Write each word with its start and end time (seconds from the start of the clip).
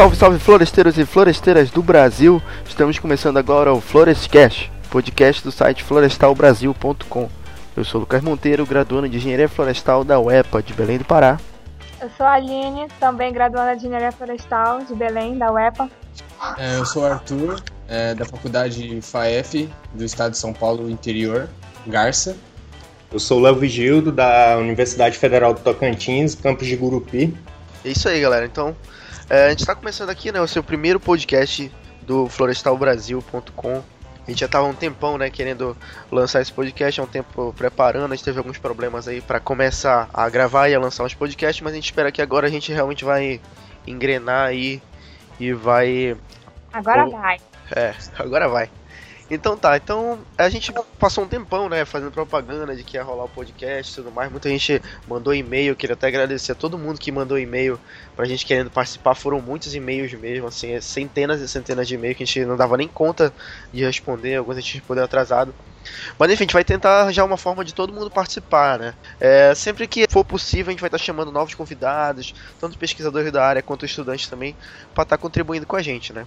Salve, 0.00 0.16
salve 0.16 0.38
floresteiros 0.38 0.96
e 0.96 1.04
floresteiras 1.04 1.70
do 1.70 1.82
Brasil! 1.82 2.42
Estamos 2.66 2.98
começando 2.98 3.36
agora 3.36 3.70
o 3.70 3.82
Florestcast, 3.82 4.72
podcast 4.90 5.44
do 5.44 5.52
site 5.52 5.84
florestalbrasil.com. 5.84 7.28
Eu 7.76 7.84
sou 7.84 8.00
Lucas 8.00 8.22
Monteiro, 8.22 8.64
graduando 8.64 9.10
de 9.10 9.18
Engenharia 9.18 9.46
Florestal 9.46 10.02
da 10.02 10.18
UEPA 10.18 10.62
de 10.62 10.72
Belém 10.72 10.96
do 10.96 11.04
Pará. 11.04 11.38
Eu 12.00 12.08
sou 12.16 12.24
a 12.24 12.32
Aline, 12.32 12.88
também 12.98 13.30
graduanda 13.30 13.76
de 13.76 13.80
Engenharia 13.84 14.10
Florestal 14.10 14.82
de 14.84 14.94
Belém, 14.94 15.36
da 15.36 15.52
UEPA. 15.52 15.90
É, 16.56 16.78
eu 16.78 16.86
sou 16.86 17.02
o 17.02 17.06
Arthur, 17.06 17.62
é, 17.86 18.14
da 18.14 18.24
Faculdade 18.24 19.02
FAEF 19.02 19.68
do 19.92 20.02
Estado 20.02 20.30
de 20.30 20.38
São 20.38 20.54
Paulo 20.54 20.88
Interior, 20.88 21.46
Garça. 21.86 22.38
Eu 23.12 23.18
sou 23.18 23.36
o 23.36 23.42
Léo 23.42 23.56
Vigildo, 23.56 24.10
da 24.10 24.56
Universidade 24.56 25.18
Federal 25.18 25.52
do 25.52 25.60
Tocantins, 25.60 26.34
campus 26.34 26.66
de 26.66 26.76
Gurupi. 26.76 27.36
É 27.84 27.90
isso 27.90 28.08
aí, 28.08 28.18
galera. 28.18 28.46
Então, 28.46 28.74
é, 29.30 29.46
a 29.46 29.50
gente 29.50 29.60
está 29.60 29.74
começando 29.74 30.10
aqui, 30.10 30.32
né, 30.32 30.40
o 30.40 30.48
seu 30.48 30.62
primeiro 30.62 30.98
podcast 30.98 31.72
do 32.02 32.28
florestalbrasil.com. 32.28 33.82
A 34.26 34.30
gente 34.30 34.40
já 34.40 34.48
tava 34.48 34.66
um 34.66 34.74
tempão, 34.74 35.16
né, 35.16 35.30
querendo 35.30 35.76
lançar 36.10 36.42
esse 36.42 36.52
podcast, 36.52 37.00
há 37.00 37.04
um 37.04 37.06
tempo 37.06 37.54
preparando, 37.56 38.12
a 38.12 38.16
gente 38.16 38.24
teve 38.24 38.38
alguns 38.38 38.58
problemas 38.58 39.08
aí 39.08 39.20
para 39.20 39.40
começar 39.40 40.10
a 40.12 40.28
gravar 40.28 40.68
e 40.68 40.74
a 40.74 40.80
lançar 40.80 41.04
os 41.04 41.14
podcasts, 41.14 41.62
mas 41.62 41.72
a 41.72 41.76
gente 41.76 41.84
espera 41.84 42.12
que 42.12 42.20
agora 42.20 42.46
a 42.46 42.50
gente 42.50 42.72
realmente 42.72 43.04
vai 43.04 43.40
engrenar 43.86 44.48
aí 44.48 44.82
e 45.38 45.52
vai 45.52 46.16
Agora 46.72 47.08
vai. 47.08 47.38
É, 47.74 47.94
agora 48.18 48.48
vai. 48.48 48.70
Então 49.32 49.56
tá, 49.56 49.76
então 49.76 50.26
a 50.36 50.48
gente 50.48 50.72
passou 50.98 51.22
um 51.22 51.28
tempão, 51.28 51.68
né, 51.68 51.84
fazendo 51.84 52.10
propaganda 52.10 52.74
de 52.74 52.82
que 52.82 52.96
ia 52.96 53.02
rolar 53.04 53.24
o 53.24 53.28
podcast 53.28 53.92
e 53.92 53.94
tudo 53.94 54.10
mais. 54.10 54.28
Muita 54.28 54.48
gente 54.48 54.82
mandou 55.06 55.32
e-mail, 55.32 55.76
queria 55.76 55.94
até 55.94 56.08
agradecer 56.08 56.50
a 56.50 56.54
todo 56.56 56.76
mundo 56.76 56.98
que 56.98 57.12
mandou 57.12 57.38
e-mail 57.38 57.78
pra 58.16 58.24
gente 58.24 58.44
querendo 58.44 58.70
participar. 58.70 59.14
Foram 59.14 59.40
muitos 59.40 59.72
e-mails 59.72 60.12
mesmo, 60.14 60.48
assim, 60.48 60.80
centenas 60.80 61.40
e 61.40 61.48
centenas 61.48 61.86
de 61.86 61.94
e-mails 61.94 62.16
que 62.16 62.24
a 62.24 62.26
gente 62.26 62.44
não 62.44 62.56
dava 62.56 62.76
nem 62.76 62.88
conta 62.88 63.32
de 63.72 63.84
responder, 63.84 64.34
alguns 64.34 64.56
a 64.56 64.60
gente 64.60 64.78
respondeu 64.78 65.04
atrasado. 65.04 65.54
Mas 66.18 66.30
enfim, 66.30 66.42
a 66.42 66.44
gente 66.44 66.52
vai 66.52 66.64
tentar 66.64 67.02
arranjar 67.02 67.24
uma 67.24 67.36
forma 67.36 67.64
de 67.64 67.74
todo 67.74 67.92
mundo 67.92 68.10
participar, 68.10 68.78
né? 68.78 68.94
É, 69.18 69.54
sempre 69.54 69.86
que 69.86 70.06
for 70.08 70.24
possível, 70.24 70.68
a 70.68 70.72
gente 70.72 70.80
vai 70.80 70.88
estar 70.88 70.98
chamando 70.98 71.32
novos 71.32 71.54
convidados, 71.54 72.34
tanto 72.60 72.78
pesquisadores 72.78 73.32
da 73.32 73.44
área 73.44 73.62
quanto 73.62 73.84
estudantes 73.84 74.28
também, 74.28 74.56
para 74.94 75.02
estar 75.02 75.18
contribuindo 75.18 75.66
com 75.66 75.76
a 75.76 75.82
gente, 75.82 76.12
né? 76.12 76.26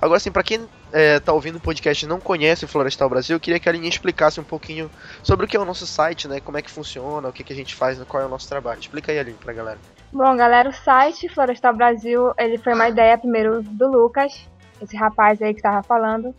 Agora, 0.00 0.16
assim, 0.16 0.30
para 0.30 0.42
quem 0.42 0.68
é, 0.92 1.18
tá 1.18 1.32
ouvindo 1.32 1.56
o 1.56 1.60
podcast 1.60 2.04
e 2.04 2.08
não 2.08 2.20
conhece 2.20 2.64
o 2.64 2.68
Florestal 2.68 3.08
Brasil, 3.08 3.36
eu 3.36 3.40
queria 3.40 3.58
que 3.58 3.68
a 3.68 3.72
Aline 3.72 3.88
explicasse 3.88 4.40
um 4.40 4.44
pouquinho 4.44 4.90
sobre 5.22 5.44
o 5.46 5.48
que 5.48 5.56
é 5.56 5.60
o 5.60 5.64
nosso 5.64 5.86
site, 5.86 6.28
né? 6.28 6.40
Como 6.40 6.56
é 6.56 6.62
que 6.62 6.70
funciona, 6.70 7.28
o 7.28 7.32
que, 7.32 7.42
que 7.42 7.52
a 7.52 7.56
gente 7.56 7.74
faz, 7.74 7.98
qual 8.04 8.22
é 8.22 8.26
o 8.26 8.28
nosso 8.28 8.48
trabalho. 8.48 8.80
Explica 8.80 9.12
aí, 9.12 9.18
Aline, 9.18 9.36
pra 9.38 9.52
galera. 9.52 9.78
Bom, 10.12 10.36
galera, 10.36 10.70
o 10.70 10.72
site 10.72 11.28
Florestal 11.28 11.74
Brasil, 11.74 12.32
ele 12.38 12.58
foi 12.58 12.74
uma 12.74 12.88
ideia 12.88 13.18
primeiro 13.18 13.62
do 13.62 13.88
Lucas, 13.88 14.46
esse 14.80 14.96
rapaz 14.96 15.42
aí 15.42 15.52
que 15.52 15.58
estava 15.58 15.82
falando. 15.82 16.34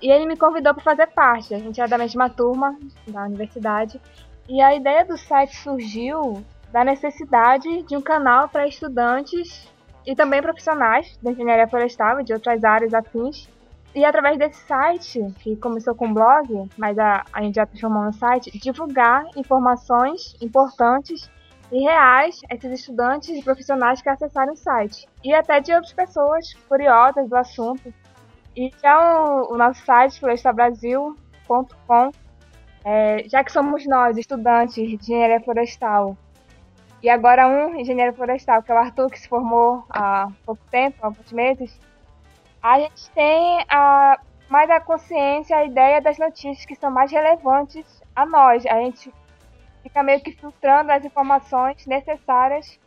E 0.00 0.10
ele 0.10 0.26
me 0.26 0.36
convidou 0.36 0.74
para 0.74 0.82
fazer 0.82 1.06
parte. 1.08 1.54
A 1.54 1.58
gente 1.58 1.80
é 1.80 1.86
da 1.86 1.98
mesma 1.98 2.28
turma 2.28 2.78
da 3.08 3.24
universidade. 3.24 4.00
E 4.48 4.60
a 4.60 4.74
ideia 4.74 5.04
do 5.04 5.16
site 5.16 5.56
surgiu 5.56 6.44
da 6.70 6.84
necessidade 6.84 7.82
de 7.82 7.96
um 7.96 8.02
canal 8.02 8.48
para 8.48 8.66
estudantes 8.66 9.68
e 10.06 10.14
também 10.14 10.42
profissionais 10.42 11.18
da 11.22 11.32
engenharia 11.32 11.66
florestal 11.66 12.20
e 12.20 12.24
de 12.24 12.32
outras 12.32 12.62
áreas 12.62 12.94
afins. 12.94 13.48
E 13.94 14.04
através 14.04 14.38
desse 14.38 14.60
site, 14.66 15.20
que 15.40 15.56
começou 15.56 15.94
com 15.94 16.12
blog, 16.12 16.68
mas 16.76 16.98
a, 16.98 17.24
a 17.32 17.42
gente 17.42 17.54
já 17.54 17.64
transformou 17.64 18.04
no 18.04 18.12
site, 18.12 18.56
divulgar 18.58 19.24
informações 19.34 20.36
importantes 20.40 21.30
e 21.72 21.80
reais 21.80 22.40
a 22.50 22.54
esses 22.54 22.80
estudantes 22.80 23.30
e 23.30 23.42
profissionais 23.42 24.02
que 24.02 24.08
acessarem 24.08 24.52
o 24.52 24.56
site. 24.56 25.08
E 25.24 25.32
até 25.32 25.60
de 25.60 25.72
outras 25.72 25.92
pessoas 25.92 26.52
curiosas 26.68 27.28
do 27.28 27.36
assunto 27.36 27.92
e 28.56 28.72
já 28.82 28.98
o, 29.22 29.52
o 29.52 29.56
nosso 29.56 29.84
site, 29.84 30.18
florestabrasil.com, 30.18 32.10
é, 32.84 33.24
já 33.28 33.44
que 33.44 33.52
somos 33.52 33.86
nós, 33.86 34.16
estudantes 34.16 34.74
de 34.74 34.94
engenharia 34.94 35.40
florestal, 35.40 36.16
e 37.02 37.10
agora 37.10 37.46
um 37.46 37.78
engenheiro 37.78 38.14
florestal, 38.14 38.62
que 38.62 38.72
é 38.72 38.74
o 38.74 38.78
Arthur, 38.78 39.10
que 39.10 39.20
se 39.20 39.28
formou 39.28 39.84
há 39.90 40.28
pouco 40.44 40.62
tempo, 40.70 40.96
há 41.02 41.06
alguns 41.06 41.30
meses, 41.30 41.78
a 42.62 42.80
gente 42.80 43.10
tem 43.10 43.64
a, 43.68 44.18
mais 44.48 44.70
a 44.70 44.80
consciência, 44.80 45.56
a 45.56 45.64
ideia 45.64 46.00
das 46.00 46.18
notícias 46.18 46.64
que 46.64 46.74
são 46.74 46.90
mais 46.90 47.12
relevantes 47.12 48.02
a 48.14 48.24
nós. 48.24 48.64
A 48.66 48.80
gente 48.80 49.12
fica 49.82 50.02
meio 50.02 50.20
que 50.20 50.32
filtrando 50.32 50.90
as 50.90 51.04
informações 51.04 51.86
necessárias 51.86 52.78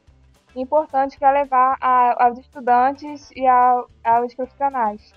e 0.55 0.61
importantes 0.61 1.17
para 1.17 1.31
levar 1.31 1.77
a, 1.79 2.25
aos 2.25 2.39
estudantes 2.39 3.31
e 3.31 3.45
a, 3.47 3.83
aos 4.03 4.33
profissionais. 4.33 5.13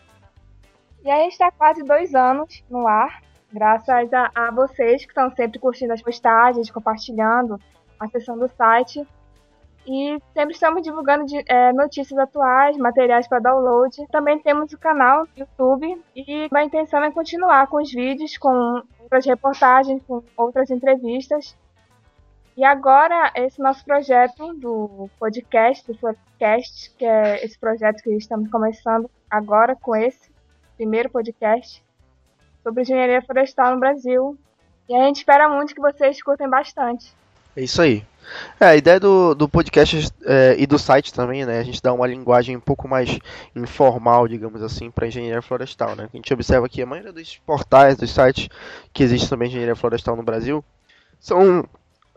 E 1.04 1.10
a 1.10 1.18
gente 1.18 1.32
está 1.32 1.50
quase 1.50 1.82
dois 1.82 2.14
anos 2.14 2.62
no 2.70 2.86
ar, 2.86 3.22
graças 3.52 4.12
a, 4.12 4.30
a 4.34 4.50
vocês 4.52 5.04
que 5.04 5.10
estão 5.10 5.30
sempre 5.34 5.58
curtindo 5.58 5.92
as 5.92 6.00
postagens, 6.00 6.70
compartilhando, 6.70 7.60
acessando 7.98 8.44
o 8.44 8.48
site. 8.48 9.06
E 9.84 10.16
sempre 10.32 10.54
estamos 10.54 10.82
divulgando 10.82 11.26
de, 11.26 11.42
é, 11.46 11.72
notícias 11.72 12.16
atuais, 12.16 12.76
materiais 12.76 13.26
para 13.26 13.40
download. 13.40 13.96
Também 14.12 14.38
temos 14.38 14.72
o 14.72 14.78
canal 14.78 15.26
YouTube 15.36 16.00
e 16.14 16.48
a 16.52 16.64
intenção 16.64 17.02
é 17.02 17.10
continuar 17.10 17.66
com 17.66 17.78
os 17.78 17.92
vídeos, 17.92 18.38
com 18.38 18.80
outras 19.00 19.26
reportagens, 19.26 20.00
com 20.04 20.22
outras 20.36 20.70
entrevistas. 20.70 21.56
E 22.56 22.64
agora, 22.64 23.32
esse 23.34 23.60
nosso 23.60 23.84
projeto 23.84 24.54
do 24.54 25.10
podcast, 25.18 25.90
do 25.90 25.98
podcast, 25.98 26.94
que 26.96 27.04
é 27.04 27.44
esse 27.44 27.58
projeto 27.58 28.02
que 28.02 28.10
estamos 28.14 28.48
começando 28.50 29.10
agora 29.28 29.74
com 29.74 29.96
esse, 29.96 30.31
primeiro 30.76 31.10
podcast 31.10 31.82
sobre 32.62 32.82
engenharia 32.82 33.22
florestal 33.22 33.74
no 33.74 33.80
Brasil. 33.80 34.38
E 34.88 34.94
a 34.94 35.04
gente 35.04 35.16
espera 35.16 35.48
muito 35.48 35.74
que 35.74 35.80
vocês 35.80 36.16
escutem 36.16 36.48
bastante. 36.48 37.12
É 37.56 37.62
isso 37.62 37.80
aí. 37.82 38.04
É, 38.58 38.66
a 38.66 38.76
ideia 38.76 39.00
do, 39.00 39.34
do 39.34 39.48
podcast 39.48 40.12
é, 40.24 40.54
e 40.58 40.66
do 40.66 40.78
site 40.78 41.12
também, 41.12 41.44
né? 41.44 41.58
A 41.58 41.62
gente 41.62 41.82
dá 41.82 41.92
uma 41.92 42.06
linguagem 42.06 42.56
um 42.56 42.60
pouco 42.60 42.88
mais 42.88 43.18
informal, 43.54 44.28
digamos 44.28 44.62
assim, 44.62 44.90
para 44.90 45.06
engenharia 45.06 45.42
florestal, 45.42 45.94
né? 45.96 46.08
A 46.12 46.16
gente 46.16 46.32
observa 46.32 46.68
que 46.68 46.80
a 46.80 46.86
maioria 46.86 47.12
dos 47.12 47.36
portais, 47.38 47.96
dos 47.96 48.10
sites 48.10 48.48
que 48.92 49.02
existem 49.02 49.28
sobre 49.28 49.48
engenharia 49.48 49.76
florestal 49.76 50.16
no 50.16 50.22
Brasil 50.22 50.64
são 51.18 51.68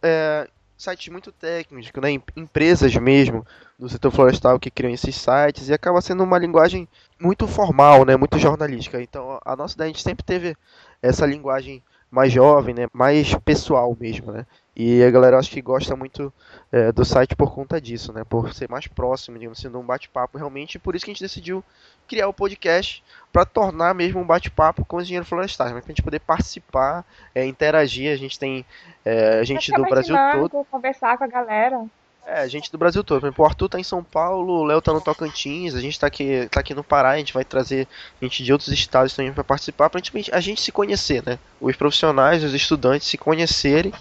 é, 0.01 0.47
sites 0.77 1.09
muito 1.09 1.31
técnicos, 1.31 1.91
né? 2.01 2.11
Empresas 2.35 2.95
mesmo 2.95 3.45
do 3.77 3.89
setor 3.89 4.11
florestal 4.11 4.59
que 4.59 4.71
criam 4.71 4.93
esses 4.93 5.15
sites 5.15 5.69
e 5.69 5.73
acaba 5.73 6.01
sendo 6.01 6.23
uma 6.23 6.37
linguagem 6.37 6.87
muito 7.19 7.47
formal, 7.47 8.05
né? 8.05 8.15
Muito 8.15 8.37
jornalística. 8.37 9.01
Então 9.01 9.39
a 9.43 9.55
nossa 9.55 9.75
ideia 9.75 9.89
a 9.89 9.93
gente 9.93 10.03
sempre 10.03 10.23
teve 10.23 10.55
essa 11.01 11.25
linguagem 11.25 11.81
mais 12.11 12.31
jovem, 12.31 12.73
né? 12.73 12.87
Mais 12.93 13.33
pessoal 13.35 13.95
mesmo, 13.99 14.31
né? 14.31 14.45
E 14.75 15.03
a 15.03 15.09
galera 15.09 15.37
acho 15.37 15.51
que 15.51 15.61
gosta 15.61 15.95
muito 15.95 16.33
é, 16.71 16.91
do 16.91 17.05
site 17.05 17.35
por 17.35 17.53
conta 17.53 17.79
disso, 17.79 18.11
né? 18.11 18.23
Por 18.23 18.53
ser 18.53 18.69
mais 18.69 18.87
próximo, 18.87 19.37
digamos 19.37 19.59
assim, 19.59 19.69
de 19.69 19.77
um 19.77 19.83
bate-papo 19.83 20.37
realmente. 20.37 20.77
Por 20.77 20.95
isso 20.95 21.05
que 21.05 21.11
a 21.11 21.13
gente 21.13 21.23
decidiu 21.23 21.63
criar 22.07 22.27
o 22.27 22.33
podcast 22.33 23.03
para 23.31 23.45
tornar 23.45 23.93
mesmo 23.93 24.19
um 24.19 24.25
bate-papo 24.25 24.85
com 24.85 24.97
os 24.97 25.03
engenheiros 25.03 25.29
florestais, 25.29 25.71
né? 25.73 25.79
para 25.79 25.87
a 25.87 25.91
gente 25.91 26.03
poder 26.03 26.19
participar, 26.19 27.05
é, 27.33 27.45
interagir. 27.45 28.13
A 28.13 28.17
gente 28.17 28.37
tem 28.37 28.65
é, 29.03 29.43
gente 29.43 29.71
do 29.71 29.83
Brasil 29.83 30.15
todo. 30.33 30.65
Conversar 30.65 31.17
com 31.17 31.23
a 31.23 31.27
galera. 31.27 31.85
É, 32.27 32.49
gente 32.49 32.71
do 32.71 32.77
Brasil 32.77 33.03
todo. 33.03 33.31
o 33.37 33.45
Arthur 33.45 33.69
tá 33.69 33.79
em 33.79 33.83
São 33.83 34.03
Paulo, 34.03 34.53
o 34.53 34.63
Léo 34.63 34.81
tá 34.81 34.91
no 34.91 34.99
Tocantins, 34.99 35.75
a 35.75 35.79
gente 35.79 35.99
tá 35.99 36.07
aqui, 36.07 36.47
tá 36.49 36.59
aqui 36.59 36.73
no 36.73 36.83
Pará, 36.83 37.11
a 37.11 37.17
gente 37.17 37.31
vai 37.31 37.45
trazer 37.45 37.87
gente 38.19 38.43
de 38.43 38.51
outros 38.51 38.69
estados 38.69 39.13
também 39.13 39.31
para 39.31 39.43
participar, 39.43 39.91
pra 39.91 40.01
gente, 40.01 40.33
a 40.33 40.39
gente 40.39 40.59
se 40.59 40.71
conhecer, 40.71 41.21
né? 41.23 41.37
Os 41.61 41.75
profissionais, 41.75 42.43
os 42.43 42.55
estudantes 42.55 43.07
se 43.07 43.17
conhecerem 43.17 43.93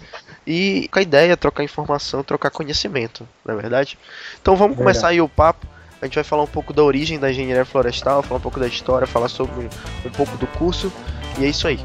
e 0.45 0.89
com 0.91 0.97
a 0.97 1.03
ideia, 1.03 1.37
trocar 1.37 1.63
informação, 1.63 2.23
trocar 2.23 2.49
conhecimento, 2.49 3.27
não 3.45 3.53
é 3.53 3.61
verdade? 3.61 3.95
Então 4.41 4.55
vamos 4.55 4.75
verdade. 4.75 4.95
começar 4.95 5.07
aí 5.09 5.21
o 5.21 5.29
papo. 5.29 5.67
A 6.01 6.05
gente 6.05 6.15
vai 6.15 6.23
falar 6.23 6.43
um 6.43 6.47
pouco 6.47 6.73
da 6.73 6.83
origem 6.83 7.19
da 7.19 7.29
engenharia 7.29 7.63
florestal, 7.63 8.23
falar 8.23 8.39
um 8.39 8.43
pouco 8.43 8.59
da 8.59 8.67
história, 8.67 9.05
falar 9.05 9.29
sobre 9.29 9.69
um 10.03 10.09
pouco 10.09 10.35
do 10.37 10.47
curso, 10.47 10.91
e 11.39 11.45
é 11.45 11.47
isso 11.47 11.67
aí. 11.67 11.79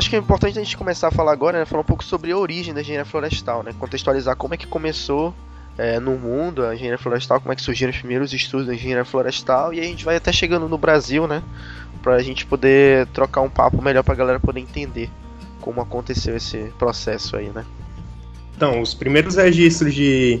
Acho 0.00 0.08
que 0.08 0.16
é 0.16 0.18
importante 0.18 0.58
a 0.58 0.64
gente 0.64 0.76
começar 0.78 1.08
a 1.08 1.10
falar 1.10 1.30
agora, 1.30 1.58
né, 1.58 1.66
falar 1.66 1.82
um 1.82 1.84
pouco 1.84 2.02
sobre 2.02 2.32
a 2.32 2.36
origem 2.36 2.72
da 2.72 2.80
engenharia 2.80 3.04
florestal, 3.04 3.62
né, 3.62 3.74
contextualizar 3.78 4.34
como 4.34 4.54
é 4.54 4.56
que 4.56 4.66
começou 4.66 5.34
é, 5.76 6.00
no 6.00 6.16
mundo 6.16 6.64
a 6.64 6.74
engenharia 6.74 6.98
florestal, 6.98 7.38
como 7.38 7.52
é 7.52 7.56
que 7.56 7.60
surgiram 7.60 7.90
os 7.90 7.98
primeiros 7.98 8.32
estudos 8.32 8.66
da 8.66 8.74
engenharia 8.74 9.04
florestal, 9.04 9.74
e 9.74 9.78
a 9.78 9.82
gente 9.82 10.04
vai 10.04 10.16
até 10.16 10.32
chegando 10.32 10.68
no 10.68 10.78
Brasil, 10.78 11.26
né, 11.26 11.42
pra 12.02 12.18
gente 12.20 12.46
poder 12.46 13.06
trocar 13.08 13.42
um 13.42 13.50
papo 13.50 13.80
melhor 13.82 14.02
pra 14.02 14.14
galera 14.14 14.40
poder 14.40 14.60
entender 14.60 15.10
como 15.60 15.82
aconteceu 15.82 16.34
esse 16.34 16.72
processo 16.78 17.36
aí, 17.36 17.50
né? 17.50 17.66
Então, 18.56 18.80
os 18.80 18.94
primeiros 18.94 19.36
registros 19.36 19.94
de, 19.94 20.40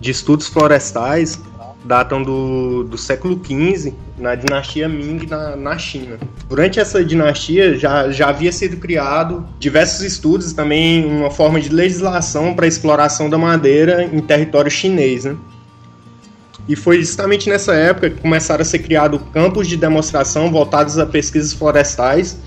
de 0.00 0.10
estudos 0.10 0.48
florestais 0.48 1.38
datam 1.84 2.22
do, 2.22 2.84
do 2.84 2.98
século 2.98 3.40
XV, 3.42 3.94
na 4.18 4.34
dinastia 4.34 4.88
Ming 4.88 5.26
na, 5.26 5.56
na 5.56 5.78
China. 5.78 6.18
Durante 6.48 6.80
essa 6.80 7.04
dinastia 7.04 7.78
já, 7.78 8.10
já 8.10 8.28
havia 8.28 8.52
sido 8.52 8.76
criado 8.76 9.46
diversos 9.58 10.02
estudos, 10.02 10.52
também 10.52 11.04
uma 11.04 11.30
forma 11.30 11.60
de 11.60 11.68
legislação 11.68 12.54
para 12.54 12.64
a 12.64 12.68
exploração 12.68 13.30
da 13.30 13.38
madeira 13.38 14.04
em 14.04 14.20
território 14.20 14.70
chinês. 14.70 15.24
Né? 15.24 15.36
E 16.68 16.76
foi 16.76 16.98
justamente 16.98 17.48
nessa 17.48 17.74
época 17.74 18.10
que 18.10 18.20
começaram 18.20 18.62
a 18.62 18.64
ser 18.64 18.80
criados 18.80 19.20
campos 19.32 19.66
de 19.66 19.76
demonstração 19.76 20.50
voltados 20.50 20.98
a 20.98 21.06
pesquisas 21.06 21.52
florestais, 21.52 22.38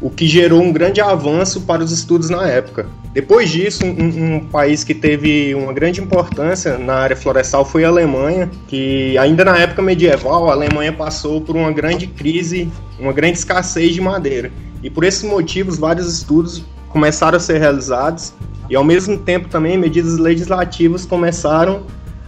o 0.00 0.08
que 0.08 0.26
gerou 0.26 0.62
um 0.62 0.72
grande 0.72 1.00
avanço 1.00 1.60
para 1.62 1.82
os 1.82 1.92
estudos 1.92 2.30
na 2.30 2.46
época. 2.46 2.86
Depois 3.12 3.50
disso, 3.50 3.84
um, 3.84 4.36
um, 4.36 4.40
país 4.46 4.84
que 4.84 4.94
teve 4.94 5.52
uma 5.54 5.72
grande 5.72 6.00
importância 6.00 6.78
na 6.78 6.94
área 6.94 7.16
florestal 7.16 7.64
foi 7.64 7.84
a 7.84 7.88
Alemanha, 7.88 8.48
que 8.68 9.18
ainda 9.18 9.44
na 9.44 9.58
época 9.58 9.82
medieval 9.82 10.48
a 10.48 10.52
Alemanha 10.52 10.92
passou 10.92 11.40
por 11.40 11.56
uma 11.56 11.72
grande 11.72 12.06
crise, 12.06 12.70
uma 13.00 13.12
grande 13.12 13.38
escassez 13.38 13.94
de 13.94 14.00
madeira. 14.00 14.52
E 14.80 14.88
por 14.88 15.02
esses 15.02 15.24
motivos, 15.24 15.76
vários 15.76 16.06
estudos 16.06 16.64
começaram 16.88 17.36
a 17.36 17.40
ser 17.40 17.58
realizados 17.58 18.32
e 18.68 18.76
ao 18.76 18.84
mesmo 18.84 19.18
tempo 19.18 19.48
também 19.48 19.76
medidas 19.76 20.16
legislativas 20.16 21.04
começaram 21.04 21.82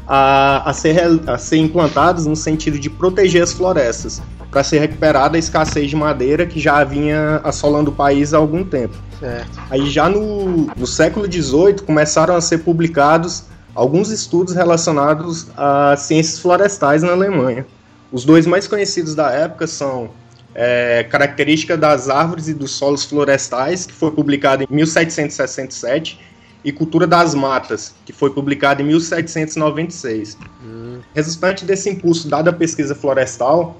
a, 0.07 0.69
a, 0.69 0.73
ser, 0.73 0.99
a 1.29 1.39
ser 1.39 1.59
implantadas 1.59 2.27
no 2.27 2.35
sentido 2.35 2.77
de 2.77 2.91
proteger 2.91 3.43
as 3.43 3.53
florestas, 3.53 4.21
para 4.51 4.65
ser 4.65 4.81
recuperada 4.81 5.37
a 5.37 5.39
escassez 5.39 5.89
de 5.89 5.97
madeira 5.97 6.45
que 6.45 6.59
já 6.59 6.83
vinha 6.83 7.41
assolando 7.45 7.91
o 7.91 7.95
país 7.95 8.35
há 8.35 8.39
algum 8.39 8.65
tempo. 8.65 8.97
Certo. 9.23 9.61
Aí 9.71 9.89
já 9.89 10.09
no, 10.09 10.67
no 10.77 10.87
século 10.87 11.31
XVIII 11.31 11.75
começaram 11.87 12.35
a 12.35 12.41
ser 12.41 12.59
publicados 12.59 13.45
alguns 13.73 14.11
estudos 14.11 14.53
relacionados 14.53 15.47
a 15.57 15.95
ciências 15.97 16.41
florestais 16.41 17.05
na 17.05 17.13
Alemanha. 17.13 17.65
Os 18.11 18.25
dois 18.25 18.49
mais 18.49 18.67
conhecidos 18.67 19.15
da 19.15 19.31
época 19.31 19.69
são 19.69 20.11
é, 20.57 21.07
Característica 21.09 21.77
das 21.77 22.09
Árvores 22.09 22.49
e 22.49 22.55
dos 22.55 22.73
Solos 22.73 23.05
Florestais, 23.05 23.87
que 23.87 23.93
foi 23.93 24.11
publicado 24.11 24.65
em 24.65 24.67
1767, 24.69 26.19
e 26.65 26.73
Cultura 26.73 27.07
das 27.07 27.33
Matas, 27.33 27.95
que 28.05 28.13
foi 28.13 28.31
publicado 28.31 28.83
em 28.83 28.87
1796. 28.87 30.37
Hum. 30.65 30.99
Resultante 31.15 31.65
desse 31.65 31.89
impulso 31.89 32.29
dado 32.29 32.49
à 32.49 32.53
pesquisa 32.53 32.95
florestal, 32.95 33.77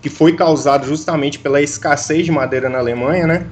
que 0.00 0.08
foi 0.08 0.34
causado 0.36 0.86
justamente 0.86 1.40
pela 1.40 1.60
escassez 1.60 2.24
de 2.24 2.30
madeira 2.30 2.68
na 2.68 2.78
Alemanha, 2.78 3.26
né? 3.26 3.46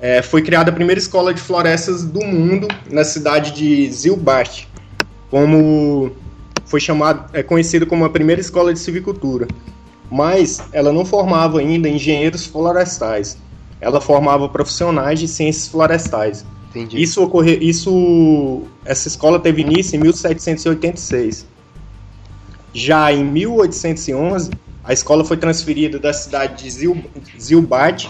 É, 0.00 0.22
foi 0.22 0.40
criada 0.40 0.70
a 0.70 0.74
primeira 0.74 0.98
escola 0.98 1.34
de 1.34 1.40
florestas 1.40 2.04
do 2.04 2.24
mundo 2.24 2.66
na 2.90 3.04
cidade 3.04 3.52
de 3.52 3.92
Zilbach, 3.92 4.66
como 5.30 6.10
foi 6.64 6.80
chamado, 6.80 7.28
é 7.34 7.42
conhecido 7.42 7.86
como 7.86 8.04
a 8.04 8.08
primeira 8.08 8.40
escola 8.40 8.72
de 8.72 8.78
silvicultura. 8.78 9.46
Mas 10.10 10.62
ela 10.72 10.92
não 10.92 11.04
formava 11.04 11.60
ainda 11.60 11.88
engenheiros 11.88 12.46
florestais. 12.46 13.36
Ela 13.80 14.00
formava 14.00 14.48
profissionais 14.48 15.20
de 15.20 15.28
ciências 15.28 15.68
florestais. 15.68 16.44
Entendi. 16.70 17.00
Isso 17.00 17.22
ocorreu, 17.22 17.58
isso, 17.60 18.62
essa 18.84 19.08
escola 19.08 19.38
teve 19.38 19.62
início 19.62 19.96
em 19.96 20.00
1786. 20.00 21.46
Já 22.72 23.12
em 23.12 23.24
1811, 23.24 24.50
a 24.84 24.92
escola 24.92 25.24
foi 25.24 25.36
transferida 25.36 25.98
da 25.98 26.12
cidade 26.12 26.62
de 26.62 26.70
Zil, 26.70 27.04
Zilbart 27.38 28.08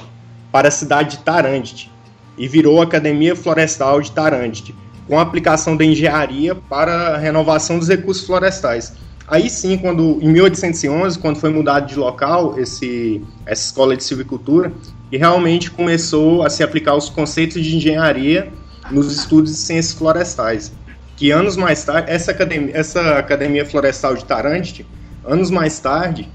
para 0.52 0.68
a 0.68 0.70
cidade 0.70 1.16
de 1.16 1.24
Tarandit 1.24 1.90
e 2.36 2.48
virou 2.48 2.80
Academia 2.80 3.36
Florestal 3.36 4.00
de 4.00 4.12
Tarandit, 4.12 4.74
com 5.06 5.18
aplicação 5.18 5.76
da 5.76 5.84
engenharia 5.84 6.54
para 6.54 7.14
a 7.14 7.16
renovação 7.18 7.78
dos 7.78 7.88
recursos 7.88 8.24
florestais. 8.24 8.94
Aí 9.28 9.48
sim, 9.48 9.76
quando 9.76 10.18
em 10.20 10.28
1811, 10.28 11.18
quando 11.18 11.36
foi 11.36 11.50
mudado 11.50 11.86
de 11.86 11.96
local 11.96 12.58
esse, 12.58 13.22
essa 13.46 13.66
escola 13.66 13.96
de 13.96 14.02
silvicultura, 14.02 14.72
e 15.12 15.16
realmente 15.16 15.70
começou 15.70 16.42
a 16.44 16.50
se 16.50 16.62
aplicar 16.62 16.94
os 16.94 17.08
conceitos 17.08 17.62
de 17.62 17.76
engenharia 17.76 18.50
nos 18.90 19.14
estudos 19.14 19.52
de 19.52 19.58
ciências 19.58 19.94
florestais. 19.96 20.72
Que 21.16 21.30
anos 21.30 21.56
mais 21.56 21.84
tarde, 21.84 22.10
essa 22.10 22.30
academia, 22.30 22.70
essa 22.74 23.18
academia 23.18 23.66
florestal 23.66 24.14
de 24.14 24.24
Tarante, 24.24 24.86
anos 25.24 25.50
mais 25.50 25.78
tarde, 25.78 26.28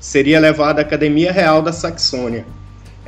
seria 0.00 0.40
levada 0.40 0.80
à 0.80 0.82
Academia 0.82 1.30
Real 1.30 1.62
da 1.62 1.72
Saxônia. 1.72 2.44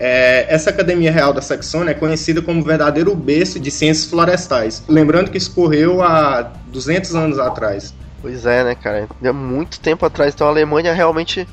É, 0.02 0.46
essa 0.48 0.70
Academia 0.70 1.12
Real 1.12 1.30
da 1.30 1.42
Saxônia 1.42 1.90
é 1.90 1.94
conhecida 1.94 2.40
como 2.40 2.64
verdadeiro 2.64 3.14
berço 3.14 3.60
de 3.60 3.70
ciências 3.70 4.08
florestais. 4.08 4.82
Lembrando 4.88 5.30
que 5.30 5.36
isso 5.36 5.54
correu 5.54 6.02
há 6.02 6.50
200 6.68 7.14
anos 7.14 7.38
atrás. 7.38 7.92
Pois 8.22 8.46
é, 8.46 8.64
né, 8.64 8.74
cara? 8.74 9.06
Há 9.22 9.32
muito 9.32 9.78
tempo 9.78 10.06
atrás. 10.06 10.32
Então 10.32 10.46
a 10.46 10.50
Alemanha 10.50 10.94
realmente 10.94 11.46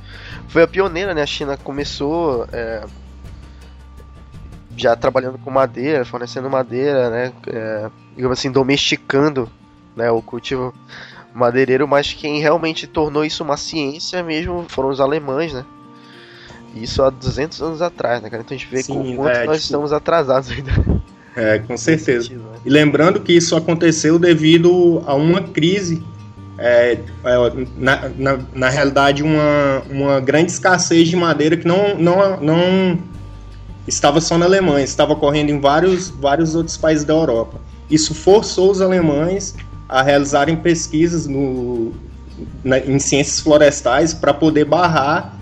foi 0.47 0.63
a 0.63 0.67
pioneira, 0.67 1.13
né? 1.13 1.23
A 1.23 1.25
China 1.25 1.57
começou 1.57 2.47
é, 2.53 2.85
já 4.77 4.95
trabalhando 4.95 5.37
com 5.37 5.51
madeira, 5.51 6.05
fornecendo 6.05 6.49
madeira, 6.49 7.09
né? 7.09 7.33
É, 7.47 7.89
digamos 8.15 8.39
assim, 8.39 8.49
domesticando 8.49 9.51
né, 9.93 10.09
o 10.09 10.21
cultivo 10.21 10.73
madeireiro, 11.33 11.85
mas 11.85 12.13
quem 12.13 12.39
realmente 12.39 12.87
tornou 12.87 13.25
isso 13.25 13.43
uma 13.43 13.57
ciência 13.57 14.23
mesmo 14.23 14.65
foram 14.69 14.87
os 14.87 15.01
alemães, 15.01 15.51
né? 15.51 15.65
Isso 16.75 17.01
há 17.01 17.09
200 17.09 17.61
anos 17.61 17.81
atrás, 17.81 18.21
né, 18.21 18.29
cara? 18.29 18.43
Então 18.43 18.55
a 18.55 18.59
gente 18.59 18.69
vê 18.69 18.83
Sim, 18.83 19.15
quanto 19.15 19.29
é, 19.29 19.45
nós 19.45 19.57
tipo... 19.57 19.65
estamos 19.65 19.93
atrasados 19.93 20.51
ainda. 20.51 20.71
É, 21.39 21.59
com 21.59 21.77
certeza. 21.77 22.23
Sentido, 22.23 22.41
né? 22.51 22.57
E 22.65 22.69
lembrando 22.71 23.19
que 23.21 23.31
isso 23.31 23.55
aconteceu 23.55 24.17
devido 24.17 25.03
a 25.05 25.13
uma 25.13 25.39
crise 25.39 26.03
é, 26.57 26.97
é, 27.23 27.65
na, 27.77 28.09
na, 28.17 28.39
na, 28.55 28.69
realidade, 28.69 29.21
uma, 29.21 29.83
uma 29.87 30.19
grande 30.19 30.51
escassez 30.51 31.07
de 31.07 31.15
madeira 31.15 31.55
que 31.55 31.67
não, 31.67 31.95
não, 31.95 32.41
não 32.41 32.99
estava 33.87 34.19
só 34.19 34.37
na 34.37 34.45
Alemanha, 34.45 34.83
estava 34.83 35.13
ocorrendo 35.13 35.51
em 35.51 35.59
vários, 35.59 36.09
vários 36.09 36.55
outros 36.55 36.75
países 36.75 37.05
da 37.05 37.13
Europa. 37.13 37.61
Isso 37.89 38.15
forçou 38.15 38.71
os 38.71 38.81
alemães 38.81 39.55
a 39.87 40.01
realizarem 40.01 40.55
pesquisas 40.55 41.27
no, 41.27 41.93
na, 42.63 42.79
em 42.79 42.97
ciências 42.97 43.39
florestais 43.39 44.13
para 44.13 44.33
poder 44.33 44.65
barrar, 44.65 45.36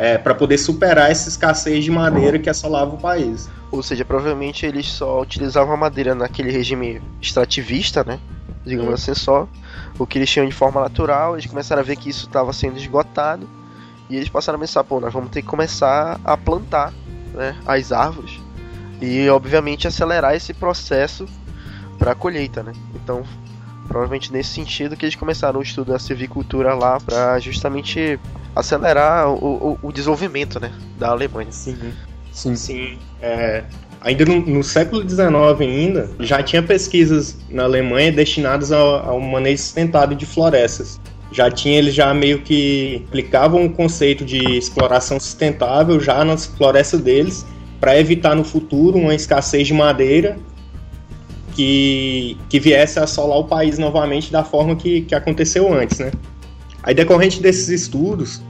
é, 0.00 0.16
para 0.16 0.34
poder 0.34 0.56
superar 0.56 1.10
essa 1.10 1.28
escassez 1.28 1.84
de 1.84 1.90
madeira 1.90 2.38
que 2.38 2.48
assolava 2.48 2.94
o 2.94 2.98
país. 2.98 3.50
Ou 3.70 3.82
seja, 3.82 4.02
provavelmente 4.02 4.64
eles 4.64 4.86
só 4.86 5.20
utilizavam 5.20 5.74
a 5.74 5.76
madeira 5.76 6.14
naquele 6.14 6.50
regime 6.50 7.02
extrativista, 7.20 8.02
né? 8.02 8.18
Digamos 8.64 8.94
assim, 8.94 9.12
só 9.12 9.46
o 9.98 10.06
que 10.06 10.16
eles 10.16 10.30
tinham 10.30 10.46
de 10.46 10.54
forma 10.54 10.80
natural. 10.80 11.34
Eles 11.34 11.44
começaram 11.44 11.82
a 11.82 11.84
ver 11.84 11.96
que 11.96 12.08
isso 12.08 12.26
estava 12.26 12.50
sendo 12.50 12.78
esgotado 12.78 13.46
e 14.08 14.16
eles 14.16 14.30
passaram 14.30 14.56
a 14.56 14.60
pensar: 14.60 14.82
pô, 14.84 15.00
nós 15.00 15.12
vamos 15.12 15.28
ter 15.28 15.42
que 15.42 15.48
começar 15.48 16.18
a 16.24 16.34
plantar 16.34 16.94
né, 17.34 17.54
as 17.66 17.92
árvores 17.92 18.40
e, 19.02 19.28
obviamente, 19.28 19.86
acelerar 19.86 20.34
esse 20.34 20.54
processo 20.54 21.26
para 21.98 22.12
a 22.12 22.14
colheita, 22.14 22.62
né? 22.62 22.72
Então, 22.94 23.22
provavelmente 23.86 24.32
nesse 24.32 24.54
sentido 24.54 24.96
que 24.96 25.04
eles 25.04 25.14
começaram 25.14 25.60
o 25.60 25.62
estudo 25.62 25.92
da 25.92 25.98
silvicultura 25.98 26.72
lá 26.72 26.98
para 26.98 27.38
justamente 27.38 28.18
acelerar 28.54 29.28
o, 29.28 29.34
o, 29.72 29.78
o, 29.82 29.92
desenvolvimento, 29.92 30.58
né, 30.60 30.72
da 30.98 31.08
Alemanha. 31.08 31.50
Sim, 31.50 31.76
sim, 32.32 32.56
sim. 32.56 32.98
É, 33.22 33.64
ainda 34.00 34.24
no, 34.24 34.40
no, 34.40 34.64
século 34.64 35.08
XIX 35.08 35.30
ainda 35.60 36.10
já 36.20 36.42
tinha 36.42 36.62
pesquisas 36.62 37.36
na 37.48 37.64
Alemanha 37.64 38.12
destinadas 38.12 38.72
ao, 38.72 39.08
ao 39.08 39.20
manejo 39.20 39.62
sustentado 39.62 40.14
de 40.14 40.26
florestas 40.26 41.00
já 41.32 41.50
tinha 41.50 41.78
eles 41.78 41.94
já 41.94 42.12
meio 42.12 42.40
que 42.42 43.04
aplicavam 43.08 43.64
o 43.64 43.70
conceito 43.70 44.24
de 44.24 44.38
exploração 44.56 45.20
sustentável 45.20 46.00
já 46.00 46.24
nas 46.24 46.46
florestas 46.46 47.00
deles 47.00 47.46
para 47.80 47.98
evitar 47.98 48.34
no 48.34 48.44
futuro 48.44 48.98
uma 48.98 49.14
escassez 49.14 49.66
de 49.66 49.72
madeira 49.72 50.36
que, 51.54 52.36
que 52.48 52.58
viesse 52.58 52.98
a 52.98 53.04
assolar 53.04 53.38
o 53.38 53.44
país 53.44 53.78
novamente 53.78 54.32
da 54.32 54.42
forma 54.42 54.74
que, 54.76 55.02
que 55.02 55.14
aconteceu 55.14 55.72
antes, 55.72 55.98
né? 55.98 56.10
Aí 56.82 56.94
decorrente 56.94 57.40
desses 57.40 57.68
estudos, 57.68 58.42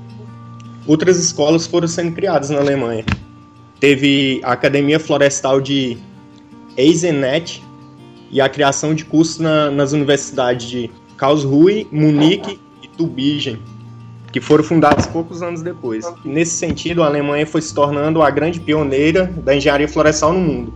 outras 0.86 1.18
escolas 1.18 1.66
foram 1.66 1.88
sendo 1.88 2.12
criadas 2.12 2.50
na 2.50 2.58
Alemanha. 2.58 3.04
Teve 3.78 4.40
a 4.44 4.52
Academia 4.52 5.00
Florestal 5.00 5.60
de 5.60 5.96
Eisenet 6.76 7.62
e 8.30 8.40
a 8.40 8.48
criação 8.48 8.94
de 8.94 9.04
cursos 9.04 9.38
na, 9.38 9.70
nas 9.70 9.92
universidades 9.92 10.68
de 10.68 10.90
Karlsruhe, 11.16 11.88
Munique 11.90 12.60
Tübingen, 13.00 13.58
que 14.30 14.40
foram 14.40 14.62
fundados 14.62 15.06
poucos 15.06 15.42
anos 15.42 15.62
depois. 15.62 16.04
E 16.24 16.28
nesse 16.28 16.52
sentido, 16.56 17.02
a 17.02 17.06
Alemanha 17.06 17.46
foi 17.46 17.62
se 17.62 17.74
tornando 17.74 18.22
a 18.22 18.30
grande 18.30 18.60
pioneira 18.60 19.24
da 19.26 19.56
engenharia 19.56 19.88
florestal 19.88 20.34
no 20.34 20.40
mundo. 20.40 20.74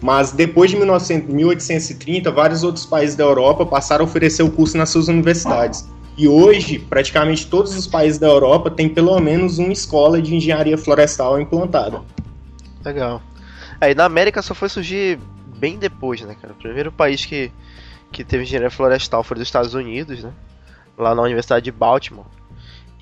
Mas 0.00 0.30
depois 0.30 0.70
de 0.70 0.76
1900, 0.76 1.34
1830, 1.34 2.30
vários 2.30 2.62
outros 2.62 2.86
países 2.86 3.16
da 3.16 3.24
Europa 3.24 3.66
passaram 3.66 4.04
a 4.04 4.08
oferecer 4.08 4.42
o 4.42 4.50
curso 4.50 4.76
nas 4.76 4.90
suas 4.90 5.08
universidades. 5.08 5.88
E 6.18 6.26
hoje, 6.26 6.80
praticamente 6.80 7.46
todos 7.46 7.76
os 7.76 7.86
países 7.86 8.18
da 8.18 8.26
Europa 8.26 8.72
têm 8.72 8.88
pelo 8.88 9.18
menos 9.20 9.58
uma 9.58 9.72
escola 9.72 10.20
de 10.20 10.34
engenharia 10.34 10.76
florestal 10.76 11.40
implantada. 11.40 12.02
Legal. 12.84 13.22
Aí 13.80 13.94
na 13.94 14.04
América 14.04 14.42
só 14.42 14.52
foi 14.52 14.68
surgir 14.68 15.16
bem 15.56 15.78
depois, 15.78 16.20
né, 16.22 16.36
cara? 16.42 16.52
O 16.52 16.56
primeiro 16.56 16.90
país 16.90 17.24
que, 17.24 17.52
que 18.10 18.24
teve 18.24 18.42
engenharia 18.42 18.68
florestal 18.68 19.22
foi 19.22 19.36
dos 19.36 19.46
Estados 19.46 19.74
Unidos, 19.74 20.24
né? 20.24 20.32
Lá 20.98 21.14
na 21.14 21.22
Universidade 21.22 21.64
de 21.64 21.70
Baltimore. 21.70 22.26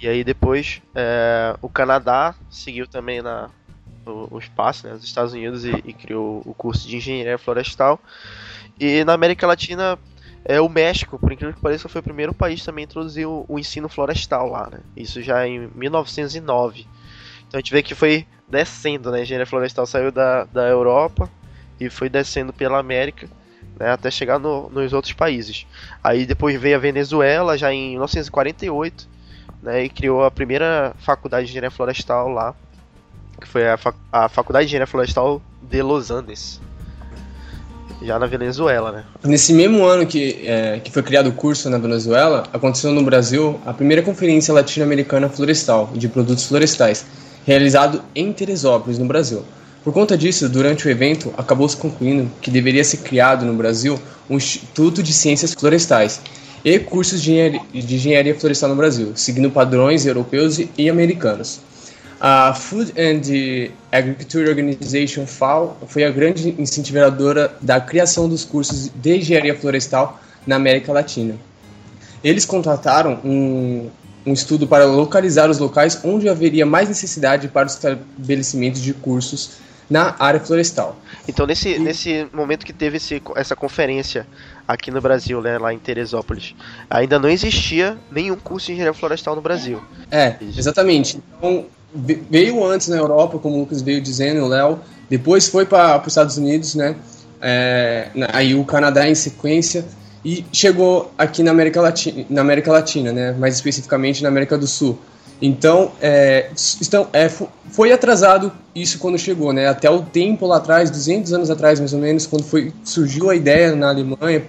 E 0.02 0.06
aí 0.06 0.22
depois 0.22 0.82
é, 0.94 1.56
o 1.62 1.70
Canadá 1.70 2.34
seguiu 2.50 2.86
também 2.86 3.22
na, 3.22 3.48
o, 4.04 4.36
o 4.36 4.38
espaço, 4.38 4.86
né, 4.86 4.92
os 4.92 5.02
Estados 5.02 5.32
Unidos, 5.32 5.64
e, 5.64 5.70
e, 5.86 5.94
criou 5.94 6.42
o 6.44 6.52
curso 6.52 6.86
de 6.86 6.96
engenharia 6.96 7.38
florestal. 7.38 7.98
E 8.78 9.02
na 9.04 9.14
América 9.14 9.46
Latina, 9.46 9.98
é, 10.48 10.60
o 10.60 10.68
México, 10.68 11.18
por 11.18 11.32
incrível 11.32 11.52
que 11.52 11.60
pareça, 11.60 11.88
foi 11.88 12.00
o 12.00 12.04
primeiro 12.04 12.32
país 12.32 12.64
também 12.64 12.84
a 12.84 12.86
introduzir 12.86 13.26
o, 13.26 13.44
o 13.48 13.58
ensino 13.58 13.88
florestal 13.88 14.48
lá, 14.48 14.68
né? 14.70 14.78
Isso 14.96 15.20
já 15.20 15.46
em 15.46 15.68
1909. 15.74 16.86
Então 17.48 17.58
a 17.58 17.60
gente 17.60 17.72
vê 17.72 17.82
que 17.82 17.96
foi 17.96 18.24
descendo, 18.48 19.10
né? 19.10 19.18
A 19.18 19.22
engenharia 19.22 19.46
florestal 19.46 19.84
saiu 19.86 20.12
da, 20.12 20.44
da 20.44 20.68
Europa 20.68 21.28
e 21.80 21.90
foi 21.90 22.08
descendo 22.08 22.52
pela 22.52 22.78
América. 22.78 23.28
Né, 23.78 23.90
até 23.90 24.10
chegar 24.10 24.38
no, 24.38 24.70
nos 24.70 24.94
outros 24.94 25.12
países. 25.12 25.66
Aí 26.02 26.24
depois 26.24 26.58
veio 26.58 26.76
a 26.76 26.78
Venezuela, 26.78 27.58
já 27.58 27.70
em 27.74 27.90
1948, 27.90 29.06
né, 29.62 29.84
e 29.84 29.90
criou 29.90 30.24
a 30.24 30.30
primeira 30.30 30.94
faculdade 30.98 31.44
de 31.44 31.52
engenharia 31.52 31.70
florestal 31.70 32.30
lá, 32.30 32.54
que 33.38 33.46
foi 33.46 33.68
a, 33.68 33.76
fac 33.76 33.94
a 34.10 34.30
Faculdade 34.30 34.64
de 34.64 34.70
Engenharia 34.70 34.86
Florestal 34.86 35.42
de 35.60 35.82
Los 35.82 36.10
Andes, 36.10 36.58
já 38.02 38.18
na 38.18 38.26
Venezuela, 38.26 38.92
né? 38.92 39.04
Nesse 39.24 39.52
mesmo 39.52 39.84
ano 39.84 40.06
que, 40.06 40.42
é, 40.44 40.80
que 40.82 40.90
foi 40.90 41.02
criado 41.02 41.28
o 41.28 41.32
curso 41.32 41.70
na 41.70 41.78
Venezuela, 41.78 42.44
aconteceu 42.52 42.92
no 42.92 43.02
Brasil 43.02 43.58
a 43.64 43.72
primeira 43.72 44.02
conferência 44.02 44.52
latino-americana 44.52 45.28
florestal 45.28 45.90
de 45.94 46.08
produtos 46.08 46.44
florestais, 46.44 47.06
realizado 47.46 48.02
em 48.14 48.32
Teresópolis, 48.32 48.98
no 48.98 49.06
Brasil. 49.06 49.42
Por 49.82 49.92
conta 49.92 50.16
disso, 50.18 50.48
durante 50.48 50.86
o 50.86 50.90
evento, 50.90 51.32
acabou 51.38 51.68
se 51.68 51.76
concluindo 51.76 52.28
que 52.42 52.50
deveria 52.50 52.82
ser 52.82 52.98
criado 52.98 53.46
no 53.46 53.54
Brasil 53.54 53.98
um 54.28 54.36
Instituto 54.36 55.02
de 55.02 55.12
Ciências 55.12 55.54
Florestais 55.54 56.20
e 56.64 56.78
cursos 56.80 57.22
de 57.22 57.30
engenharia, 57.30 57.60
de 57.72 57.94
engenharia 57.94 58.34
florestal 58.34 58.70
no 58.70 58.74
Brasil, 58.74 59.12
seguindo 59.14 59.48
padrões 59.48 60.04
europeus 60.04 60.60
e 60.76 60.90
americanos. 60.90 61.60
A 62.20 62.54
Food 62.54 62.94
and 62.98 63.20
Agriculture 63.92 64.48
Organization 64.48 65.26
FAO 65.26 65.76
foi 65.86 66.04
a 66.04 66.10
grande 66.10 66.54
incentivadora 66.58 67.54
da 67.60 67.78
criação 67.80 68.28
dos 68.28 68.44
cursos 68.44 68.88
de 68.88 69.18
engenharia 69.18 69.54
florestal 69.54 70.18
na 70.46 70.56
América 70.56 70.92
Latina. 70.92 71.34
Eles 72.24 72.46
contrataram 72.46 73.20
um, 73.22 73.90
um 74.24 74.32
estudo 74.32 74.66
para 74.66 74.86
localizar 74.86 75.50
os 75.50 75.58
locais 75.58 76.00
onde 76.04 76.28
haveria 76.28 76.64
mais 76.64 76.88
necessidade 76.88 77.48
para 77.48 77.66
o 77.66 77.70
estabelecimento 77.70 78.80
de 78.80 78.94
cursos 78.94 79.58
na 79.88 80.16
área 80.18 80.40
florestal. 80.40 80.96
Então, 81.28 81.46
nesse, 81.46 81.74
e... 81.74 81.78
nesse 81.78 82.26
momento 82.32 82.64
que 82.64 82.72
teve 82.72 82.96
esse, 82.96 83.22
essa 83.36 83.54
conferência 83.54 84.26
aqui 84.66 84.90
no 84.90 85.00
Brasil, 85.00 85.40
né, 85.40 85.58
lá 85.58 85.72
em 85.72 85.78
Teresópolis, 85.78 86.54
ainda 86.90 87.18
não 87.18 87.28
existia 87.28 87.96
nenhum 88.10 88.36
curso 88.36 88.66
de 88.66 88.72
engenharia 88.72 88.98
florestal 88.98 89.36
no 89.36 89.42
Brasil. 89.42 89.80
É, 90.10 90.36
exatamente. 90.40 91.20
Então, 91.38 91.66
veio 91.94 92.64
antes 92.64 92.88
na 92.88 92.96
Europa, 92.96 93.38
como 93.38 93.56
o 93.56 93.60
Lucas 93.60 93.82
veio 93.82 94.00
dizendo, 94.00 94.44
o 94.44 94.48
Léo, 94.48 94.80
depois 95.08 95.48
foi 95.48 95.64
para 95.64 96.00
os 96.00 96.08
Estados 96.08 96.36
Unidos, 96.36 96.74
né? 96.74 96.96
É, 97.40 98.08
aí 98.32 98.54
o 98.54 98.64
Canadá 98.64 99.08
em 99.08 99.14
sequência 99.14 99.84
e 100.24 100.44
chegou 100.52 101.12
aqui 101.16 101.42
na 101.42 101.50
América 101.50 101.80
Latina, 101.80 102.26
na 102.28 102.40
América 102.40 102.72
Latina, 102.72 103.12
né? 103.12 103.32
Mais 103.32 103.54
especificamente 103.54 104.22
na 104.22 104.28
América 104.28 104.58
do 104.58 104.66
Sul. 104.66 104.98
Então, 105.40 105.92
é, 106.00 106.50
estão, 106.54 107.08
é, 107.12 107.28
foi 107.28 107.92
atrasado 107.92 108.50
isso 108.74 108.98
quando 108.98 109.18
chegou, 109.18 109.52
né? 109.52 109.68
Até 109.68 109.88
o 109.88 110.02
tempo 110.02 110.46
lá 110.46 110.56
atrás, 110.56 110.90
200 110.90 111.32
anos 111.32 111.50
atrás, 111.50 111.78
mais 111.78 111.92
ou 111.92 112.00
menos, 112.00 112.26
quando 112.26 112.42
foi 112.42 112.72
surgiu 112.82 113.30
a 113.30 113.36
ideia 113.36 113.76
na 113.76 113.90
Alemanha, 113.90 114.44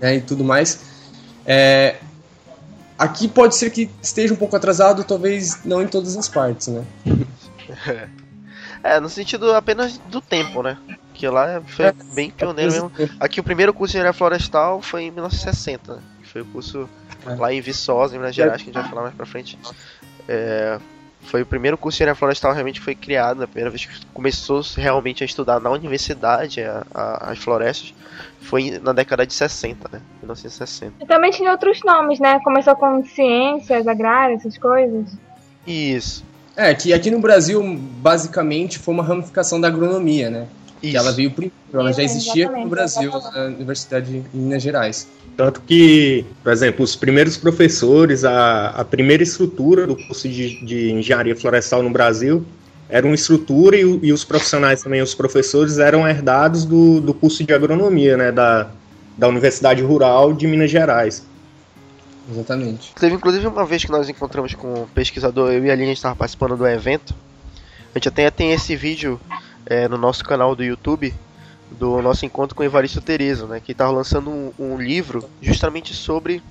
né? 0.00 0.16
E 0.16 0.20
tudo 0.20 0.44
mais. 0.44 0.80
É, 1.44 1.96
Aqui 3.04 3.28
pode 3.28 3.54
ser 3.54 3.70
que 3.70 3.90
esteja 4.00 4.32
um 4.32 4.36
pouco 4.36 4.56
atrasado, 4.56 5.04
talvez 5.04 5.62
não 5.62 5.82
em 5.82 5.86
todas 5.86 6.16
as 6.16 6.28
partes, 6.28 6.68
né? 6.68 6.84
É, 8.82 9.00
no 9.00 9.08
sentido 9.08 9.50
apenas 9.54 9.96
do 10.10 10.20
tempo, 10.20 10.62
né? 10.62 10.76
Que 11.14 11.26
lá 11.26 11.62
foi 11.66 11.86
é, 11.86 11.94
bem 12.14 12.30
pioneiro 12.30 12.70
mesmo. 12.70 12.92
Aqui 13.18 13.40
o 13.40 13.42
primeiro 13.42 13.72
curso 13.72 13.92
de 13.92 13.96
engenharia 13.96 14.12
florestal 14.12 14.82
foi 14.82 15.04
em 15.04 15.10
1960, 15.10 15.94
né? 15.94 16.02
Foi 16.24 16.42
o 16.42 16.44
curso 16.44 16.86
é. 17.26 17.34
lá 17.34 17.50
em 17.50 17.62
Viçosa, 17.62 18.14
em 18.14 18.18
Minas 18.18 18.34
Gerais, 18.34 18.60
que 18.60 18.68
a 18.68 18.72
gente 18.72 18.82
vai 18.82 18.90
falar 18.90 19.02
mais 19.04 19.14
pra 19.14 19.24
frente. 19.24 19.58
É, 20.28 20.78
foi 21.24 21.42
o 21.42 21.46
primeiro 21.46 21.76
curso 21.76 21.96
de 21.96 22.02
engenharia 22.02 22.18
florestal 22.18 22.52
realmente 22.52 22.80
foi 22.80 22.94
criado, 22.94 23.42
a 23.42 23.46
primeira 23.46 23.70
vez 23.70 23.86
que 23.86 24.06
começou 24.12 24.62
realmente 24.76 25.22
a 25.22 25.26
estudar 25.26 25.60
na 25.60 25.70
universidade 25.70 26.62
a, 26.62 26.86
a, 26.94 27.30
as 27.32 27.38
florestas 27.38 27.94
foi 28.40 28.78
na 28.82 28.92
década 28.92 29.26
de 29.26 29.32
60, 29.32 29.88
né? 29.90 30.00
1960. 30.20 30.92
E 31.00 31.06
também 31.06 31.30
tinha 31.30 31.50
outros 31.50 31.80
nomes, 31.84 32.20
né? 32.20 32.38
Começou 32.44 32.76
com 32.76 33.04
ciências 33.04 33.86
agrárias, 33.86 34.40
essas 34.40 34.58
coisas. 34.58 35.16
Isso. 35.66 36.24
É, 36.56 36.72
que 36.74 36.92
aqui 36.92 37.10
no 37.10 37.18
Brasil, 37.18 37.62
basicamente, 38.00 38.78
foi 38.78 38.94
uma 38.94 39.02
ramificação 39.02 39.60
da 39.60 39.68
agronomia, 39.68 40.30
né? 40.30 40.46
Isso. 40.84 40.92
Que 40.92 40.96
ela 40.96 41.12
veio 41.12 41.30
primeiro, 41.30 41.54
ela 41.72 41.92
já 41.92 42.02
existia 42.02 42.50
no 42.50 42.68
Brasil, 42.68 43.10
na 43.10 43.44
Universidade 43.46 44.20
de 44.20 44.36
Minas 44.36 44.62
Gerais. 44.62 45.08
Tanto 45.36 45.60
que, 45.62 46.24
por 46.42 46.52
exemplo, 46.52 46.84
os 46.84 46.94
primeiros 46.94 47.36
professores, 47.36 48.24
a, 48.24 48.68
a 48.68 48.84
primeira 48.84 49.22
estrutura 49.22 49.86
do 49.86 49.96
curso 49.96 50.28
de, 50.28 50.64
de 50.64 50.92
engenharia 50.92 51.34
florestal 51.34 51.82
no 51.82 51.90
Brasil 51.90 52.44
era 52.88 53.04
uma 53.04 53.14
estrutura 53.14 53.76
e, 53.76 53.80
e, 53.80 54.12
os 54.12 54.24
profissionais 54.24 54.82
também, 54.82 55.00
os 55.02 55.14
professores, 55.14 55.78
eram 55.78 56.06
herdados 56.06 56.64
do, 56.64 57.00
do 57.00 57.14
curso 57.14 57.42
de 57.42 57.52
agronomia, 57.52 58.16
né, 58.16 58.30
da, 58.30 58.70
da 59.16 59.26
Universidade 59.26 59.82
Rural 59.82 60.32
de 60.32 60.46
Minas 60.46 60.70
Gerais. 60.70 61.26
Exatamente. 62.30 62.94
Teve 62.94 63.16
inclusive 63.16 63.46
uma 63.46 63.66
vez 63.66 63.84
que 63.84 63.90
nós 63.90 64.08
encontramos 64.08 64.54
com 64.54 64.82
um 64.82 64.86
pesquisador, 64.86 65.52
eu 65.52 65.64
e 65.64 65.70
a 65.70 65.72
Aline, 65.72 65.84
a 65.84 65.88
gente 65.88 65.96
estava 65.96 66.16
participando 66.16 66.56
do 66.56 66.66
evento. 66.66 67.14
A 67.94 67.98
gente 67.98 68.08
até 68.08 68.30
tem 68.30 68.52
esse 68.52 68.74
vídeo 68.74 69.20
é, 69.66 69.88
no 69.88 69.96
nosso 69.96 70.24
canal 70.24 70.54
do 70.54 70.62
YouTube, 70.62 71.14
do 71.70 72.00
nosso 72.02 72.24
encontro 72.24 72.54
com 72.54 72.62
o 72.62 72.66
Evaristo 72.66 73.00
Terezo, 73.00 73.46
né, 73.46 73.60
que 73.60 73.72
estava 73.72 73.90
lançando 73.90 74.30
um, 74.30 74.52
um, 74.58 74.76
livro 74.76 75.28
justamente 75.40 75.94
sobre 75.94 76.42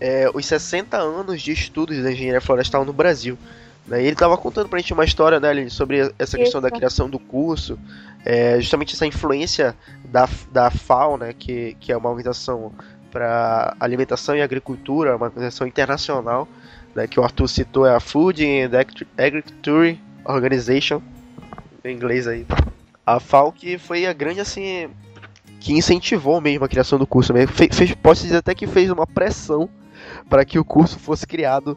é, 0.00 0.30
os 0.32 0.46
60 0.46 0.96
anos 0.96 1.42
de 1.42 1.52
estudos 1.52 2.02
da 2.02 2.12
engenharia 2.12 2.40
florestal 2.40 2.84
no 2.84 2.92
Brasil. 2.92 3.38
Né, 3.86 4.00
ele 4.00 4.12
estava 4.12 4.36
contando 4.36 4.68
para 4.68 4.78
a 4.78 4.80
gente 4.80 4.92
uma 4.92 5.04
história 5.04 5.38
né, 5.38 5.68
sobre 5.68 6.12
essa 6.18 6.38
questão 6.38 6.60
da 6.60 6.70
criação 6.70 7.08
do 7.08 7.18
curso, 7.18 7.78
é, 8.24 8.58
justamente 8.60 8.94
essa 8.94 9.06
influência 9.06 9.74
da, 10.04 10.28
da 10.50 10.70
FAO, 10.70 11.18
né, 11.18 11.34
que, 11.38 11.76
que 11.78 11.92
é 11.92 11.96
uma 11.96 12.08
organização 12.08 12.72
para 13.10 13.76
alimentação 13.78 14.34
e 14.34 14.42
agricultura, 14.42 15.14
uma 15.14 15.26
organização 15.26 15.66
internacional, 15.66 16.48
né, 16.94 17.06
que 17.06 17.20
o 17.20 17.22
Arthur 17.22 17.48
citou, 17.48 17.86
é 17.86 17.94
a 17.94 18.00
Food 18.00 18.44
and 18.44 18.70
Agriculture 19.16 20.00
Organization, 20.24 21.02
em 21.84 21.94
inglês 21.94 22.26
aí. 22.26 22.46
A 23.06 23.18
que 23.54 23.76
foi 23.76 24.06
a 24.06 24.12
grande, 24.12 24.40
assim, 24.40 24.88
que 25.60 25.72
incentivou 25.72 26.40
mesmo 26.40 26.64
a 26.64 26.68
criação 26.68 26.98
do 26.98 27.06
curso. 27.06 27.32
Fez, 27.48 27.94
posso 27.94 28.22
dizer 28.22 28.38
até 28.38 28.54
que 28.54 28.66
fez 28.66 28.90
uma 28.90 29.06
pressão 29.06 29.68
para 30.28 30.44
que 30.44 30.58
o 30.58 30.64
curso 30.64 30.98
fosse 30.98 31.26
criado 31.26 31.76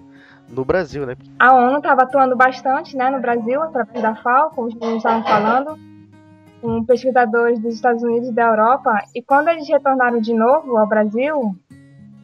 no 0.50 0.64
Brasil, 0.64 1.06
né? 1.06 1.16
A 1.40 1.54
ONU 1.54 1.78
estava 1.78 2.04
atuando 2.04 2.36
bastante 2.36 2.96
né, 2.96 3.10
no 3.10 3.20
Brasil, 3.20 3.62
através 3.62 4.02
da 4.02 4.16
FAO, 4.16 4.52
como 4.52 4.68
os 4.68 4.74
estavam 4.74 5.24
falando, 5.24 5.78
com 6.62 6.86
pesquisadores 6.86 7.60
dos 7.60 7.76
Estados 7.76 8.02
Unidos 8.02 8.30
e 8.30 8.34
da 8.34 8.48
Europa, 8.48 8.92
e 9.14 9.22
quando 9.22 9.50
eles 9.50 9.68
retornaram 9.68 10.20
de 10.20 10.34
novo 10.34 10.78
ao 10.78 10.88
Brasil, 10.88 11.56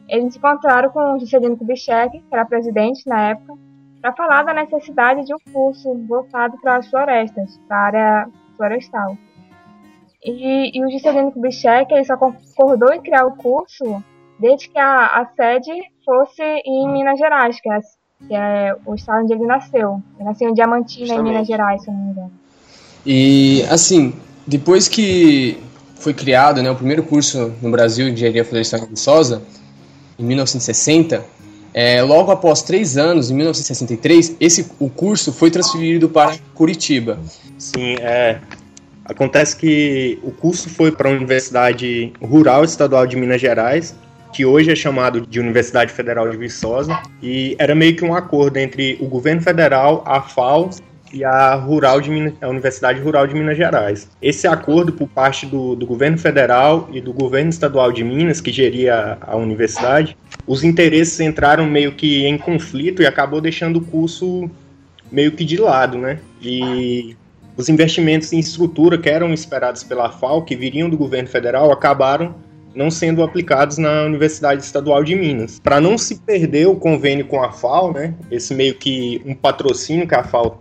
eles 0.08 0.34
encontraram 0.36 0.90
com 0.90 1.14
o 1.14 1.20
Juscelino 1.20 1.56
Kubitschek, 1.56 2.18
que 2.18 2.34
era 2.34 2.44
presidente 2.44 3.06
na 3.06 3.30
época, 3.30 3.54
para 4.04 4.12
falar 4.12 4.42
da 4.42 4.52
necessidade 4.52 5.24
de 5.24 5.32
um 5.32 5.38
curso 5.50 5.94
voltado 6.06 6.58
para 6.60 6.76
as 6.76 6.86
florestas, 6.88 7.58
para 7.66 7.78
a 7.78 7.86
área 7.86 8.28
florestal. 8.54 9.16
E, 10.22 10.78
e 10.78 10.84
o 10.84 10.90
Juscelino 10.90 11.32
Kubitschek 11.32 11.90
ele 11.90 12.04
só 12.04 12.14
concordou 12.14 12.92
em 12.92 13.00
criar 13.00 13.24
o 13.24 13.34
curso 13.34 14.04
desde 14.38 14.68
que 14.68 14.78
a, 14.78 15.06
a 15.06 15.26
sede 15.34 15.72
fosse 16.04 16.42
em 16.42 16.92
Minas 16.92 17.18
Gerais, 17.18 17.58
que 17.58 17.70
é, 17.70 17.80
que 18.28 18.34
é 18.34 18.76
o 18.84 18.94
estado 18.94 19.22
onde 19.22 19.32
ele 19.32 19.46
nasceu. 19.46 20.02
Ele 20.16 20.28
nasceu 20.28 20.50
em 20.50 20.54
Diamantina, 20.54 21.06
Justamente. 21.06 21.26
em 21.26 21.32
Minas 21.32 21.46
Gerais, 21.46 21.82
se 21.82 21.88
eu 21.88 21.94
não 21.94 22.04
me 22.04 22.10
engano. 22.10 22.32
E, 23.06 23.62
assim, 23.70 24.14
depois 24.46 24.86
que 24.86 25.58
foi 25.96 26.12
criado 26.12 26.62
né, 26.62 26.70
o 26.70 26.76
primeiro 26.76 27.04
curso 27.04 27.54
no 27.62 27.70
Brasil 27.70 28.08
de 28.08 28.12
engenharia 28.12 28.44
florestal 28.44 28.80
em 28.80 28.86
Viçosa, 28.86 29.42
em 30.18 30.24
1960, 30.24 31.24
é, 31.74 32.00
logo 32.02 32.30
após 32.30 32.62
três 32.62 32.96
anos, 32.96 33.32
em 33.32 33.34
1963, 33.34 34.36
esse, 34.38 34.70
o 34.78 34.88
curso 34.88 35.32
foi 35.32 35.50
transferido 35.50 36.08
para 36.08 36.36
Curitiba. 36.54 37.18
Sim, 37.58 37.96
é, 38.00 38.38
acontece 39.04 39.56
que 39.56 40.20
o 40.22 40.30
curso 40.30 40.70
foi 40.70 40.92
para 40.92 41.08
a 41.08 41.12
Universidade 41.12 42.12
Rural 42.22 42.62
Estadual 42.62 43.08
de 43.08 43.16
Minas 43.16 43.40
Gerais, 43.40 43.92
que 44.32 44.44
hoje 44.44 44.70
é 44.70 44.76
chamado 44.76 45.20
de 45.20 45.40
Universidade 45.40 45.92
Federal 45.92 46.30
de 46.30 46.36
Viçosa, 46.36 46.96
e 47.20 47.56
era 47.58 47.74
meio 47.74 47.96
que 47.96 48.04
um 48.04 48.14
acordo 48.14 48.56
entre 48.56 48.96
o 49.00 49.06
governo 49.06 49.42
federal, 49.42 50.04
a 50.06 50.20
FAO 50.20 50.70
e 51.12 51.24
a, 51.24 51.54
Rural 51.54 52.00
de 52.00 52.10
Minas, 52.10 52.34
a 52.40 52.48
Universidade 52.48 53.00
Rural 53.00 53.26
de 53.26 53.34
Minas 53.34 53.56
Gerais. 53.56 54.10
Esse 54.20 54.46
acordo 54.48 54.92
por 54.92 55.08
parte 55.08 55.46
do, 55.46 55.76
do 55.76 55.86
governo 55.86 56.18
federal 56.18 56.88
e 56.92 57.00
do 57.00 57.12
governo 57.12 57.50
estadual 57.50 57.92
de 57.92 58.02
Minas, 58.02 58.40
que 58.40 58.52
geria 58.52 59.16
a 59.20 59.36
universidade, 59.36 60.16
os 60.46 60.62
interesses 60.62 61.20
entraram 61.20 61.66
meio 61.66 61.92
que 61.92 62.26
em 62.26 62.36
conflito 62.36 63.02
e 63.02 63.06
acabou 63.06 63.40
deixando 63.40 63.78
o 63.78 63.84
curso 63.84 64.50
meio 65.10 65.32
que 65.32 65.44
de 65.44 65.56
lado, 65.56 65.98
né? 65.98 66.18
E 66.40 67.16
os 67.56 67.68
investimentos 67.68 68.32
em 68.32 68.38
estrutura 68.38 68.98
que 68.98 69.08
eram 69.08 69.32
esperados 69.32 69.84
pela 69.84 70.10
FAO, 70.10 70.42
que 70.42 70.56
viriam 70.56 70.90
do 70.90 70.96
governo 70.96 71.28
federal, 71.28 71.70
acabaram 71.70 72.34
não 72.74 72.90
sendo 72.90 73.22
aplicados 73.22 73.78
na 73.78 74.02
Universidade 74.02 74.62
Estadual 74.62 75.04
de 75.04 75.14
Minas. 75.14 75.60
Para 75.60 75.80
não 75.80 75.96
se 75.96 76.16
perder 76.16 76.66
o 76.66 76.74
convênio 76.74 77.24
com 77.26 77.42
a 77.42 77.52
FAO, 77.52 77.92
né, 77.92 78.14
esse 78.30 78.52
meio 78.52 78.74
que 78.74 79.22
um 79.24 79.34
patrocínio 79.34 80.08
que 80.08 80.14
a 80.14 80.24
FAO 80.24 80.60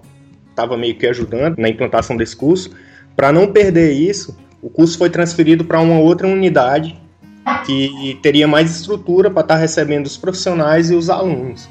estava 0.52 0.78
meio 0.78 0.96
que 0.96 1.08
ajudando 1.08 1.58
na 1.58 1.68
implantação 1.68 2.16
desse 2.16 2.36
curso, 2.36 2.70
para 3.16 3.32
não 3.32 3.52
perder 3.52 3.94
isso, 3.94 4.38
o 4.62 4.70
curso 4.70 4.98
foi 4.98 5.10
transferido 5.10 5.66
para 5.66 5.82
uma 5.82 6.00
outra 6.00 6.28
unidade 6.28 6.96
que 7.66 8.20
teria 8.22 8.48
mais 8.48 8.72
estrutura 8.72 9.30
para 9.30 9.42
estar 9.42 9.56
tá 9.56 9.60
recebendo 9.60 10.06
os 10.06 10.18
profissionais 10.18 10.90
e 10.90 10.96
os 10.96 11.10
alunos. 11.10 11.70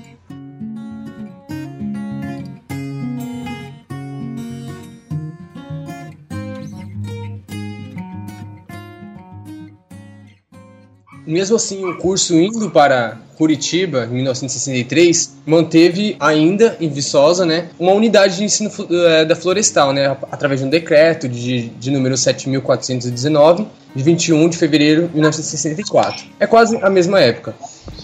Mesmo 11.32 11.56
assim, 11.56 11.82
o 11.82 11.96
curso 11.96 12.38
indo 12.38 12.70
para 12.70 13.16
Curitiba, 13.38 14.04
em 14.04 14.16
1963, 14.16 15.38
manteve 15.46 16.14
ainda 16.20 16.76
em 16.78 16.90
Viçosa, 16.90 17.46
né, 17.46 17.70
uma 17.78 17.92
unidade 17.92 18.36
de 18.36 18.44
ensino 18.44 18.70
é, 18.90 19.24
da 19.24 19.34
florestal, 19.34 19.94
né, 19.94 20.14
através 20.30 20.60
de 20.60 20.66
um 20.66 20.68
decreto 20.68 21.26
de, 21.26 21.70
de 21.70 21.90
número 21.90 22.16
7.419, 22.16 23.66
de 23.96 24.02
21 24.02 24.48
de 24.50 24.58
fevereiro 24.58 25.08
de 25.08 25.14
1964. 25.14 26.26
É 26.38 26.46
quase 26.46 26.76
a 26.82 26.90
mesma 26.90 27.18
época. 27.18 27.54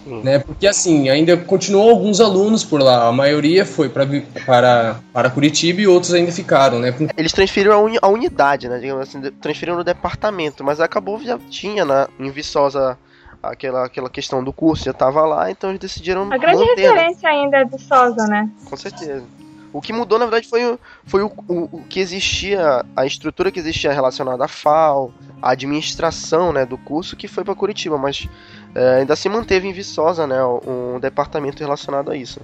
Né, 0.07 0.39
porque 0.39 0.67
assim, 0.67 1.11
ainda 1.11 1.37
continuou 1.37 1.91
alguns 1.91 2.19
alunos 2.19 2.65
por 2.65 2.81
lá, 2.81 3.09
a 3.09 3.13
maioria 3.13 3.67
foi 3.67 3.91
pra, 3.91 4.07
para, 4.47 5.01
para 5.13 5.29
Curitiba 5.29 5.83
e 5.83 5.87
outros 5.87 6.15
ainda 6.15 6.33
ficaram, 6.33 6.79
né? 6.79 6.95
Eles 7.15 7.33
transferiram 7.33 7.75
a, 7.75 7.79
uni, 7.79 7.99
a 8.01 8.09
unidade, 8.09 8.71
né? 8.71 8.79
Digamos 8.79 9.07
assim, 9.07 9.21
transferiram 9.39 9.77
no 9.77 9.85
departamento, 9.85 10.65
mas 10.65 10.81
acabou 10.81 11.21
já 11.23 11.39
tinha 11.51 11.85
na, 11.85 12.09
em 12.19 12.31
Viçosa 12.31 12.97
aquela, 13.43 13.87
aquela 13.87 14.11
questão 14.11 14.43
do 14.43 14.53
curso 14.53 14.85
já 14.85 14.91
estava 14.91 15.25
lá, 15.27 15.51
então 15.51 15.71
eles 15.71 15.81
decidiram. 15.81 16.33
A 16.33 16.39
grande 16.39 16.59
manter, 16.59 16.77
né? 16.77 16.89
referência 16.89 17.29
né? 17.29 17.37
ainda 17.37 17.57
é 17.59 17.65
do 17.65 17.79
Sosa, 17.79 18.27
né? 18.27 18.51
Com 18.65 18.77
certeza. 18.77 19.25
O 19.73 19.83
que 19.83 19.93
mudou, 19.93 20.19
na 20.19 20.25
verdade, 20.25 20.49
foi, 20.49 20.79
foi 21.05 21.23
o, 21.23 21.31
o, 21.47 21.55
o, 21.77 21.85
que 21.89 22.01
existia, 22.01 22.85
a 22.97 23.05
estrutura 23.05 23.51
que 23.51 23.61
existia 23.61 23.93
relacionada 23.93 24.45
à 24.45 24.49
FAO, 24.49 25.13
a 25.43 25.51
administração 25.51 26.53
né, 26.53 26.65
do 26.65 26.79
curso, 26.79 27.15
que 27.15 27.29
foi 27.29 27.45
para 27.45 27.55
Curitiba, 27.55 27.99
mas 27.99 28.27
é, 28.75 29.01
ainda 29.01 29.15
se 29.15 29.29
manteve 29.29 29.69
em 29.69 29.73
Viçosa 29.73 30.27
né, 30.27 30.43
um, 30.43 30.95
um 30.95 31.01
departamento 31.01 31.63
relacionado 31.63 32.11
a 32.11 32.17
isso. 32.17 32.41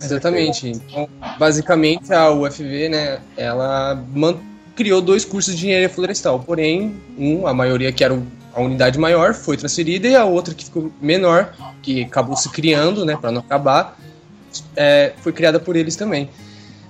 Exatamente. 0.00 0.68
Então, 0.68 1.08
basicamente, 1.38 2.12
a 2.12 2.30
UFV, 2.30 2.88
né, 2.88 3.20
ela 3.36 4.02
criou 4.74 5.02
dois 5.02 5.24
cursos 5.24 5.54
de 5.54 5.66
engenharia 5.66 5.88
florestal, 5.88 6.40
porém, 6.40 6.96
um, 7.18 7.46
a 7.46 7.52
maioria 7.52 7.92
que 7.92 8.02
era 8.02 8.14
o 8.14 8.26
a 8.54 8.60
unidade 8.60 8.98
maior 8.98 9.34
foi 9.34 9.56
transferida 9.56 10.08
e 10.08 10.14
a 10.14 10.24
outra 10.24 10.54
que 10.54 10.64
ficou 10.64 10.92
menor, 11.00 11.52
que 11.82 12.04
acabou 12.04 12.36
se 12.36 12.48
criando, 12.50 13.04
né, 13.04 13.16
para 13.16 13.30
não 13.30 13.40
acabar, 13.40 13.98
é, 14.76 15.12
foi 15.18 15.32
criada 15.32 15.58
por 15.58 15.76
eles 15.76 15.96
também, 15.96 16.30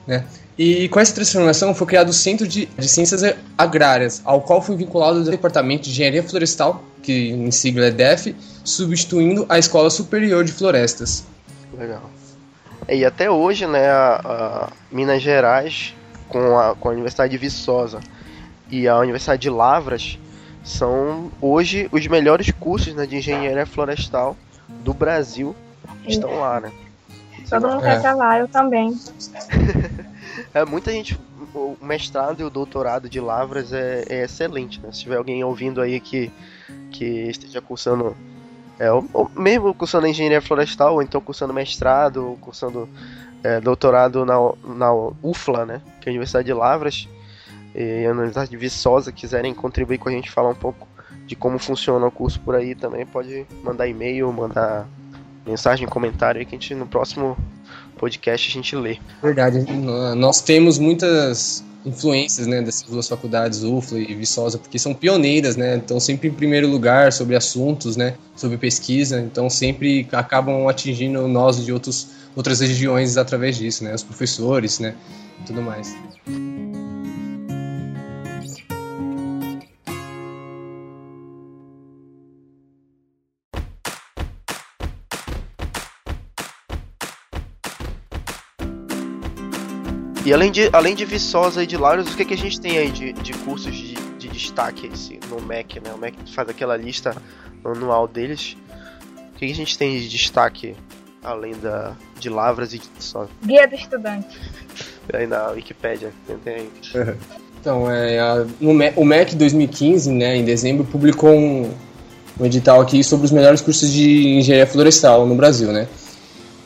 né. 0.07 0.25
E 0.57 0.89
com 0.89 1.01
essa 1.01 1.13
transformação 1.13 1.75
foi 1.75 1.87
criado 1.87 2.11
o 2.11 2.13
Centro 2.13 2.47
de, 2.47 2.67
de 2.67 2.89
Ciências 2.89 3.23
Agrárias, 3.59 4.23
ao 4.25 4.41
qual 4.41 4.63
foi 4.63 4.77
vinculado 4.77 5.21
o 5.21 5.25
Departamento 5.25 5.85
de 5.85 5.91
Engenharia 5.91 6.23
Florestal, 6.23 6.85
que 7.03 7.31
em 7.31 7.51
sigla 7.51 7.87
é 7.87 7.91
DEF, 7.91 8.37
substituindo 8.63 9.45
a 9.49 9.59
Escola 9.59 9.91
Superior 9.91 10.45
de 10.45 10.53
Florestas. 10.53 11.25
Legal. 11.77 12.09
E 12.89 13.05
até 13.05 13.29
hoje, 13.29 13.67
né, 13.67 13.89
a, 13.89 14.21
a 14.25 14.73
Minas 14.93 15.23
Gerais, 15.23 15.93
com 16.29 16.57
a, 16.57 16.77
com 16.77 16.89
a 16.89 16.93
Universidade 16.93 17.33
de 17.33 17.39
Viçosa 17.39 18.01
e 18.71 18.87
a 18.87 18.97
Universidade 18.99 19.43
de 19.43 19.51
Lavras, 19.51 20.19
são 20.65 21.31
hoje 21.41 21.89
os 21.93 22.07
melhores 22.07 22.51
cursos 22.51 22.95
né, 22.95 23.07
de 23.07 23.17
engenharia 23.17 23.67
florestal 23.67 24.35
do 24.83 24.95
Brasil 24.95 25.55
estão 26.07 26.41
lá, 26.41 26.59
né? 26.59 26.73
Todo 27.49 27.69
mundo 27.69 27.83
quer 27.83 28.03
é. 28.03 28.13
lá, 28.15 28.39
eu 28.39 28.49
também. 28.49 28.99
é, 30.55 30.65
muita 30.65 30.91
gente. 30.91 31.19
O 31.55 31.77
mestrado 31.81 32.41
e 32.41 32.45
o 32.45 32.51
doutorado 32.51 33.09
de 33.09 33.21
Lavras 33.21 33.73
é, 33.73 34.05
é 34.09 34.25
excelente, 34.25 34.81
né? 34.81 34.91
Se 34.91 35.03
tiver 35.03 35.17
alguém 35.17 35.45
ouvindo 35.45 35.81
aí 35.81 36.01
que, 36.01 36.33
que 36.91 37.05
esteja 37.05 37.61
cursando. 37.61 38.17
É, 38.79 38.91
ou, 38.91 39.07
ou 39.13 39.31
mesmo 39.37 39.73
cursando 39.75 40.07
engenharia 40.07 40.41
florestal, 40.41 40.95
ou 40.95 41.03
então 41.03 41.21
cursando 41.21 41.53
mestrado, 41.53 42.29
ou 42.29 42.37
cursando 42.39 42.89
é, 43.45 43.61
doutorado 43.61 44.25
na, 44.25 44.35
na 44.65 44.93
UFLA, 45.23 45.67
né? 45.67 45.83
Que 46.01 46.09
é 46.09 46.11
a 46.11 46.13
Universidade 46.13 46.47
de 46.47 46.53
Lavras 46.53 47.07
e 47.75 48.07
a 48.07 48.11
Universidade 48.13 48.51
de 48.51 48.57
Viçosa 48.57 49.11
quiserem 49.11 49.53
contribuir 49.53 49.99
com 49.99 50.09
a 50.09 50.13
gente, 50.13 50.31
falar 50.31 50.51
um 50.51 50.55
pouco 50.55 50.87
de 51.27 51.35
como 51.35 51.59
funciona 51.59 52.07
o 52.07 52.11
curso 52.11 52.39
por 52.41 52.55
aí 52.55 52.75
também, 52.75 53.05
pode 53.05 53.47
mandar 53.63 53.89
e-mail, 53.89 54.33
mandar 54.33 54.87
mensagem, 55.47 55.87
comentário 55.87 56.39
aí 56.39 56.47
que 56.47 56.55
a 56.55 56.59
gente 56.59 56.75
no 56.75 56.87
próximo 56.87 57.37
podcast 57.99 58.51
a 58.51 58.53
gente 58.53 58.77
lê. 58.77 58.99
Verdade, 59.23 59.65
nós 60.17 60.41
temos 60.41 60.79
muitas 60.79 61.65
influências 61.85 62.47
né, 62.47 62.63
dessas 62.63 62.89
duas 62.89 63.07
faculdades, 63.07 63.63
UFLA 63.63 64.01
e 64.01 64.15
Viçosa, 64.15 64.59
porque 64.59 64.79
são 64.79 64.95
pioneiras, 64.95 65.57
né, 65.57 65.77
estão 65.77 66.01
sempre 66.01 66.29
em 66.29 66.33
primeiro 66.33 66.67
lugar 66.67 67.13
sobre 67.13 67.37
assuntos, 67.37 67.97
né, 67.97 68.15
sobre 68.35 68.57
pesquisa, 68.57 69.21
então 69.21 69.51
sempre 69.51 70.09
acabam 70.13 70.67
atingindo 70.67 71.29
nós 71.29 71.63
de 71.63 71.73
outros, 71.73 72.09
outras 72.35 72.61
regiões 72.61 73.17
através 73.17 73.57
disso, 73.57 73.85
né, 73.85 73.95
os 73.95 74.03
professores, 74.03 74.79
né, 74.79 74.95
tudo 75.47 75.61
mais. 75.61 75.95
E 90.25 90.33
além 90.33 90.51
de, 90.51 90.71
além 90.73 90.95
de 90.95 91.05
Viçosa 91.05 91.63
e 91.63 91.67
de 91.67 91.77
Laros, 91.77 92.13
o 92.13 92.17
que, 92.17 92.25
que 92.25 92.33
a 92.33 92.37
gente 92.37 92.59
tem 92.59 92.79
aí 92.79 92.91
de, 92.91 93.13
de 93.13 93.35
cursos 93.35 93.75
de, 93.75 93.95
de 93.95 94.29
destaque 94.29 94.87
esse, 94.87 95.21
no 95.29 95.39
MEC, 95.41 95.81
né? 95.81 95.93
O 95.95 95.99
MEC 95.99 96.17
faz 96.33 96.49
aquela 96.49 96.77
lista 96.77 97.15
anual 97.63 98.09
deles. 98.09 98.57
O 99.35 99.39
que, 99.39 99.47
que 99.47 99.53
a 99.53 99.55
gente 99.55 99.77
tem 99.77 100.01
de 100.01 100.09
destaque 100.09 100.75
além 101.23 101.53
da, 101.55 101.93
de 102.19 102.31
Lavras 102.31 102.73
e 102.73 102.79
de 102.79 102.89
Viçosa? 102.97 103.29
Guia 103.45 103.69
do 103.69 103.75
Estudante. 103.75 104.39
Aí 105.13 105.27
na 105.27 105.49
Wikipédia, 105.49 106.11
tem 106.43 106.55
aí. 106.55 106.71
Então, 107.61 107.91
é, 107.91 108.21
a, 108.21 108.45
MEC, 108.61 109.01
o 109.01 109.07
MEC 109.07 109.35
2015, 109.37 110.13
né, 110.13 110.37
em 110.37 110.45
dezembro, 110.45 110.85
publicou 110.85 111.31
um, 111.31 111.73
um 112.39 112.45
edital 112.45 112.79
aqui 112.79 113.03
sobre 113.03 113.25
os 113.25 113.33
melhores 113.33 113.63
cursos 113.63 113.91
de 113.91 114.37
engenharia 114.37 114.67
florestal 114.67 115.27
no 115.27 115.35
Brasil, 115.35 115.73
né? 115.73 115.89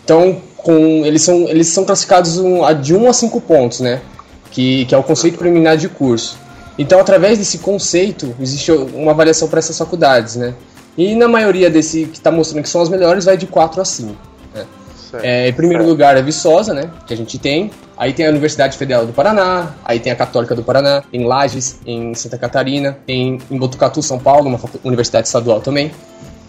Então, 0.02 0.42
com 0.58 1.04
eles 1.04 1.22
são 1.22 1.48
eles 1.48 1.68
são 1.68 1.84
classificados 1.84 2.34
de 2.82 2.94
1 2.94 3.02
um 3.02 3.08
a 3.08 3.12
5 3.12 3.40
pontos, 3.40 3.80
né? 3.80 4.00
Que, 4.50 4.84
que 4.86 4.94
é 4.94 4.98
o 4.98 5.02
conceito 5.02 5.38
preliminar 5.38 5.76
de 5.76 5.88
curso. 5.88 6.38
Então, 6.78 7.00
através 7.00 7.38
desse 7.38 7.58
conceito, 7.58 8.34
existe 8.40 8.70
uma 8.70 9.10
avaliação 9.10 9.48
para 9.48 9.58
essas 9.58 9.76
faculdades, 9.76 10.36
né? 10.36 10.54
E 10.96 11.14
na 11.14 11.28
maioria 11.28 11.70
desse 11.70 12.04
que 12.06 12.18
está 12.18 12.30
mostrando 12.30 12.62
que 12.62 12.68
são 12.68 12.80
as 12.80 12.88
melhores, 12.88 13.24
vai 13.24 13.36
de 13.36 13.46
4 13.46 13.80
a 13.80 13.84
5. 13.84 14.16
Né? 14.54 14.66
É, 15.22 15.48
em 15.48 15.52
primeiro 15.52 15.82
certo. 15.82 15.90
lugar 15.90 16.16
é 16.16 16.22
Viçosa, 16.22 16.74
né? 16.74 16.90
Que 17.06 17.14
a 17.14 17.16
gente 17.16 17.38
tem. 17.38 17.70
Aí 17.96 18.12
tem 18.12 18.26
a 18.26 18.30
Universidade 18.30 18.76
Federal 18.76 19.04
do 19.04 19.12
Paraná, 19.12 19.74
aí 19.84 19.98
tem 19.98 20.12
a 20.12 20.16
Católica 20.16 20.54
do 20.54 20.62
Paraná, 20.62 21.02
em 21.12 21.24
Lages, 21.24 21.80
em 21.84 22.14
Santa 22.14 22.38
Catarina, 22.38 22.96
em, 23.08 23.38
em 23.50 23.58
Botucatu, 23.58 24.00
São 24.02 24.18
Paulo, 24.18 24.48
uma 24.48 24.60
universidade 24.84 25.26
estadual 25.26 25.60
também. 25.60 25.90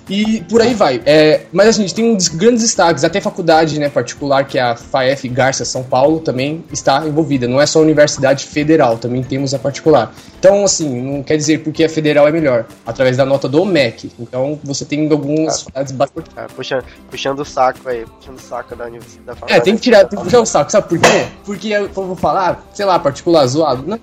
E 0.09 0.41
por 0.49 0.61
aí 0.61 0.73
vai. 0.73 1.01
É, 1.05 1.41
mas 1.53 1.67
assim, 1.67 1.83
a 1.83 1.87
gente 1.87 1.95
tem 1.95 2.15
uns 2.15 2.27
grandes 2.27 2.63
destaques, 2.63 3.03
até 3.03 3.21
faculdade 3.21 3.79
né, 3.79 3.89
particular, 3.89 4.45
que 4.45 4.57
é 4.57 4.61
a 4.61 4.75
FAEF 4.75 5.29
Garça 5.29 5.63
São 5.63 5.83
Paulo, 5.83 6.19
também 6.19 6.63
está 6.73 7.05
envolvida. 7.05 7.47
Não 7.47 7.61
é 7.61 7.65
só 7.65 7.79
a 7.79 7.81
universidade 7.83 8.45
federal, 8.45 8.97
também 8.97 9.21
temos 9.21 9.53
a 9.53 9.59
particular. 9.59 10.11
Então, 10.39 10.63
assim, 10.63 11.01
não 11.01 11.21
quer 11.21 11.37
dizer 11.37 11.59
porque 11.59 11.83
a 11.83 11.89
federal 11.89 12.27
é 12.27 12.31
melhor, 12.31 12.65
através 12.85 13.17
da 13.17 13.25
nota 13.25 13.47
do 13.47 13.63
MEC. 13.65 14.11
Então, 14.19 14.59
você 14.63 14.83
tem 14.85 15.09
algumas 15.11 15.61
faculdades 15.61 15.91
bastante. 15.91 16.29
Ah, 16.35 16.47
puxa, 16.55 16.83
puxando 17.11 17.39
o 17.41 17.45
saco 17.45 17.87
aí, 17.87 18.05
puxando 18.05 18.37
o 18.37 18.41
saco 18.41 18.75
da 18.75 18.85
universidade. 18.85 19.39
É, 19.47 19.59
tem 19.59 19.75
que 19.75 19.81
tirar, 19.81 20.05
tem 20.05 20.17
que 20.17 20.25
puxar 20.25 20.39
o 20.39 20.45
saco, 20.45 20.71
sabe 20.71 20.87
por 20.87 20.99
quê? 20.99 21.27
Porque 21.45 21.67
eu 21.67 21.89
vou 21.89 22.15
falar, 22.15 22.65
sei 22.73 22.85
lá, 22.85 22.97
particular 22.97 23.45
zoado. 23.45 23.83
Não. 23.85 23.99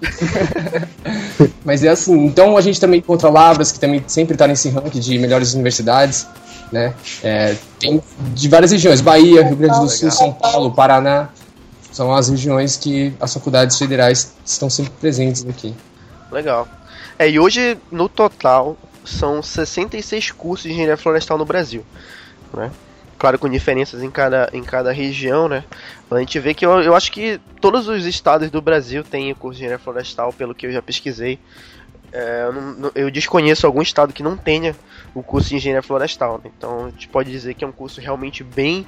mas 1.64 1.83
é 1.83 1.88
assim, 1.88 2.27
então 2.27 2.57
a 2.57 2.61
gente 2.61 2.79
também 2.79 2.99
encontra 2.99 3.29
Lavras, 3.29 3.73
que 3.73 3.81
também 3.81 4.05
sempre 4.07 4.35
está 4.35 4.47
nesse 4.47 4.69
ranking 4.69 5.01
de 5.01 5.19
melhores 5.19 5.55
universidades 5.55 5.95
cidades, 5.96 6.28
né? 6.70 6.94
É, 7.22 7.56
tem 7.78 8.02
de 8.35 8.48
várias 8.48 8.72
regiões, 8.72 9.00
Bahia, 9.00 9.44
Rio 9.44 9.56
Grande 9.56 9.80
do 9.80 9.88
Sul, 9.88 10.11
São 10.11 10.32
Paulo, 10.32 10.72
Paraná, 10.72 11.28
são 11.92 12.14
as 12.14 12.28
regiões 12.28 12.76
que 12.76 13.14
as 13.20 13.32
faculdades 13.32 13.78
federais 13.78 14.35
estão 14.44 14.68
sempre 14.68 14.92
presentes 15.00 15.46
aqui. 15.46 15.74
Legal. 16.30 16.68
É, 17.18 17.30
e 17.30 17.38
hoje, 17.38 17.78
no 17.90 18.09
total, 18.09 18.76
são 19.04 19.42
66 19.42 20.32
cursos 20.32 20.64
de 20.64 20.72
engenharia 20.72 20.96
florestal 20.96 21.38
no 21.38 21.44
Brasil. 21.44 21.85
Né? 22.52 22.70
Claro, 23.18 23.38
com 23.38 23.48
diferenças 23.48 24.02
em 24.02 24.11
cada, 24.11 24.50
em 24.52 24.62
cada 24.62 24.92
região, 24.92 25.48
né? 25.48 25.64
A 26.11 26.18
gente 26.18 26.38
vê 26.38 26.52
que 26.52 26.66
eu, 26.66 26.82
eu 26.82 26.94
acho 26.94 27.11
que 27.11 27.40
todos 27.62 27.88
os 27.88 28.04
estados 28.04 28.50
do 28.50 28.61
Brasil 28.61 29.02
têm 29.02 29.35
curso 29.35 29.59
de 29.59 29.64
engenharia 29.64 29.82
florestal, 29.82 30.35
pelo 30.35 30.54
que 30.54 30.66
eu 30.66 30.72
já 30.72 30.82
pesquisei. 30.82 31.38
É, 32.12 32.45
eu, 32.47 32.53
não, 32.53 32.92
eu, 32.95 33.11
desconheço 33.11 33.66
algum 33.66 33.83
estado 33.83 34.12
que 34.12 34.23
não 34.23 34.37
tenha 34.37 34.75
o 35.14 35.23
curso 35.23 35.49
de 35.49 35.57
engenharia 35.57 35.83
florestal. 35.83 36.40
Né? 36.42 36.51
Então 36.57 36.87
a 36.87 36.90
gente 36.90 37.09
pode 37.09 37.31
dizer 37.31 37.55
que 37.55 37.64
é 37.64 37.69
um 37.69 37.73
curso 37.73 38.01
realmente 38.01 38.42
bem 38.42 38.87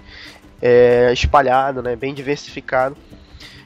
é, 0.62 1.12
espalhado, 1.12 1.82
né? 1.82 1.96
bem 1.96 2.14
diversificado. 2.14 2.96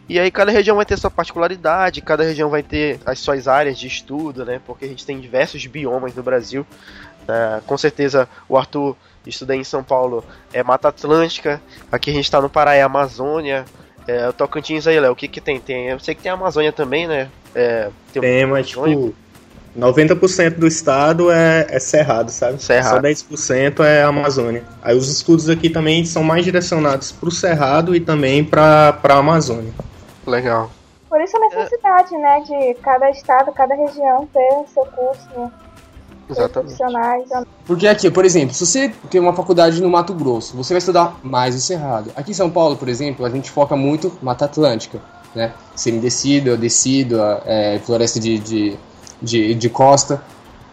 E 0.08 0.18
aí 0.18 0.30
cada 0.30 0.50
região 0.50 0.76
vai 0.76 0.84
ter 0.84 0.98
sua 0.98 1.10
particularidade, 1.10 2.00
cada 2.00 2.24
região 2.24 2.50
vai 2.50 2.62
ter 2.62 3.00
as 3.06 3.18
suas 3.18 3.46
áreas 3.46 3.78
de 3.78 3.86
estudo, 3.86 4.44
né? 4.44 4.60
Porque 4.66 4.84
a 4.84 4.88
gente 4.88 5.06
tem 5.06 5.20
diversos 5.20 5.64
biomas 5.66 6.14
no 6.14 6.22
Brasil. 6.22 6.66
É, 7.28 7.60
com 7.66 7.78
certeza 7.78 8.28
o 8.48 8.56
Arthur 8.56 8.96
estuda 9.24 9.54
em 9.54 9.62
São 9.62 9.84
Paulo 9.84 10.24
é 10.52 10.62
Mata 10.62 10.88
Atlântica, 10.88 11.62
aqui 11.90 12.10
a 12.10 12.12
gente 12.12 12.24
está 12.24 12.40
no 12.40 12.50
Pará 12.50 12.74
é 12.74 12.82
Amazônia. 12.82 13.64
É, 14.06 14.28
o 14.28 14.32
Tocantins 14.32 14.86
aí, 14.88 14.98
Léo, 14.98 15.12
o 15.12 15.16
que 15.16 15.28
que 15.28 15.40
tem? 15.40 15.60
tem? 15.60 15.88
Eu 15.88 16.00
sei 16.00 16.14
que 16.14 16.22
tem 16.22 16.32
a 16.32 16.34
Amazônia 16.34 16.72
também, 16.72 17.06
né? 17.06 17.30
É, 17.54 17.88
tem, 18.12 18.20
tem 18.20 18.46
mas 18.46 18.68
tipo, 18.68 19.14
90% 19.78 20.58
do 20.58 20.66
estado 20.66 21.30
é, 21.30 21.66
é 21.68 21.78
cerrado, 21.78 22.30
sabe? 22.30 22.62
Cerrado. 22.62 22.94
Só 22.94 23.34
10% 23.34 23.84
é 23.84 24.02
Amazônia. 24.02 24.64
Aí 24.82 24.96
os 24.96 25.08
estudos 25.08 25.48
aqui 25.48 25.70
também 25.70 26.04
são 26.04 26.22
mais 26.22 26.44
direcionados 26.44 27.10
para 27.10 27.28
o 27.28 27.32
cerrado 27.32 27.94
e 27.96 28.00
também 28.00 28.44
para 28.44 28.98
a 29.02 29.14
Amazônia. 29.14 29.72
Legal. 30.26 30.70
Por 31.08 31.20
isso 31.20 31.36
a 31.36 31.40
necessidade, 31.40 32.14
é... 32.14 32.18
né, 32.18 32.40
de 32.40 32.74
cada 32.80 33.10
estado, 33.10 33.52
cada 33.52 33.74
região 33.74 34.28
ter 34.32 34.64
seu 34.72 34.84
curso, 34.84 35.28
né? 35.36 35.50
Exatamente. 36.30 36.76
Porque 37.66 37.86
aqui, 37.86 38.10
por 38.10 38.24
exemplo, 38.24 38.54
se 38.54 38.64
você 38.64 38.92
tem 39.10 39.20
uma 39.20 39.34
faculdade 39.34 39.80
no 39.82 39.90
Mato 39.90 40.14
Grosso, 40.14 40.56
você 40.56 40.72
vai 40.72 40.78
estudar 40.78 41.18
mais 41.22 41.54
o 41.54 41.60
Cerrado. 41.60 42.10
Aqui 42.16 42.30
em 42.30 42.34
São 42.34 42.50
Paulo, 42.50 42.76
por 42.76 42.88
exemplo, 42.88 43.26
a 43.26 43.30
gente 43.30 43.50
foca 43.50 43.76
muito 43.76 44.12
Mata 44.22 44.46
Atlântica, 44.46 45.00
né? 45.34 45.52
Semidecida, 45.74 46.56
decídua, 46.56 47.42
é, 47.44 47.78
floresta 47.80 48.18
de, 48.18 48.38
de, 48.38 48.78
de, 49.22 49.54
de 49.54 49.68
costa. 49.68 50.22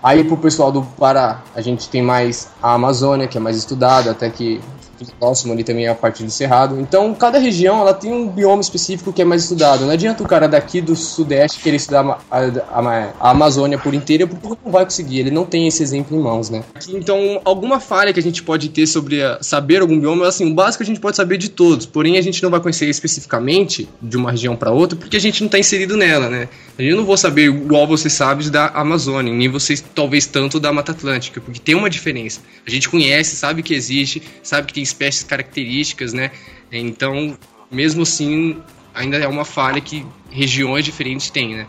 Aí 0.01 0.23
pro 0.23 0.37
pessoal 0.37 0.71
do 0.71 0.81
Pará, 0.81 1.41
a 1.53 1.61
gente 1.61 1.89
tem 1.89 2.01
mais 2.01 2.49
a 2.61 2.73
Amazônia, 2.73 3.27
que 3.27 3.37
é 3.37 3.41
mais 3.41 3.57
estudada, 3.57 4.11
até 4.11 4.29
que 4.29 4.61
próximo 5.05 5.53
ali 5.53 5.63
também 5.63 5.85
é 5.85 5.89
a 5.89 5.95
parte 5.95 6.23
do 6.23 6.31
Cerrado. 6.31 6.79
Então, 6.79 7.13
cada 7.13 7.37
região 7.37 7.79
ela 7.79 7.93
tem 7.93 8.11
um 8.11 8.27
bioma 8.27 8.61
específico 8.61 9.13
que 9.13 9.21
é 9.21 9.25
mais 9.25 9.43
estudado. 9.43 9.85
Não 9.85 9.91
adianta 9.91 10.23
o 10.23 10.27
cara 10.27 10.47
daqui 10.47 10.81
do 10.81 10.95
Sudeste 10.95 11.59
querer 11.59 11.77
estudar 11.77 12.21
a, 12.29 12.39
a, 12.39 13.13
a 13.19 13.29
Amazônia 13.31 13.77
por 13.77 13.93
inteira, 13.93 14.27
porque 14.27 14.57
não 14.63 14.71
vai 14.71 14.83
conseguir. 14.83 15.19
Ele 15.19 15.31
não 15.31 15.45
tem 15.45 15.67
esse 15.67 15.81
exemplo 15.83 16.17
em 16.17 16.21
mãos, 16.21 16.49
né? 16.49 16.63
Então, 16.89 17.41
alguma 17.45 17.79
falha 17.79 18.13
que 18.13 18.19
a 18.19 18.23
gente 18.23 18.43
pode 18.43 18.69
ter 18.69 18.87
sobre 18.87 19.21
a, 19.21 19.39
saber 19.41 19.81
algum 19.81 19.99
bioma, 19.99 20.27
assim, 20.27 20.51
o 20.51 20.53
básico 20.53 20.83
a 20.83 20.85
gente 20.85 20.99
pode 20.99 21.15
saber 21.15 21.37
de 21.37 21.49
todos, 21.49 21.85
porém 21.85 22.17
a 22.17 22.21
gente 22.21 22.41
não 22.41 22.49
vai 22.49 22.59
conhecer 22.59 22.87
especificamente 22.87 23.87
de 24.01 24.17
uma 24.17 24.31
região 24.31 24.55
para 24.55 24.71
outra, 24.71 24.97
porque 24.97 25.17
a 25.17 25.19
gente 25.19 25.41
não 25.41 25.47
está 25.47 25.59
inserido 25.59 25.97
nela, 25.97 26.29
né? 26.29 26.47
Eu 26.77 26.95
não 26.95 27.05
vou 27.05 27.17
saber 27.17 27.49
igual 27.49 27.85
você 27.85 28.09
sabe 28.09 28.49
da 28.49 28.67
Amazônia, 28.67 29.33
nem 29.33 29.49
vocês 29.49 29.83
talvez 29.93 30.25
tanto 30.25 30.59
da 30.59 30.71
Mata 30.71 30.93
Atlântica, 30.93 31.41
porque 31.41 31.59
tem 31.59 31.75
uma 31.75 31.89
diferença. 31.89 32.39
A 32.65 32.69
gente 32.69 32.87
conhece, 32.87 33.35
sabe 33.35 33.61
que 33.61 33.73
existe, 33.73 34.21
sabe 34.41 34.67
que 34.67 34.73
tem 34.73 34.83
espécies 34.89 35.23
características, 35.23 36.13
né? 36.13 36.31
Então, 36.71 37.37
mesmo 37.71 38.03
assim, 38.03 38.61
ainda 38.93 39.17
é 39.17 39.27
uma 39.27 39.45
falha 39.45 39.81
que 39.81 40.05
regiões 40.29 40.85
diferentes 40.85 41.29
têm, 41.29 41.55
né? 41.55 41.67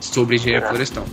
Sobre 0.00 0.36
engenharia 0.36 0.66
florestal. 0.66 1.06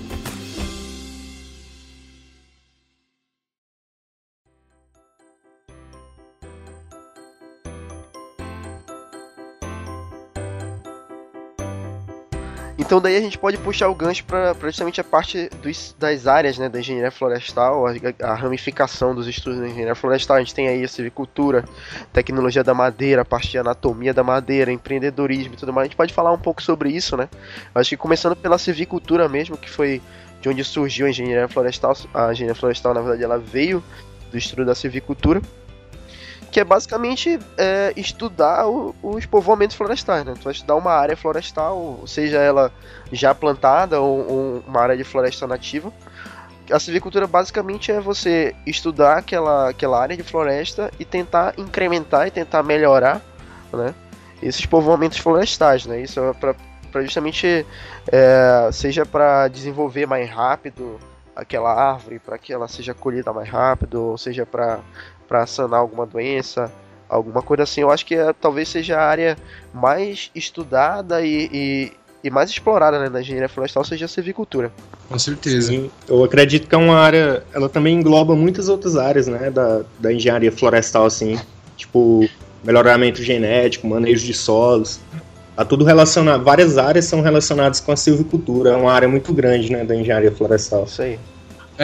Então 12.91 12.99
daí 12.99 13.15
a 13.15 13.21
gente 13.21 13.37
pode 13.37 13.57
puxar 13.57 13.87
o 13.87 13.95
gancho 13.95 14.25
para 14.25 14.53
justamente 14.63 14.99
a 14.99 15.03
parte 15.05 15.49
dos, 15.63 15.95
das 15.97 16.27
áreas 16.27 16.57
né, 16.57 16.67
da 16.67 16.77
engenharia 16.77 17.09
florestal, 17.09 17.87
a, 17.87 17.93
a, 18.21 18.35
ramificação 18.35 19.15
dos 19.15 19.29
estudos 19.29 19.61
da 19.61 19.67
engenharia 19.69 19.95
florestal. 19.95 20.35
A 20.35 20.39
gente 20.41 20.53
tem 20.53 20.67
aí 20.67 20.83
a 20.83 20.87
silvicultura, 20.89 21.63
tecnologia 22.11 22.65
da 22.65 22.73
madeira, 22.73 23.21
a 23.21 23.23
parte 23.23 23.49
de 23.49 23.57
anatomia 23.57 24.13
da 24.13 24.25
madeira, 24.25 24.73
empreendedorismo 24.73 25.53
e 25.53 25.55
tudo 25.55 25.71
mais. 25.71 25.85
A 25.85 25.87
gente 25.87 25.95
pode 25.95 26.13
falar 26.13 26.33
um 26.33 26.37
pouco 26.37 26.61
sobre 26.61 26.89
isso, 26.89 27.15
né? 27.15 27.29
Acho 27.73 27.91
que 27.91 27.95
começando 27.95 28.35
pela 28.35 28.57
silvicultura 28.57 29.29
mesmo, 29.29 29.55
que 29.55 29.69
foi 29.69 30.01
de 30.41 30.49
onde 30.49 30.61
surgiu 30.61 31.05
a 31.05 31.09
engenharia 31.11 31.47
florestal. 31.47 31.95
A 32.13 32.33
engenharia 32.33 32.55
florestal, 32.55 32.93
na 32.93 32.99
verdade, 32.99 33.23
ela 33.23 33.37
veio 33.37 33.81
do 34.29 34.37
estudo 34.37 34.65
da 34.65 34.75
silvicultura 34.75 35.41
que 36.51 36.59
é 36.59 36.63
basicamente 36.65 37.39
é, 37.57 37.93
estudar 37.95 38.67
o, 38.67 38.93
os 39.01 39.25
povoamentos 39.25 39.75
florestais, 39.75 40.25
né? 40.25 40.33
Tu 40.35 40.43
vai 40.43 40.51
estudar 40.51 40.75
uma 40.75 40.91
área 40.91 41.15
florestal, 41.15 42.03
seja 42.05 42.39
ela 42.39 42.71
já 43.11 43.33
plantada 43.33 44.01
ou, 44.01 44.29
ou 44.29 44.63
uma 44.67 44.81
área 44.81 44.97
de 44.97 45.05
floresta 45.05 45.47
nativa. 45.47 45.91
A 46.69 46.77
silvicultura 46.77 47.25
basicamente 47.25 47.91
é 47.91 48.01
você 48.01 48.53
estudar 48.65 49.19
aquela, 49.19 49.69
aquela 49.69 49.99
área 50.01 50.15
de 50.15 50.23
floresta 50.23 50.91
e 50.99 51.05
tentar 51.05 51.53
incrementar 51.57 52.27
e 52.27 52.31
tentar 52.31 52.63
melhorar, 52.63 53.21
né? 53.71 53.95
Esses 54.43 54.65
povoamentos 54.65 55.19
florestais, 55.19 55.85
né? 55.85 56.01
Isso 56.01 56.19
é 56.19 56.33
para 56.33 57.01
justamente 57.01 57.65
é, 58.11 58.69
seja 58.73 59.05
para 59.05 59.47
desenvolver 59.47 60.05
mais 60.05 60.29
rápido 60.29 60.99
aquela 61.35 61.73
árvore, 61.73 62.19
para 62.19 62.37
que 62.37 62.51
ela 62.51 62.67
seja 62.67 62.93
colhida 62.93 63.31
mais 63.31 63.49
rápido, 63.49 64.01
ou 64.03 64.17
seja 64.17 64.45
para 64.45 64.79
para 65.31 65.47
sanar 65.47 65.79
alguma 65.79 66.05
doença, 66.05 66.69
alguma 67.07 67.41
coisa 67.41 67.63
assim. 67.63 67.79
Eu 67.79 67.89
acho 67.89 68.05
que 68.05 68.15
é, 68.15 68.33
talvez 68.33 68.67
seja 68.67 68.97
a 68.97 69.05
área 69.05 69.37
mais 69.73 70.29
estudada 70.35 71.21
e, 71.21 71.49
e, 71.53 71.91
e 72.21 72.29
mais 72.29 72.49
explorada 72.49 72.99
né, 72.99 73.09
da 73.09 73.21
engenharia 73.21 73.47
florestal 73.47 73.85
seja 73.85 74.03
a 74.03 74.07
silvicultura. 74.09 74.73
Com 75.07 75.17
certeza. 75.17 75.69
Sim, 75.69 75.89
eu 76.05 76.21
acredito 76.21 76.67
que 76.67 76.75
é 76.75 76.77
uma 76.77 76.97
área, 76.97 77.45
ela 77.53 77.69
também 77.69 77.95
engloba 77.95 78.35
muitas 78.35 78.67
outras 78.67 78.97
áreas 78.97 79.27
né, 79.27 79.49
da, 79.49 79.83
da 79.97 80.11
engenharia 80.11 80.51
florestal, 80.51 81.05
assim, 81.05 81.39
tipo 81.77 82.27
melhoramento 82.61 83.23
genético, 83.23 83.87
manejo 83.87 84.25
de 84.25 84.33
solos. 84.33 84.99
Tá 85.55 85.63
tudo 85.63 85.85
relacionado, 85.85 86.43
várias 86.43 86.77
áreas 86.77 87.05
são 87.05 87.21
relacionadas 87.21 87.79
com 87.79 87.93
a 87.93 87.95
silvicultura, 87.95 88.71
é 88.71 88.75
uma 88.75 88.91
área 88.91 89.07
muito 89.07 89.33
grande 89.33 89.71
né, 89.71 89.85
da 89.85 89.95
engenharia 89.95 90.31
florestal. 90.31 90.83
Isso 90.83 91.01
aí. 91.01 91.17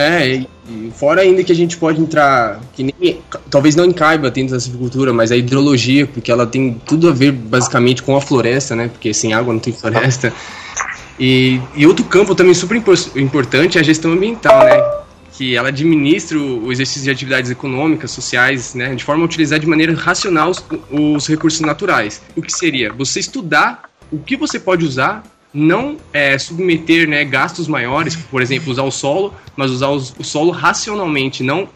É, 0.00 0.28
e, 0.28 0.92
fora 0.94 1.22
ainda 1.22 1.42
que 1.42 1.50
a 1.50 1.54
gente 1.56 1.76
pode 1.76 2.00
entrar, 2.00 2.60
que 2.72 2.84
nem, 2.84 3.20
talvez 3.50 3.74
não 3.74 3.84
encaiba 3.84 4.30
dentro 4.30 4.54
da 4.54 4.60
silvicultura, 4.60 5.12
mas 5.12 5.32
a 5.32 5.36
hidrologia, 5.36 6.06
porque 6.06 6.30
ela 6.30 6.46
tem 6.46 6.80
tudo 6.86 7.08
a 7.08 7.12
ver 7.12 7.32
basicamente 7.32 8.00
com 8.04 8.16
a 8.16 8.20
floresta, 8.20 8.76
né? 8.76 8.86
Porque 8.86 9.12
sem 9.12 9.34
água 9.34 9.52
não 9.52 9.58
tem 9.58 9.72
floresta. 9.72 10.32
E, 11.18 11.60
e 11.74 11.84
outro 11.84 12.04
campo 12.04 12.32
também 12.32 12.54
super 12.54 12.80
importante 13.16 13.76
é 13.76 13.80
a 13.80 13.82
gestão 13.82 14.12
ambiental, 14.12 14.66
né? 14.66 14.80
Que 15.32 15.56
ela 15.56 15.70
administra 15.70 16.38
o 16.38 16.70
exercício 16.70 17.02
de 17.02 17.10
atividades 17.10 17.50
econômicas, 17.50 18.12
sociais, 18.12 18.76
né? 18.76 18.94
De 18.94 19.02
forma 19.02 19.24
a 19.24 19.26
utilizar 19.26 19.58
de 19.58 19.66
maneira 19.66 19.92
racional 19.94 20.50
os, 20.50 20.64
os 20.92 21.26
recursos 21.26 21.60
naturais. 21.60 22.22
O 22.36 22.42
que 22.42 22.52
seria? 22.52 22.92
Você 22.92 23.18
estudar 23.18 23.90
o 24.12 24.18
que 24.20 24.36
você 24.36 24.60
pode 24.60 24.84
usar 24.84 25.24
não 25.52 25.96
é, 26.12 26.38
submeter 26.38 27.08
né, 27.08 27.24
gastos 27.24 27.68
maiores, 27.68 28.16
por 28.16 28.42
exemplo, 28.42 28.70
usar 28.70 28.82
o 28.82 28.90
solo, 28.90 29.34
mas 29.56 29.70
usar 29.70 29.88
o 29.88 30.00
solo 30.00 30.50
racionalmente, 30.50 31.42
não 31.42 31.68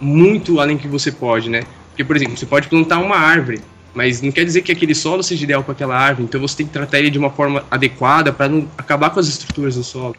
muito 0.00 0.60
além 0.60 0.78
que 0.78 0.88
você 0.88 1.10
pode, 1.10 1.50
né? 1.50 1.62
Porque, 1.90 2.04
por 2.04 2.16
exemplo, 2.16 2.36
você 2.36 2.46
pode 2.46 2.68
plantar 2.68 2.98
uma 2.98 3.16
árvore, 3.16 3.60
mas 3.94 4.22
não 4.22 4.30
quer 4.30 4.44
dizer 4.44 4.62
que 4.62 4.70
aquele 4.70 4.94
solo 4.94 5.22
seja 5.22 5.44
ideal 5.44 5.62
para 5.62 5.72
aquela 5.72 5.96
árvore, 5.96 6.24
então 6.24 6.40
você 6.40 6.58
tem 6.58 6.66
que 6.66 6.72
tratar 6.72 6.98
ele 6.98 7.10
de 7.10 7.18
uma 7.18 7.30
forma 7.30 7.64
adequada 7.70 8.32
para 8.32 8.48
não 8.48 8.68
acabar 8.78 9.10
com 9.10 9.20
as 9.20 9.26
estruturas 9.26 9.74
do 9.74 9.82
solo. 9.82 10.14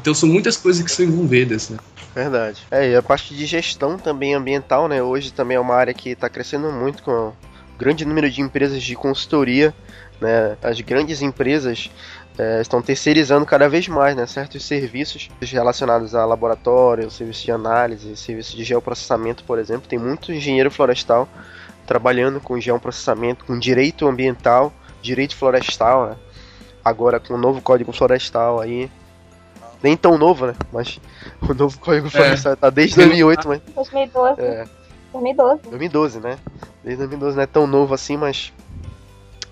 Então 0.00 0.14
são 0.14 0.28
muitas 0.28 0.56
coisas 0.56 0.82
que 0.82 0.90
são 0.90 1.04
envolvidas, 1.04 1.68
né? 1.68 1.78
Verdade. 2.14 2.62
É, 2.70 2.90
e 2.90 2.96
a 2.96 3.02
parte 3.02 3.34
de 3.34 3.44
gestão 3.46 3.98
também 3.98 4.34
ambiental, 4.34 4.88
né? 4.88 5.02
Hoje 5.02 5.32
também 5.32 5.56
é 5.56 5.60
uma 5.60 5.74
área 5.74 5.92
que 5.92 6.10
está 6.10 6.28
crescendo 6.28 6.70
muito 6.72 7.02
com 7.02 7.10
o 7.10 7.32
grande 7.78 8.04
número 8.04 8.30
de 8.30 8.40
empresas 8.40 8.82
de 8.82 8.94
consultoria, 8.94 9.74
né? 10.20 10.56
As 10.62 10.80
grandes 10.80 11.22
empresas 11.22 11.90
é, 12.38 12.60
estão 12.60 12.80
terceirizando 12.80 13.44
cada 13.44 13.68
vez 13.68 13.88
mais 13.88 14.16
né, 14.16 14.26
certos 14.26 14.64
serviços 14.64 15.28
relacionados 15.40 16.14
a 16.14 16.24
laboratório, 16.24 17.10
serviços 17.10 17.42
de 17.42 17.50
análise, 17.50 18.16
serviços 18.16 18.54
de 18.54 18.62
geoprocessamento, 18.62 19.42
por 19.44 19.58
exemplo. 19.58 19.88
Tem 19.88 19.98
muito 19.98 20.32
engenheiro 20.32 20.70
florestal 20.70 21.28
trabalhando 21.86 22.40
com 22.40 22.60
geoprocessamento, 22.60 23.44
com 23.44 23.58
direito 23.58 24.06
ambiental, 24.06 24.72
direito 25.02 25.34
florestal, 25.34 26.10
né? 26.10 26.16
agora 26.84 27.18
com 27.18 27.34
o 27.34 27.38
novo 27.38 27.60
código 27.60 27.92
florestal 27.92 28.60
aí. 28.60 28.90
Nem 29.82 29.96
tão 29.96 30.18
novo, 30.18 30.46
né? 30.46 30.54
Mas 30.72 31.00
o 31.48 31.54
novo 31.54 31.78
código 31.78 32.08
é. 32.08 32.10
florestal 32.10 32.56
tá 32.56 32.70
desde 32.70 32.96
2008, 32.96 33.48
mas. 33.48 33.60
2012. 33.74 34.40
É. 34.40 34.64
2012. 35.12 35.62
2012, 35.62 36.20
né? 36.20 36.38
Desde 36.84 36.98
2012 36.98 37.36
não 37.36 37.42
é 37.42 37.46
tão 37.46 37.66
novo 37.66 37.94
assim, 37.94 38.16
mas 38.16 38.52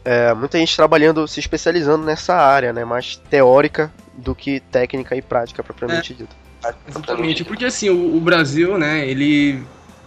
é, 0.06 0.32
muita 0.34 0.56
gente 0.56 0.76
trabalhando, 0.76 1.26
se 1.26 1.40
especializando 1.40 2.04
nessa 2.06 2.36
área, 2.36 2.72
né? 2.72 2.84
Mais 2.84 3.16
teórica 3.28 3.92
do 4.16 4.36
que 4.36 4.60
técnica 4.60 5.16
e 5.16 5.20
prática 5.20 5.64
propriamente 5.64 6.12
é, 6.12 6.16
dita. 6.16 6.36
Exatamente, 6.88 7.44
porque 7.44 7.64
assim, 7.64 7.90
o, 7.90 8.16
o, 8.16 8.20
Brasil, 8.20 8.78
né, 8.78 9.06
ele 9.06 9.62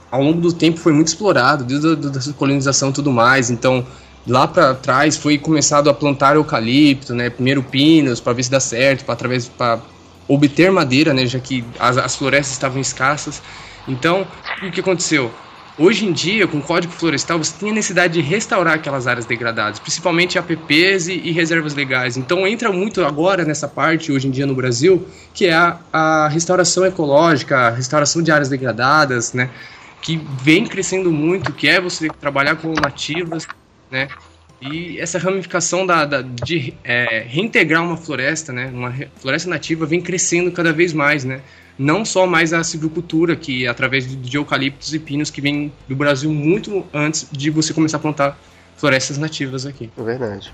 ao 0.10 0.24
longo 0.24 0.40
do 0.40 0.54
tempo 0.54 0.80
foi 0.80 0.94
muito 0.94 1.10
explorado, 1.10 1.66
desde 1.66 2.32
a 2.32 2.34
colonização 2.34 2.90
e 2.90 2.94
tudo 2.94 3.12
mais, 3.12 3.50
então 3.50 3.86
lá 4.26 4.48
para 4.48 4.74
trás 4.74 5.16
foi 5.16 5.38
começado 5.38 5.90
a 5.90 5.94
plantar 5.94 6.36
eucalipto, 6.36 7.14
né, 7.14 7.30
primeiro 7.30 7.62
pinos, 7.62 8.20
para 8.20 8.34
ver 8.34 8.44
se 8.44 8.52
dá 8.52 8.60
certo, 8.60 9.04
para 9.04 9.14
através 9.14 9.48
para 9.50 9.80
obter 10.28 10.72
madeira, 10.72 11.14
né, 11.14 11.26
já 11.26 11.40
que 11.40 11.64
as, 11.78 11.98
as 11.98 12.16
florestas 12.16 12.54
estavam 12.54 12.80
escassas. 12.80 13.42
Então, 13.88 14.26
o 14.64 14.72
que 14.72 14.80
aconteceu? 14.80 15.32
Hoje 15.80 16.06
em 16.06 16.12
dia, 16.12 16.46
com 16.46 16.58
o 16.58 16.62
Código 16.62 16.92
Florestal, 16.92 17.38
você 17.38 17.58
tem 17.58 17.70
a 17.70 17.74
necessidade 17.74 18.16
de 18.16 18.20
restaurar 18.20 18.74
aquelas 18.74 19.08
áreas 19.08 19.26
degradadas, 19.26 19.80
principalmente 19.80 20.38
APPs 20.38 21.08
e, 21.08 21.14
e 21.14 21.32
reservas 21.32 21.74
legais. 21.74 22.18
Então 22.18 22.46
entra 22.46 22.70
muito 22.70 23.02
agora 23.06 23.46
nessa 23.46 23.66
parte, 23.66 24.12
hoje 24.12 24.28
em 24.28 24.32
dia 24.32 24.46
no 24.46 24.54
Brasil, 24.54 25.08
que 25.34 25.46
é 25.46 25.54
a, 25.54 25.80
a 25.94 26.28
restauração 26.28 26.86
ecológica, 26.86 27.58
a 27.58 27.70
restauração 27.70 28.22
de 28.22 28.30
áreas 28.30 28.50
degradadas, 28.50 29.32
né? 29.32 29.50
Que 30.02 30.22
vem 30.44 30.66
crescendo 30.66 31.14
muito, 31.14 31.54
que 31.54 31.70
é 31.70 31.80
você 31.80 32.10
trabalhar 32.10 32.58
com 32.58 32.74
nativas, 32.74 33.48
né? 33.90 34.10
E 34.62 35.00
essa 35.00 35.18
ramificação 35.18 35.86
da, 35.86 36.04
da 36.04 36.22
de 36.22 36.74
é, 36.84 37.24
reintegrar 37.26 37.82
uma 37.82 37.96
floresta, 37.96 38.52
né? 38.52 38.70
Uma 38.74 38.94
floresta 39.16 39.50
nativa 39.50 39.86
vem 39.86 40.02
crescendo 40.02 40.52
cada 40.52 40.74
vez 40.74 40.92
mais, 40.92 41.24
né? 41.24 41.40
Não 41.80 42.04
só 42.04 42.28
mais 42.28 42.52
a 42.52 42.62
silvicultura, 42.62 43.38
que 43.38 43.66
é 43.66 43.70
através 43.70 44.06
de 44.06 44.38
eucaliptos 44.38 44.94
e 44.94 45.00
pinos 45.00 45.32
que 45.32 45.40
vem 45.40 45.72
do 45.88 45.96
Brasil 45.96 46.30
muito 46.30 46.86
antes 46.94 47.30
de 47.32 47.50
você 47.50 47.74
começar 47.74 47.96
a 47.96 48.00
plantar 48.02 48.38
florestas 48.76 49.18
nativas 49.18 49.66
aqui. 49.66 49.90
É 49.98 50.04
verdade. 50.04 50.54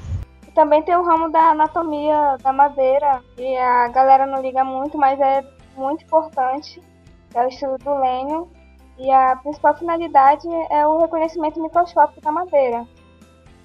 Também 0.53 0.83
tem 0.83 0.95
o 0.95 1.03
ramo 1.03 1.31
da 1.31 1.49
anatomia 1.49 2.37
da 2.43 2.53
madeira, 2.53 3.23
que 3.35 3.57
a 3.57 3.87
galera 3.87 4.27
não 4.27 4.39
liga 4.39 4.63
muito, 4.63 4.97
mas 4.99 5.19
é 5.19 5.43
muito 5.75 6.05
importante, 6.05 6.79
é 7.33 7.43
o 7.43 7.49
estudo 7.49 7.77
do 7.83 7.99
lenho, 7.99 8.47
e 8.99 9.11
a 9.11 9.35
principal 9.37 9.75
finalidade 9.75 10.47
é 10.69 10.85
o 10.87 10.99
reconhecimento 10.99 11.61
microscópico 11.61 12.21
da 12.21 12.31
madeira. 12.31 12.85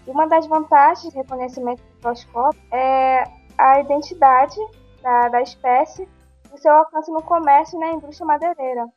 E 0.06 0.10
uma 0.10 0.26
das 0.26 0.46
vantagens 0.46 1.12
do 1.12 1.18
reconhecimento 1.18 1.82
microscópico 1.94 2.64
é 2.74 3.22
a 3.56 3.80
identidade 3.80 4.56
da, 5.02 5.28
da 5.28 5.42
espécie 5.42 6.08
e 6.54 6.58
seu 6.58 6.72
alcance 6.72 7.10
no 7.10 7.22
comércio 7.22 7.76
e 7.76 7.80
na 7.80 7.92
indústria 7.92 8.26
madeireira. 8.26 8.88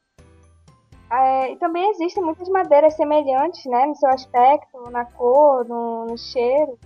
É, 1.11 1.51
e 1.51 1.57
também 1.57 1.91
existem 1.91 2.23
muitas 2.23 2.49
madeiras 2.49 2.95
semelhantes, 2.95 3.65
né, 3.65 3.85
no 3.85 3.95
seu 3.95 4.09
aspecto, 4.09 4.89
na 4.89 5.05
cor, 5.05 5.63
no, 5.65 6.05
no 6.05 6.17
cheiro. 6.17 6.77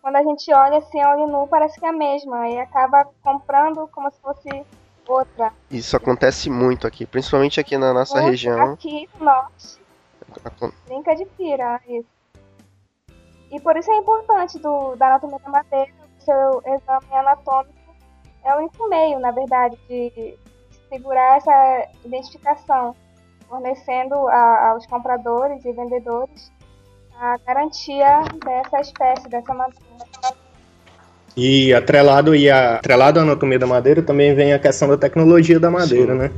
Quando 0.00 0.16
a 0.16 0.22
gente 0.22 0.52
olha 0.52 0.78
assim, 0.78 1.04
olho 1.04 1.28
nu, 1.28 1.46
parece 1.46 1.78
que 1.78 1.86
é 1.86 1.90
a 1.90 1.92
mesma, 1.92 2.48
e 2.48 2.58
acaba 2.58 3.08
comprando 3.22 3.86
como 3.92 4.10
se 4.10 4.20
fosse 4.20 4.66
outra. 5.06 5.52
Isso 5.70 5.96
acontece 5.96 6.50
muito 6.50 6.86
aqui, 6.88 7.06
principalmente 7.06 7.60
aqui 7.60 7.78
na 7.78 7.94
nossa 7.94 8.14
muito 8.14 8.30
região. 8.30 8.72
Aqui 8.72 9.08
no 9.18 9.26
norte. 9.26 9.80
Brinca 10.86 11.14
de 11.14 11.24
pira, 11.26 11.80
isso. 11.86 12.08
E 13.52 13.60
por 13.60 13.76
isso 13.76 13.92
é 13.92 13.96
importante 13.96 14.58
do, 14.58 14.96
da 14.96 15.06
anatomia 15.06 15.38
da 15.38 15.50
madeira, 15.50 15.92
o 16.18 16.24
seu 16.24 16.62
exame 16.66 17.14
anatômico 17.14 17.81
é 18.44 18.54
o 18.54 18.58
único 18.58 18.88
meio, 18.88 19.18
na 19.20 19.30
verdade, 19.30 19.76
de 19.88 20.34
segurar 20.88 21.36
essa 21.36 21.88
identificação, 22.04 22.94
fornecendo 23.48 24.14
a, 24.28 24.70
aos 24.70 24.86
compradores 24.86 25.64
e 25.64 25.72
vendedores 25.72 26.52
a 27.18 27.36
garantia 27.46 28.22
dessa 28.44 28.80
espécie, 28.80 29.28
dessa 29.28 29.54
madeira. 29.54 29.82
E 31.36 31.72
atrelado, 31.72 32.34
e 32.34 32.50
a, 32.50 32.76
atrelado 32.76 33.20
à 33.20 33.22
anatomia 33.22 33.58
da 33.58 33.66
madeira 33.66 34.02
também 34.02 34.34
vem 34.34 34.52
a 34.52 34.58
questão 34.58 34.88
da 34.88 34.98
tecnologia 34.98 35.58
da 35.58 35.70
madeira, 35.70 36.12
Sim. 36.12 36.18
né? 36.18 36.30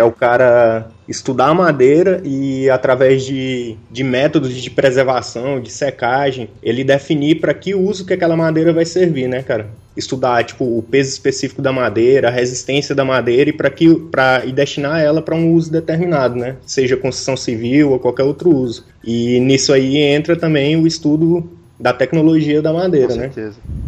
é 0.00 0.04
o 0.04 0.12
cara 0.12 0.88
estudar 1.08 1.48
a 1.48 1.54
madeira 1.54 2.20
e 2.24 2.70
através 2.70 3.24
de, 3.24 3.76
de 3.90 4.04
métodos 4.04 4.54
de 4.54 4.70
preservação, 4.70 5.60
de 5.60 5.70
secagem, 5.70 6.48
ele 6.62 6.84
definir 6.84 7.40
para 7.40 7.52
que 7.52 7.74
uso 7.74 8.06
que 8.06 8.14
aquela 8.14 8.36
madeira 8.36 8.72
vai 8.72 8.84
servir, 8.84 9.28
né, 9.28 9.42
cara? 9.42 9.68
Estudar 10.00 10.44
tipo 10.44 10.64
o 10.64 10.82
peso 10.82 11.10
específico 11.10 11.62
da 11.62 11.72
madeira, 11.72 12.28
a 12.28 12.30
resistência 12.30 12.94
da 12.94 13.04
madeira 13.04 13.50
e 13.50 13.52
para 13.52 13.70
que 13.70 13.94
para 13.94 14.44
e 14.44 14.52
destinar 14.52 15.00
ela 15.00 15.22
para 15.22 15.36
um 15.36 15.52
uso 15.52 15.70
determinado, 15.70 16.34
né? 16.34 16.56
Seja 16.66 16.96
construção 16.96 17.36
civil 17.36 17.92
ou 17.92 17.98
qualquer 17.98 18.24
outro 18.24 18.50
uso. 18.50 18.84
E 19.04 19.38
nisso 19.40 19.72
aí 19.72 19.96
entra 19.98 20.34
também 20.36 20.76
o 20.76 20.86
estudo 20.86 21.48
da 21.78 21.92
tecnologia 21.92 22.60
da 22.60 22.72
madeira, 22.72 23.08
Com 23.08 23.14
né? 23.14 23.22
certeza. 23.22 23.56
né? 23.64 23.80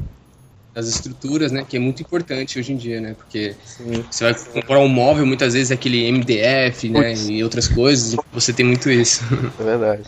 das 0.75 0.89
estruturas, 0.89 1.53
né? 1.53 1.65
Que 1.69 1.77
é 1.77 1.81
muito 1.81 2.03
importante 2.03 2.59
hoje 2.59 2.73
em 2.73 2.77
dia, 2.77 3.01
né? 3.01 3.15
Porque 3.15 3.55
Sim. 3.65 4.05
você 4.11 4.25
vai 4.25 4.35
comprar 4.35 4.79
um 4.79 4.89
móvel, 4.89 5.27
muitas 5.27 5.53
vezes 5.53 5.71
é 5.71 5.75
aquele 5.75 6.11
MDF, 6.11 6.89
né? 6.89 7.15
E 7.15 7.45
outras 7.45 7.69
coisas, 7.69 8.17
você 8.33 8.53
tem 8.53 8.65
muito 8.65 8.91
isso. 8.91 9.23
É 9.61 9.65
verdade. 9.65 10.03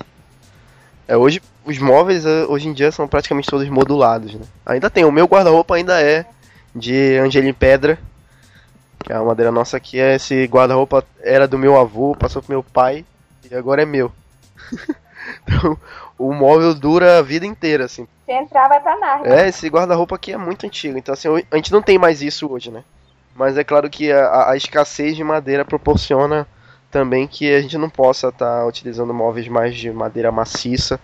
É, 1.06 1.16
hoje, 1.16 1.40
os 1.64 1.78
móveis, 1.78 2.26
é, 2.26 2.44
hoje 2.44 2.68
em 2.68 2.72
dia, 2.72 2.92
são 2.92 3.08
praticamente 3.08 3.48
todos 3.48 3.68
modulados, 3.68 4.34
né? 4.34 4.44
Ainda 4.66 4.90
tem, 4.90 5.04
o 5.04 5.12
meu 5.12 5.26
guarda-roupa 5.26 5.74
ainda 5.74 6.00
é 6.00 6.26
de 6.74 7.18
Angelim 7.18 7.52
Pedra, 7.52 7.98
que 9.02 9.12
é 9.12 9.16
a 9.16 9.22
madeira 9.22 9.50
nossa 9.50 9.76
aqui. 9.76 10.00
É 10.00 10.14
esse 10.14 10.44
guarda-roupa 10.46 11.04
era 11.22 11.48
do 11.48 11.58
meu 11.58 11.78
avô, 11.78 12.14
passou 12.14 12.42
pro 12.42 12.52
meu 12.52 12.62
pai, 12.62 13.04
e 13.50 13.54
agora 13.54 13.82
é 13.82 13.86
meu. 13.86 14.12
então, 15.42 15.78
o 16.18 16.32
móvel 16.32 16.74
dura 16.74 17.18
a 17.18 17.22
vida 17.22 17.46
inteira, 17.46 17.84
assim. 17.84 18.06
Se 18.24 18.32
entrar, 18.32 18.68
vai 18.68 18.80
pra 18.80 18.98
nada. 18.98 19.28
É, 19.28 19.48
esse 19.48 19.68
guarda-roupa 19.68 20.16
aqui 20.16 20.32
é 20.32 20.36
muito 20.36 20.66
antigo, 20.66 20.96
então 20.98 21.12
assim, 21.12 21.28
a 21.50 21.56
gente 21.56 21.72
não 21.72 21.82
tem 21.82 21.98
mais 21.98 22.22
isso 22.22 22.50
hoje, 22.50 22.70
né? 22.70 22.82
Mas 23.34 23.58
é 23.58 23.64
claro 23.64 23.90
que 23.90 24.12
a, 24.12 24.50
a 24.50 24.56
escassez 24.56 25.16
de 25.16 25.24
madeira 25.24 25.64
proporciona 25.64 26.46
também 26.90 27.26
que 27.26 27.52
a 27.52 27.60
gente 27.60 27.76
não 27.76 27.90
possa 27.90 28.28
estar 28.28 28.60
tá 28.60 28.66
utilizando 28.66 29.12
móveis 29.12 29.48
mais 29.48 29.74
de 29.74 29.90
madeira 29.90 30.30
maciça, 30.30 31.00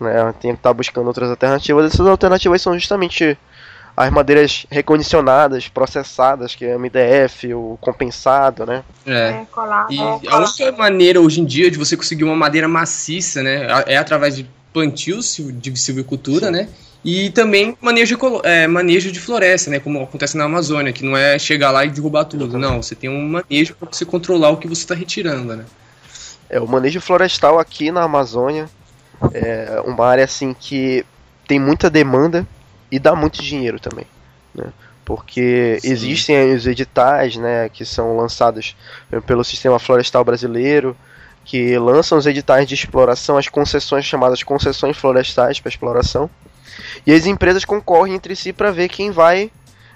né? 0.00 0.34
Tem 0.40 0.52
que 0.52 0.58
estar 0.58 0.70
tá 0.70 0.74
buscando 0.74 1.06
outras 1.06 1.30
alternativas. 1.30 1.92
Essas 1.92 2.06
alternativas 2.06 2.62
são 2.62 2.74
justamente 2.74 3.36
as 3.98 4.10
madeiras 4.10 4.64
recondicionadas, 4.70 5.66
processadas, 5.66 6.54
que 6.54 6.64
é 6.64 6.78
MDF, 6.78 7.52
o 7.52 7.76
compensado, 7.80 8.64
né? 8.64 8.84
É. 9.04 9.12
é 9.12 9.46
e 9.90 9.98
é, 9.98 10.30
a 10.30 10.38
única 10.38 10.72
maneira 10.72 11.20
hoje 11.20 11.40
em 11.40 11.44
dia 11.44 11.68
de 11.68 11.76
você 11.76 11.96
conseguir 11.96 12.22
uma 12.22 12.36
madeira 12.36 12.68
maciça, 12.68 13.42
né, 13.42 13.66
é 13.86 13.96
através 13.96 14.36
de 14.36 14.48
plantios 14.72 15.36
de 15.54 15.76
silvicultura, 15.76 16.46
Sim. 16.46 16.52
né? 16.52 16.68
E 17.04 17.30
também 17.30 17.76
manejo, 17.80 18.16
é, 18.44 18.68
manejo 18.68 19.10
de 19.10 19.18
floresta, 19.18 19.68
né? 19.68 19.80
Como 19.80 20.00
acontece 20.00 20.36
na 20.36 20.44
Amazônia, 20.44 20.92
que 20.92 21.04
não 21.04 21.16
é 21.16 21.36
chegar 21.36 21.72
lá 21.72 21.84
e 21.84 21.90
derrubar 21.90 22.24
tudo. 22.24 22.56
Não, 22.56 22.80
você 22.80 22.94
tem 22.94 23.10
um 23.10 23.28
manejo 23.28 23.74
para 23.74 23.88
você 23.90 24.04
controlar 24.04 24.50
o 24.50 24.56
que 24.56 24.68
você 24.68 24.82
está 24.82 24.94
retirando, 24.94 25.56
né? 25.56 25.64
É, 26.48 26.60
o 26.60 26.68
manejo 26.68 27.00
florestal 27.00 27.58
aqui 27.58 27.90
na 27.90 28.02
Amazônia 28.02 28.68
é 29.32 29.82
uma 29.84 30.06
área 30.06 30.24
assim 30.24 30.54
que 30.54 31.04
tem 31.46 31.58
muita 31.58 31.90
demanda 31.90 32.46
e 32.90 32.98
dá 32.98 33.14
muito 33.14 33.42
dinheiro 33.42 33.80
também, 33.80 34.06
né? 34.54 34.66
Porque 35.04 35.78
Sim. 35.80 35.90
existem 35.90 36.54
os 36.54 36.66
editais, 36.66 37.36
né, 37.36 37.70
que 37.70 37.84
são 37.84 38.16
lançados 38.16 38.76
pelo 39.26 39.42
Sistema 39.42 39.78
Florestal 39.78 40.22
Brasileiro, 40.22 40.94
que 41.44 41.78
lançam 41.78 42.18
os 42.18 42.26
editais 42.26 42.68
de 42.68 42.74
exploração, 42.74 43.38
as 43.38 43.48
concessões 43.48 44.04
chamadas 44.04 44.42
concessões 44.42 44.98
florestais 44.98 45.58
para 45.58 45.70
exploração, 45.70 46.28
e 47.06 47.12
as 47.12 47.24
empresas 47.24 47.64
concorrem 47.64 48.14
entre 48.14 48.36
si 48.36 48.52
para 48.52 48.70
ver 48.70 48.88
quem 48.88 49.10
vai 49.10 49.50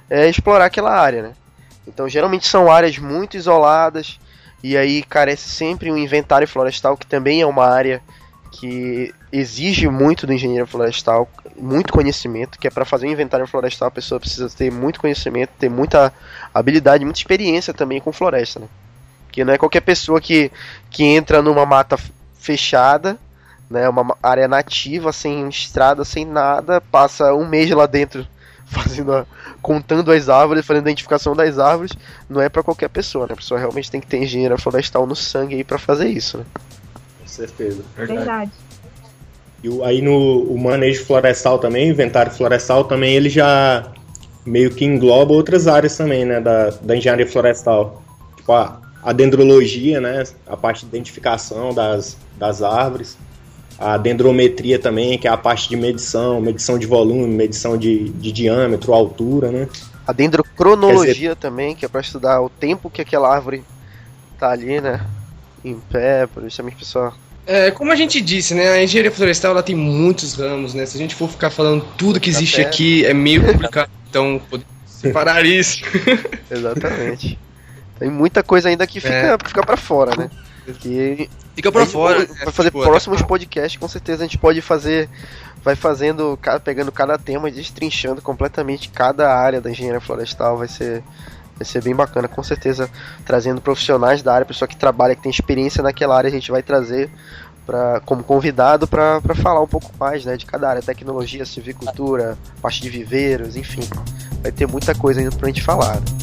é, 0.08 0.28
explorar 0.28 0.64
aquela 0.64 0.98
área, 0.98 1.22
né? 1.22 1.32
Então, 1.86 2.08
geralmente 2.08 2.46
são 2.46 2.72
áreas 2.72 2.96
muito 2.96 3.36
isoladas, 3.36 4.18
e 4.62 4.76
aí 4.76 5.02
carece 5.02 5.48
sempre 5.50 5.90
um 5.90 5.96
inventário 5.98 6.48
florestal, 6.48 6.96
que 6.96 7.06
também 7.06 7.42
é 7.42 7.46
uma 7.46 7.66
área 7.66 8.00
que 8.52 9.14
exige 9.32 9.88
muito 9.88 10.26
do 10.26 10.32
engenheiro 10.32 10.66
florestal, 10.66 11.28
muito 11.56 11.92
conhecimento, 11.92 12.58
que 12.58 12.68
é 12.68 12.70
para 12.70 12.84
fazer 12.84 13.06
um 13.06 13.10
inventário 13.10 13.46
florestal 13.46 13.88
a 13.88 13.90
pessoa 13.90 14.20
precisa 14.20 14.48
ter 14.50 14.70
muito 14.70 15.00
conhecimento, 15.00 15.50
ter 15.58 15.70
muita 15.70 16.12
habilidade, 16.52 17.04
muita 17.04 17.18
experiência 17.18 17.72
também 17.72 18.00
com 18.00 18.12
floresta, 18.12 18.60
né? 18.60 18.68
Que 19.32 19.42
não 19.42 19.54
é 19.54 19.58
qualquer 19.58 19.80
pessoa 19.80 20.20
que, 20.20 20.52
que 20.90 21.02
entra 21.02 21.40
numa 21.40 21.64
mata 21.64 21.98
fechada, 22.34 23.18
né, 23.70 23.88
uma 23.88 24.14
área 24.22 24.46
nativa, 24.46 25.12
sem 25.12 25.48
estrada, 25.48 26.04
sem 26.04 26.26
nada, 26.26 26.78
passa 26.78 27.32
um 27.34 27.48
mês 27.48 27.70
lá 27.70 27.86
dentro 27.86 28.26
fazendo 28.66 29.14
a, 29.14 29.24
contando 29.62 30.12
as 30.12 30.28
árvores, 30.28 30.66
fazendo 30.66 30.86
a 30.86 30.90
identificação 30.90 31.34
das 31.34 31.58
árvores, 31.58 31.92
não 32.28 32.40
é 32.40 32.50
para 32.50 32.62
qualquer 32.62 32.90
pessoa, 32.90 33.26
né? 33.26 33.32
A 33.32 33.36
pessoa 33.36 33.58
realmente 33.58 33.90
tem 33.90 34.00
que 34.00 34.06
ter 34.06 34.22
engenheiro 34.22 34.60
florestal 34.60 35.06
no 35.06 35.16
sangue 35.16 35.54
aí 35.54 35.64
para 35.64 35.78
fazer 35.78 36.08
isso, 36.08 36.36
né? 36.36 36.44
Certeza. 37.32 37.82
Verdade. 37.96 38.18
Verdade. 38.18 38.52
E 39.64 39.82
aí 39.82 40.02
no 40.02 40.42
o 40.42 40.58
manejo 40.58 41.04
florestal 41.04 41.58
também, 41.58 41.88
inventário 41.88 42.32
florestal 42.32 42.84
também, 42.84 43.14
ele 43.14 43.28
já 43.28 43.92
meio 44.44 44.70
que 44.70 44.84
engloba 44.84 45.32
outras 45.32 45.68
áreas 45.68 45.96
também, 45.96 46.24
né, 46.24 46.40
da, 46.40 46.70
da 46.70 46.96
engenharia 46.96 47.26
florestal. 47.26 48.02
Tipo 48.36 48.52
a, 48.52 48.80
a 49.02 49.12
dendrologia, 49.12 50.00
né, 50.00 50.24
a 50.46 50.56
parte 50.56 50.80
de 50.80 50.88
identificação 50.88 51.72
das, 51.72 52.16
das 52.36 52.60
árvores. 52.60 53.16
a 53.78 53.96
dendrometria 53.96 54.78
também, 54.78 55.18
que 55.18 55.26
é 55.26 55.30
a 55.30 55.36
parte 55.36 55.68
de 55.68 55.76
medição, 55.76 56.40
medição 56.40 56.78
de 56.78 56.86
volume, 56.86 57.26
medição 57.26 57.76
de, 57.76 58.10
de 58.10 58.30
diâmetro, 58.30 58.92
altura, 58.92 59.50
né? 59.50 59.68
A 60.06 60.12
dendrocronologia 60.12 61.30
dizer... 61.30 61.36
também, 61.36 61.74
que 61.74 61.84
é 61.84 61.88
para 61.88 62.00
estudar 62.00 62.40
o 62.40 62.48
tempo 62.48 62.88
que 62.88 63.00
aquela 63.00 63.32
árvore 63.32 63.64
tá 64.38 64.50
ali, 64.50 64.80
né? 64.80 65.04
Em 65.64 65.78
pé, 65.78 66.26
para 66.26 66.42
justamente 66.44 66.76
pessoal. 66.76 67.12
É, 67.46 67.70
como 67.70 67.90
a 67.90 67.96
gente 67.96 68.20
disse, 68.20 68.54
né, 68.54 68.68
a 68.68 68.82
engenharia 68.82 69.10
florestal 69.10 69.50
ela 69.52 69.62
tem 69.62 69.74
muitos 69.74 70.34
ramos, 70.34 70.74
né? 70.74 70.86
Se 70.86 70.96
a 70.96 71.00
gente 71.00 71.14
for 71.14 71.28
ficar 71.28 71.50
falando 71.50 71.84
tudo 71.96 72.20
que 72.20 72.30
existe 72.30 72.60
aqui, 72.60 73.04
é 73.04 73.12
meio 73.12 73.44
complicado. 73.44 73.90
então, 74.08 74.40
poder 74.48 74.64
separar 74.86 75.44
isso. 75.44 75.82
Exatamente. 76.50 77.38
Tem 77.98 78.10
muita 78.10 78.42
coisa 78.42 78.68
ainda 78.68 78.86
que 78.86 79.00
fica, 79.00 79.14
é. 79.14 79.36
fica 79.44 79.64
para 79.64 79.76
fora, 79.76 80.16
né? 80.16 80.30
Que 80.80 81.28
Fica 81.54 81.70
pra 81.70 81.86
fora. 81.86 82.26
Vai 82.26 82.52
fazer 82.52 82.70
tipo, 82.70 82.82
próximos 82.82 83.22
podcasts, 83.22 83.78
com 83.78 83.88
certeza 83.88 84.22
a 84.22 84.26
gente 84.26 84.38
pode 84.38 84.60
fazer. 84.60 85.08
Vai 85.62 85.76
fazendo, 85.76 86.36
pegando 86.64 86.90
cada 86.90 87.16
tema 87.16 87.48
e 87.48 87.52
destrinchando 87.52 88.20
completamente 88.20 88.88
cada 88.88 89.32
área 89.32 89.60
da 89.60 89.70
engenharia 89.70 90.00
florestal. 90.00 90.56
Vai 90.56 90.66
ser, 90.66 91.04
vai 91.62 91.64
ser 91.64 91.82
bem 91.82 91.94
bacana, 91.94 92.28
com 92.28 92.42
certeza. 92.42 92.90
Trazendo 93.24 93.60
profissionais 93.60 94.22
da 94.22 94.34
área, 94.34 94.44
pessoa 94.44 94.68
que 94.68 94.76
trabalha, 94.76 95.14
que 95.14 95.22
tem 95.22 95.30
experiência 95.30 95.82
naquela 95.82 96.16
área, 96.16 96.28
a 96.28 96.32
gente 96.32 96.50
vai 96.50 96.62
trazer 96.62 97.08
pra, 97.64 98.00
como 98.04 98.22
convidado 98.22 98.86
para 98.86 99.20
falar 99.36 99.62
um 99.62 99.68
pouco 99.68 99.90
mais 99.98 100.24
né, 100.24 100.36
de 100.36 100.44
cada 100.44 100.68
área: 100.68 100.82
tecnologia, 100.82 101.46
silvicultura, 101.46 102.36
parte 102.60 102.82
de 102.82 102.90
viveiros, 102.90 103.56
enfim. 103.56 103.88
Vai 104.42 104.52
ter 104.52 104.66
muita 104.66 104.94
coisa 104.94 105.20
ainda 105.20 105.34
pra 105.34 105.46
gente 105.46 105.62
falar. 105.62 105.96
Né? 105.96 106.21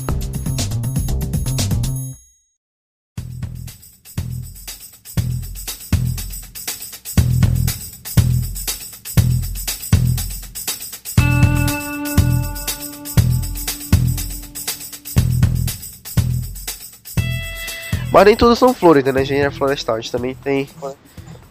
Mas 18.20 18.26
nem 18.26 18.36
tudo 18.36 18.54
são 18.54 18.74
flores, 18.74 19.02
né? 19.06 19.14
Na 19.14 19.22
engenharia 19.22 19.50
florestal. 19.50 19.96
A 19.96 20.02
gente 20.02 20.12
também 20.12 20.36
tem 20.36 20.68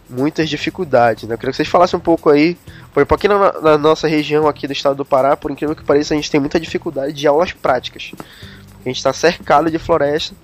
muitas 0.07 0.47
dificuldades, 0.47 1.27
né? 1.27 1.33
Eu 1.33 1.37
queria 1.39 1.49
que 1.49 1.57
vocês 1.57 1.67
falassem 1.67 1.97
um 1.97 1.99
pouco 1.99 2.29
aí. 2.29 2.55
Por 2.93 2.99
exemplo, 2.99 3.15
aqui 3.15 3.27
na, 3.27 3.59
na, 3.59 3.75
nossa 3.75 4.07
região 4.07 4.47
aqui 4.47 4.67
do 4.67 4.73
estado 4.73 4.95
do 4.95 5.03
Pará, 5.03 5.35
por 5.35 5.49
incrível 5.49 5.75
que 5.75 5.83
pareça, 5.83 6.13
a 6.13 6.17
gente 6.17 6.29
tem 6.29 6.39
muita 6.39 6.59
dificuldade 6.59 7.11
de 7.11 7.25
aulas 7.25 7.53
práticas. 7.53 8.11
A 8.85 8.87
gente 8.87 8.97
está 8.97 9.11
cercado 9.11 9.71
de 9.71 9.79
floresta, 9.79 10.35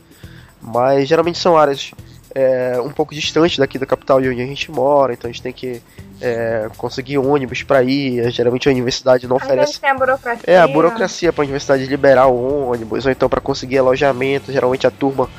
mas 0.60 1.08
geralmente 1.08 1.38
são 1.38 1.56
áreas 1.56 1.92
é, 2.36 2.78
um 2.82 2.92
pouco 2.92 3.16
distantes 3.16 3.58
daqui 3.58 3.80
da 3.80 3.86
capital 3.86 4.22
de 4.22 4.28
onde 4.28 4.42
a 4.42 4.46
gente 4.46 4.70
mora, 4.70 5.14
então 5.14 5.30
a 5.30 5.32
gente 5.32 5.42
tem 5.42 5.54
que 5.54 5.82
é, 6.20 6.70
conseguir 6.78 7.18
ônibus 7.18 7.64
para 7.64 7.82
ir. 7.82 8.30
Geralmente 8.30 8.68
a 8.68 8.72
universidade 8.72 9.26
não 9.26 9.38
oferece. 9.38 9.80
Tem 9.80 9.90
a 9.90 9.94
burocracia. 9.94 10.44
É, 10.46 10.60
a 10.60 10.68
burocracia 10.68 11.32
para 11.32 11.44
a 11.44 11.46
universidade 11.46 11.86
liberar 11.86 12.28
o 12.28 12.70
ônibus, 12.70 13.06
ou 13.06 13.12
então 13.12 13.30
para 13.30 13.40
conseguir 13.40 13.78
alojamento. 13.78 14.52
Geralmente 14.52 14.86
a 14.86 14.92
turma 14.92 15.30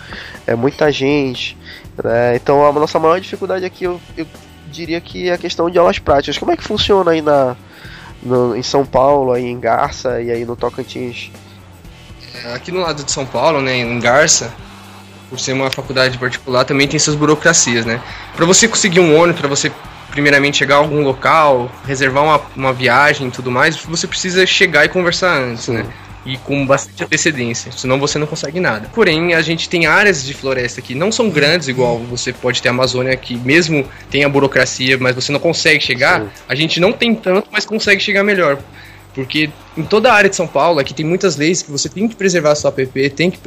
é 0.47 0.55
muita 0.55 0.91
gente. 0.91 1.57
Né? 2.03 2.37
Então 2.37 2.67
a 2.67 2.73
nossa 2.73 2.99
maior 2.99 3.21
dificuldade 3.21 3.67
aqui 3.67 3.85
eu, 3.85 4.01
eu 4.17 4.27
diria 4.67 5.01
que 5.01 5.29
é 5.29 5.35
a 5.35 5.39
questão 5.39 5.69
de 5.69 5.79
aulas 5.79 5.99
práticas. 5.99 6.39
Como 6.39 6.51
é 6.51 6.57
que 6.57 6.65
funciona 6.65 7.11
aí 7.11 7.21
na, 7.21 7.55
no, 8.23 8.57
em 8.57 8.63
São 8.63 8.87
Paulo, 8.87 9.33
aí 9.33 9.45
em 9.45 9.61
Garça 9.61 10.23
e 10.23 10.31
aí 10.31 10.47
no 10.47 10.57
Tocantins? 10.57 11.31
É, 12.43 12.55
aqui 12.55 12.73
no 12.73 12.81
lado 12.81 13.05
de 13.05 13.13
São 13.13 13.27
Paulo, 13.27 13.61
né, 13.61 13.77
em 13.77 14.01
Garça, 14.01 14.53
por 15.29 15.39
ser 15.39 15.53
uma 15.53 15.71
faculdade 15.71 16.19
particular, 16.19 16.65
também 16.65 16.87
tem 16.87 16.99
suas 16.99 17.17
burocracias, 17.17 17.85
né? 17.85 18.01
Para 18.35 18.47
você 18.47 18.69
conseguir 18.69 19.01
um 19.01 19.17
ônibus, 19.17 19.41
para 19.41 19.49
você 19.49 19.71
primeiramente 20.11 20.57
chegar 20.57 20.77
a 20.77 20.79
algum 20.79 21.03
local, 21.03 21.71
reservar 21.87 22.25
uma, 22.25 22.41
uma 22.57 22.73
viagem 22.73 23.29
e 23.29 23.31
tudo 23.31 23.51
mais, 23.51 23.77
você 23.77 24.07
precisa 24.07 24.47
chegar 24.47 24.85
e 24.85 24.89
conversar 24.89 25.37
antes, 25.37 25.69
né? 25.69 25.83
Sim. 25.83 25.89
né? 25.89 25.95
E 26.25 26.37
com 26.39 26.67
bastante 26.67 27.05
antecedência, 27.05 27.71
senão 27.71 28.01
você 28.01 28.19
não 28.19 28.27
consegue 28.27 28.59
nada. 28.59 28.91
Porém, 28.93 29.35
a 29.35 29.43
gente 29.43 29.69
tem 29.69 29.87
áreas 29.87 30.25
de 30.25 30.35
floresta 30.35 30.83
que 30.83 30.93
não 30.93 31.13
são 31.13 31.31
grandes, 31.31 31.69
igual 31.69 31.99
você 31.99 32.33
pode 32.33 32.61
ter 32.61 32.69
a 32.69 32.73
Amazônia, 32.73 33.17
que 33.17 33.37
mesmo 33.37 33.87
tem 34.11 34.25
a 34.25 34.29
burocracia, 34.29 34.99
mas 34.99 35.15
você 35.15 35.31
não 35.31 35.39
consegue 35.39 35.81
chegar. 35.85 36.23
Sim. 36.23 36.29
A 36.49 36.55
gente 36.57 36.81
não 36.81 36.93
tem 36.93 37.15
tanto, 37.15 37.49
mas 37.53 37.65
consegue 37.65 38.03
chegar 38.03 38.25
melhor. 38.25 38.59
Porque 39.17 39.49
em 39.75 39.83
toda 39.83 40.13
a 40.13 40.15
área 40.15 40.29
de 40.29 40.37
São 40.37 40.47
Paulo, 40.47 40.79
aqui 40.79 40.93
tem 40.93 41.05
muitas 41.05 41.37
leis 41.39 41.63
que 41.63 41.71
você 41.71 41.89
tem 41.89 42.07
que 42.07 42.15
preservar 42.15 42.53
a 42.53 42.55
sua 42.55 42.69
APP, 42.69 43.09
tem 43.09 43.31
que 43.31 43.39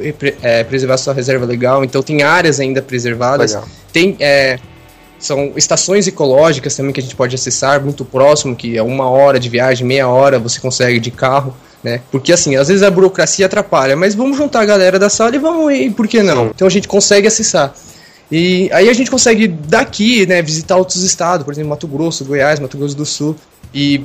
é, 0.42 0.64
preservar 0.64 0.94
a 0.94 0.98
sua 0.98 1.14
reserva 1.14 1.46
legal, 1.46 1.84
então 1.84 2.02
tem 2.02 2.22
áreas 2.22 2.58
ainda 2.58 2.82
preservadas. 2.82 3.52
Legal. 3.52 3.68
Tem. 3.92 4.16
É, 4.18 4.58
são 5.16 5.52
estações 5.54 6.08
ecológicas 6.08 6.74
também 6.74 6.92
que 6.92 6.98
a 6.98 7.02
gente 7.02 7.14
pode 7.14 7.36
acessar 7.36 7.80
muito 7.80 8.04
próximo, 8.04 8.56
que 8.56 8.76
é 8.76 8.82
uma 8.82 9.08
hora 9.08 9.38
de 9.38 9.48
viagem, 9.48 9.86
meia 9.86 10.08
hora 10.08 10.40
você 10.40 10.58
consegue 10.58 10.98
de 10.98 11.12
carro, 11.12 11.54
né? 11.84 12.00
Porque 12.10 12.32
assim, 12.32 12.56
às 12.56 12.66
vezes 12.66 12.82
a 12.82 12.90
burocracia 12.90 13.46
atrapalha, 13.46 13.94
mas 13.94 14.16
vamos 14.16 14.36
juntar 14.36 14.62
a 14.62 14.64
galera 14.64 14.98
da 14.98 15.08
sala 15.08 15.36
e 15.36 15.38
vamos 15.38 15.72
ir, 15.72 15.92
por 15.92 16.08
que 16.08 16.20
não? 16.20 16.46
Então 16.46 16.66
a 16.66 16.70
gente 16.70 16.88
consegue 16.88 17.28
acessar. 17.28 17.72
E 18.32 18.68
aí 18.72 18.88
a 18.88 18.92
gente 18.92 19.10
consegue 19.10 19.46
daqui, 19.46 20.26
né, 20.26 20.42
visitar 20.42 20.76
outros 20.76 21.04
estados, 21.04 21.44
por 21.44 21.52
exemplo, 21.52 21.70
Mato 21.70 21.86
Grosso, 21.86 22.24
Goiás, 22.24 22.58
Mato 22.58 22.78
Grosso 22.78 22.96
do 22.96 23.06
Sul, 23.06 23.36
e 23.72 24.02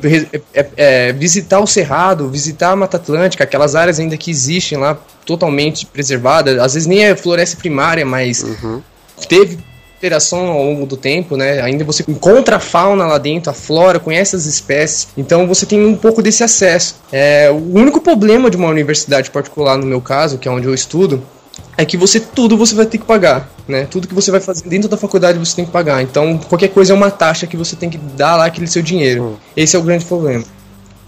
é, 0.54 0.68
é, 0.78 1.14
visitar 1.14 1.60
o 1.60 1.68
Cerrado, 1.68 2.30
visitar 2.30 2.72
a 2.72 2.76
Mata 2.76 2.98
Atlântica, 2.98 3.44
aquelas 3.44 3.76
áreas 3.76 4.00
ainda 4.00 4.16
que 4.16 4.30
existem 4.30 4.78
lá 4.78 4.98
totalmente 5.26 5.86
preservadas, 5.86 6.60
às 6.60 6.74
vezes 6.74 6.88
nem 6.88 7.04
é 7.04 7.16
floresta 7.16 7.58
primária, 7.58 8.06
mas 8.06 8.44
uhum. 8.44 8.82
teve 9.28 9.58
interação 9.98 10.48
ao 10.48 10.64
longo 10.64 10.86
do 10.86 10.96
tempo, 10.96 11.36
né? 11.36 11.62
Ainda 11.62 11.84
você 11.84 12.04
encontra 12.08 12.58
a 12.58 12.60
fauna 12.60 13.08
lá 13.08 13.18
dentro, 13.18 13.50
a 13.50 13.54
flora, 13.54 14.00
conhece 14.00 14.36
as 14.36 14.46
espécies, 14.46 15.08
então 15.18 15.48
você 15.48 15.66
tem 15.66 15.84
um 15.84 15.96
pouco 15.96 16.22
desse 16.22 16.44
acesso. 16.44 16.98
É, 17.12 17.50
o 17.50 17.74
único 17.74 18.00
problema 18.00 18.50
de 18.52 18.58
uma 18.58 18.68
universidade 18.68 19.32
particular, 19.32 19.78
no 19.78 19.86
meu 19.86 20.02
caso, 20.02 20.38
que 20.38 20.48
é 20.48 20.52
onde 20.52 20.68
eu 20.68 20.74
estudo, 20.74 21.24
é 21.78 21.86
que 21.86 21.98
você 21.98 22.20
tudo 22.20 22.58
você 22.58 22.74
vai 22.74 22.86
ter 22.86 22.98
que 22.98 23.06
pagar, 23.06 23.50
né? 23.68 23.88
Tudo 23.90 24.08
que 24.08 24.14
você 24.14 24.32
vai 24.32 24.40
fazer 24.40 24.68
dentro 24.68 24.88
da 24.88 24.98
faculdade 24.98 25.38
você 25.38 25.56
tem 25.56 25.66
que 25.66 25.72
pagar. 25.72 26.02
Então, 26.02 26.38
qualquer 26.38 26.70
coisa 26.70 26.94
é 26.94 26.96
uma 26.96 27.12
taxa 27.12 27.46
que 27.46 27.58
você 27.58 27.76
tem 27.76 27.90
que 27.90 27.98
dar 27.98 28.38
lá 28.38 28.46
aquele 28.46 28.68
seu 28.68 28.82
dinheiro. 28.82 29.24
Hum. 29.24 29.36
Esse 29.56 29.76
é 29.76 29.80
o 29.80 29.84
grande 29.84 30.06
problema. 30.06 30.44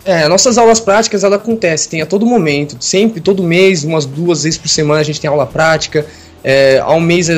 É, 0.04 0.28
nossas 0.28 0.58
aulas 0.58 0.80
práticas 0.80 1.24
ela 1.24 1.36
acontece, 1.36 1.90
tem 1.90 2.02
a 2.02 2.06
todo 2.06 2.26
momento, 2.26 2.78
sempre, 2.80 3.20
todo 3.20 3.44
mês, 3.44 3.84
umas 3.84 4.06
duas 4.06 4.44
vezes 4.44 4.58
por 4.58 4.70
semana 4.70 5.02
a 5.02 5.04
gente 5.04 5.20
tem 5.20 5.30
aula 5.30 5.46
prática. 5.46 6.06
É, 6.44 6.80
ao 6.80 7.02
mês 7.02 7.30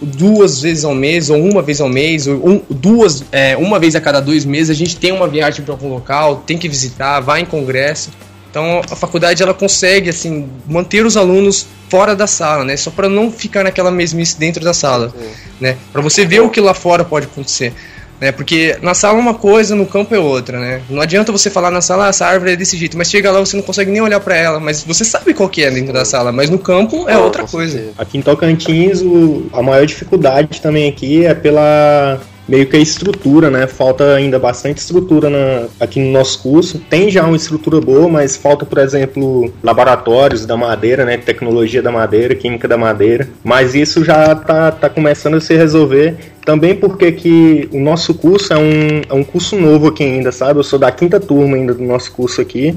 duas 0.00 0.60
vezes 0.60 0.84
ao 0.84 0.94
mês, 0.94 1.30
ou 1.30 1.42
uma 1.42 1.62
vez 1.62 1.80
ao 1.80 1.88
mês, 1.88 2.26
ou 2.26 2.36
um, 2.36 2.62
duas, 2.68 3.24
é, 3.32 3.56
uma 3.56 3.78
vez 3.78 3.96
a 3.96 4.00
cada 4.00 4.20
dois 4.20 4.44
meses, 4.44 4.70
a 4.70 4.74
gente 4.74 4.96
tem 4.96 5.12
uma 5.12 5.26
viagem 5.26 5.64
para 5.64 5.74
algum 5.74 5.88
local, 5.88 6.42
tem 6.46 6.58
que 6.58 6.68
visitar, 6.68 7.20
vai 7.20 7.40
em 7.40 7.44
congresso. 7.44 8.10
Então 8.50 8.80
a 8.90 8.96
faculdade 8.96 9.42
ela 9.42 9.54
consegue 9.54 10.08
assim 10.10 10.48
manter 10.66 11.04
os 11.04 11.16
alunos 11.16 11.66
fora 11.88 12.14
da 12.14 12.26
sala, 12.26 12.64
né? 12.64 12.76
Só 12.76 12.90
para 12.90 13.08
não 13.08 13.30
ficar 13.30 13.64
naquela 13.64 13.90
mesmice 13.90 14.38
dentro 14.38 14.64
da 14.64 14.72
sala, 14.72 15.12
né? 15.60 15.76
Para 15.92 16.02
você 16.02 16.24
ver 16.24 16.40
o 16.40 16.50
que 16.50 16.60
lá 16.60 16.74
fora 16.74 17.04
pode 17.04 17.26
acontecer 17.26 17.74
né? 18.20 18.32
Porque 18.32 18.76
na 18.82 18.94
sala 18.94 19.18
é 19.18 19.20
uma 19.20 19.34
coisa, 19.34 19.74
no 19.74 19.86
campo 19.86 20.14
é 20.14 20.18
outra, 20.18 20.58
né? 20.58 20.82
Não 20.88 21.00
adianta 21.00 21.32
você 21.32 21.50
falar 21.50 21.70
na 21.70 21.80
sala, 21.80 22.06
ah, 22.06 22.08
essa 22.08 22.26
árvore 22.26 22.52
é 22.52 22.56
desse 22.56 22.76
jeito, 22.76 22.96
mas 22.98 23.10
chega 23.10 23.30
lá 23.30 23.40
você 23.40 23.56
não 23.56 23.62
consegue 23.62 23.90
nem 23.90 24.00
olhar 24.00 24.20
para 24.20 24.36
ela, 24.36 24.60
mas 24.60 24.82
você 24.82 25.04
sabe 25.04 25.34
qual 25.34 25.48
que 25.48 25.62
é 25.62 25.70
dentro 25.70 25.92
da 25.92 26.04
sala, 26.04 26.32
mas 26.32 26.50
no 26.50 26.58
campo 26.58 27.08
é 27.08 27.16
outra 27.16 27.44
coisa. 27.44 27.92
Aqui 27.96 28.18
em 28.18 28.22
Tocantins, 28.22 29.00
o, 29.02 29.48
a 29.52 29.62
maior 29.62 29.86
dificuldade 29.86 30.60
também 30.60 30.88
aqui 30.88 31.24
é 31.24 31.34
pela 31.34 32.20
meio 32.48 32.66
que 32.66 32.76
a 32.76 32.80
estrutura, 32.80 33.50
né? 33.50 33.66
Falta 33.66 34.14
ainda 34.14 34.38
bastante 34.38 34.78
estrutura 34.78 35.28
na, 35.28 35.66
aqui 35.78 36.00
no 36.00 36.10
nosso 36.10 36.42
curso. 36.42 36.78
Tem 36.88 37.10
já 37.10 37.24
uma 37.24 37.36
estrutura 37.36 37.80
boa, 37.80 38.08
mas 38.08 38.36
falta, 38.36 38.64
por 38.64 38.78
exemplo, 38.78 39.52
laboratórios 39.62 40.46
da 40.46 40.56
madeira, 40.56 41.04
né? 41.04 41.18
Tecnologia 41.18 41.82
da 41.82 41.92
madeira, 41.92 42.34
química 42.34 42.66
da 42.66 42.78
madeira. 42.78 43.28
Mas 43.44 43.74
isso 43.74 44.04
já 44.04 44.34
tá, 44.34 44.72
tá 44.72 44.88
começando 44.88 45.34
a 45.34 45.40
se 45.40 45.54
resolver. 45.54 46.16
Também 46.44 46.74
porque 46.74 47.12
que 47.12 47.68
o 47.70 47.78
nosso 47.78 48.14
curso 48.14 48.54
é 48.54 48.56
um, 48.56 49.02
é 49.08 49.12
um 49.12 49.22
curso 49.22 49.54
novo 49.54 49.88
aqui 49.88 50.02
ainda, 50.02 50.32
sabe? 50.32 50.58
Eu 50.58 50.64
sou 50.64 50.78
da 50.78 50.90
quinta 50.90 51.20
turma 51.20 51.56
ainda 51.56 51.74
do 51.74 51.82
nosso 51.82 52.10
curso 52.12 52.40
aqui. 52.40 52.74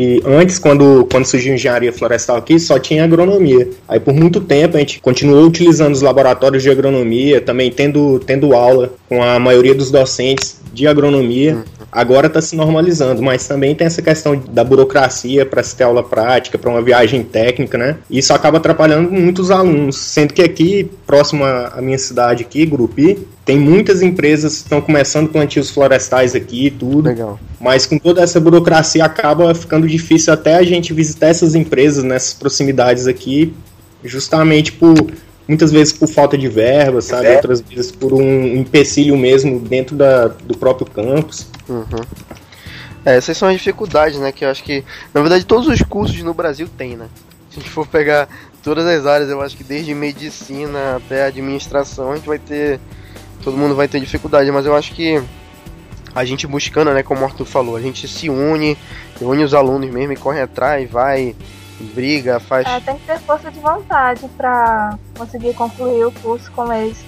E 0.00 0.22
antes, 0.24 0.60
quando, 0.60 1.08
quando 1.10 1.24
surgiu 1.24 1.52
engenharia 1.52 1.92
florestal 1.92 2.36
aqui, 2.36 2.56
só 2.60 2.78
tinha 2.78 3.02
agronomia. 3.02 3.68
Aí 3.88 3.98
por 3.98 4.14
muito 4.14 4.40
tempo 4.40 4.76
a 4.76 4.78
gente 4.78 5.00
continuou 5.00 5.44
utilizando 5.44 5.92
os 5.92 6.02
laboratórios 6.02 6.62
de 6.62 6.70
agronomia, 6.70 7.40
também 7.40 7.68
tendo, 7.68 8.20
tendo 8.20 8.54
aula 8.54 8.92
com 9.08 9.20
a 9.20 9.40
maioria 9.40 9.74
dos 9.74 9.90
docentes 9.90 10.60
de 10.78 10.86
agronomia. 10.86 11.56
Uhum. 11.56 11.62
Agora 11.90 12.26
está 12.26 12.40
se 12.40 12.54
normalizando, 12.54 13.22
mas 13.22 13.46
também 13.46 13.74
tem 13.74 13.86
essa 13.86 14.00
questão 14.00 14.36
da 14.36 14.62
burocracia 14.62 15.44
para 15.44 15.62
se 15.62 15.74
ter 15.74 15.84
aula 15.84 16.02
prática, 16.02 16.58
para 16.58 16.70
uma 16.70 16.82
viagem 16.82 17.22
técnica, 17.22 17.76
né? 17.76 17.96
Isso 18.10 18.32
acaba 18.32 18.58
atrapalhando 18.58 19.10
muitos 19.10 19.50
alunos, 19.50 19.96
sendo 19.96 20.34
que 20.34 20.42
aqui, 20.42 20.90
próximo 21.06 21.44
à 21.44 21.80
minha 21.80 21.98
cidade 21.98 22.44
aqui, 22.44 22.64
Grupi, 22.64 23.18
tem 23.44 23.58
muitas 23.58 24.02
empresas 24.02 24.58
que 24.58 24.62
estão 24.64 24.80
começando 24.80 25.30
plantios 25.30 25.70
florestais 25.70 26.34
aqui 26.34 26.66
e 26.66 26.70
tudo. 26.70 27.08
Legal. 27.08 27.40
Mas 27.58 27.86
com 27.86 27.98
toda 27.98 28.20
essa 28.20 28.38
burocracia 28.38 29.04
acaba 29.04 29.54
ficando 29.54 29.88
difícil 29.88 30.32
até 30.32 30.56
a 30.56 30.62
gente 30.62 30.92
visitar 30.92 31.28
essas 31.28 31.54
empresas 31.54 32.04
nessas 32.04 32.34
proximidades 32.34 33.06
aqui, 33.06 33.54
justamente 34.04 34.72
por 34.72 34.94
muitas 35.48 35.72
vezes 35.72 35.94
por 35.94 36.06
falta 36.06 36.36
de 36.36 36.46
verba, 36.46 37.00
sabe? 37.00 37.26
É. 37.26 37.36
Outras 37.36 37.62
vezes 37.62 37.90
por 37.90 38.12
um 38.12 38.46
empecilho 38.54 39.16
mesmo 39.16 39.58
dentro 39.58 39.96
da, 39.96 40.28
do 40.28 40.56
próprio 40.56 40.86
campus. 40.86 41.46
Uhum. 41.66 41.84
É, 43.04 43.16
essas 43.16 43.36
são 43.36 43.48
as 43.48 43.54
dificuldades, 43.54 44.20
né? 44.20 44.30
Que 44.30 44.44
eu 44.44 44.50
acho 44.50 44.62
que, 44.62 44.84
na 45.14 45.22
verdade, 45.22 45.46
todos 45.46 45.66
os 45.66 45.80
cursos 45.80 46.22
no 46.22 46.34
Brasil 46.34 46.68
tem, 46.76 46.96
né? 46.96 47.08
Se 47.50 47.58
a 47.58 47.62
gente 47.62 47.70
for 47.70 47.86
pegar 47.86 48.28
todas 48.62 48.84
as 48.84 49.06
áreas, 49.06 49.30
eu 49.30 49.40
acho 49.40 49.56
que 49.56 49.64
desde 49.64 49.94
medicina 49.94 50.96
até 50.96 51.24
administração, 51.24 52.12
a 52.12 52.16
gente 52.16 52.28
vai 52.28 52.38
ter. 52.38 52.78
Todo 53.42 53.56
mundo 53.56 53.74
vai 53.74 53.88
ter 53.88 54.00
dificuldade, 54.00 54.50
mas 54.50 54.66
eu 54.66 54.74
acho 54.74 54.92
que 54.92 55.22
a 56.14 56.24
gente 56.24 56.46
buscando, 56.46 56.92
né, 56.92 57.02
como 57.02 57.22
o 57.22 57.24
Arthur 57.24 57.46
falou, 57.46 57.76
a 57.76 57.80
gente 57.80 58.08
se 58.08 58.28
une, 58.28 58.76
une 59.20 59.44
os 59.44 59.54
alunos 59.54 59.88
mesmo 59.88 60.12
e 60.12 60.16
corre 60.16 60.40
atrás, 60.40 60.90
vai, 60.90 61.34
briga, 61.80 62.40
faz. 62.40 62.66
É, 62.66 62.80
tem 62.80 62.96
que 62.96 63.06
ter 63.06 63.18
força 63.20 63.50
de 63.50 63.58
vontade 63.60 64.28
para 64.36 64.98
conseguir 65.16 65.54
concluir 65.54 66.04
o 66.04 66.12
curso 66.12 66.50
com 66.52 66.72
eles. 66.72 66.98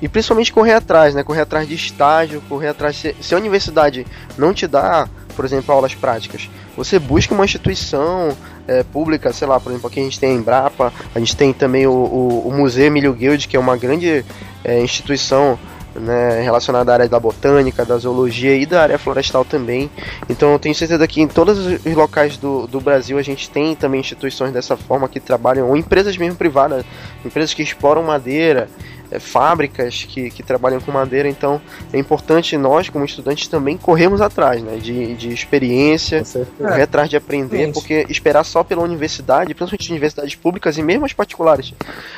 E 0.00 0.08
principalmente 0.08 0.52
correr 0.52 0.72
atrás, 0.72 1.14
né? 1.14 1.22
Correr 1.22 1.42
atrás 1.42 1.68
de 1.68 1.74
estágio, 1.74 2.42
correr 2.48 2.68
atrás. 2.68 2.96
Se, 2.96 3.14
se 3.20 3.34
a 3.34 3.38
universidade 3.38 4.06
não 4.36 4.52
te 4.52 4.66
dá, 4.66 5.08
por 5.36 5.44
exemplo, 5.44 5.72
aulas 5.72 5.94
práticas, 5.94 6.50
você 6.76 6.98
busca 6.98 7.32
uma 7.32 7.44
instituição 7.44 8.36
é, 8.66 8.82
pública, 8.82 9.32
sei 9.32 9.46
lá, 9.46 9.60
por 9.60 9.70
exemplo, 9.70 9.88
aqui 9.88 10.00
a 10.00 10.04
gente 10.04 10.18
tem 10.18 10.32
a 10.32 10.34
Embrapa, 10.34 10.92
a 11.14 11.18
gente 11.18 11.36
tem 11.36 11.52
também 11.52 11.86
o, 11.86 11.92
o, 11.92 12.48
o 12.48 12.52
Museu 12.52 12.86
Emílio 12.86 13.12
Guild, 13.12 13.46
que 13.46 13.56
é 13.56 13.60
uma 13.60 13.76
grande 13.76 14.24
é, 14.64 14.80
instituição 14.80 15.58
né, 15.94 16.40
relacionada 16.40 16.90
à 16.90 16.94
área 16.94 17.08
da 17.08 17.20
botânica, 17.20 17.84
da 17.84 17.96
zoologia 17.98 18.54
e 18.56 18.66
da 18.66 18.82
área 18.82 18.98
florestal 18.98 19.44
também. 19.44 19.90
Então 20.28 20.52
eu 20.52 20.58
tenho 20.58 20.74
certeza 20.74 21.06
que 21.06 21.20
em 21.20 21.28
todos 21.28 21.58
os 21.58 21.94
locais 21.94 22.36
do, 22.36 22.66
do 22.66 22.80
Brasil 22.80 23.18
a 23.18 23.22
gente 23.22 23.50
tem 23.50 23.74
também 23.74 24.00
instituições 24.00 24.52
dessa 24.52 24.76
forma 24.76 25.08
que 25.08 25.20
trabalham, 25.20 25.68
ou 25.68 25.76
empresas 25.76 26.16
mesmo 26.16 26.36
privadas, 26.36 26.84
empresas 27.24 27.54
que 27.54 27.62
exploram 27.62 28.02
madeira, 28.02 28.68
é, 29.12 29.18
fábricas 29.18 30.04
que, 30.04 30.30
que 30.30 30.42
trabalham 30.42 30.80
com 30.80 30.90
madeira. 30.90 31.28
Então 31.28 31.60
é 31.92 31.98
importante 31.98 32.56
nós, 32.56 32.88
como 32.88 33.04
estudantes, 33.04 33.46
também 33.46 33.76
corrermos 33.76 34.22
atrás 34.22 34.62
né, 34.62 34.76
de, 34.76 35.14
de 35.14 35.28
experiência, 35.28 36.22
correr 36.56 36.82
atrás 36.82 37.10
de 37.10 37.16
aprender, 37.16 37.66
Gente. 37.66 37.74
porque 37.74 38.06
esperar 38.08 38.42
só 38.44 38.64
pela 38.64 38.82
universidade, 38.82 39.54
principalmente 39.54 39.90
universidades 39.90 40.34
públicas 40.34 40.78
e 40.78 40.82
mesmo 40.82 41.04
as 41.04 41.12
particulares, 41.12 41.74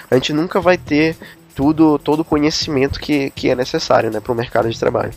a 0.09 0.15
gente 0.15 0.33
nunca 0.33 0.61
vai 0.61 0.79
ter 0.79 1.17
tudo, 1.55 1.99
todo 1.99 2.21
o 2.21 2.25
conhecimento 2.25 2.99
que, 2.99 3.31
que 3.31 3.51
é 3.51 3.55
necessário 3.55 4.11
né, 4.11 4.21
para 4.21 4.33
o 4.33 4.35
mercado 4.35 4.71
de 4.71 4.79
trabalho. 4.79 5.13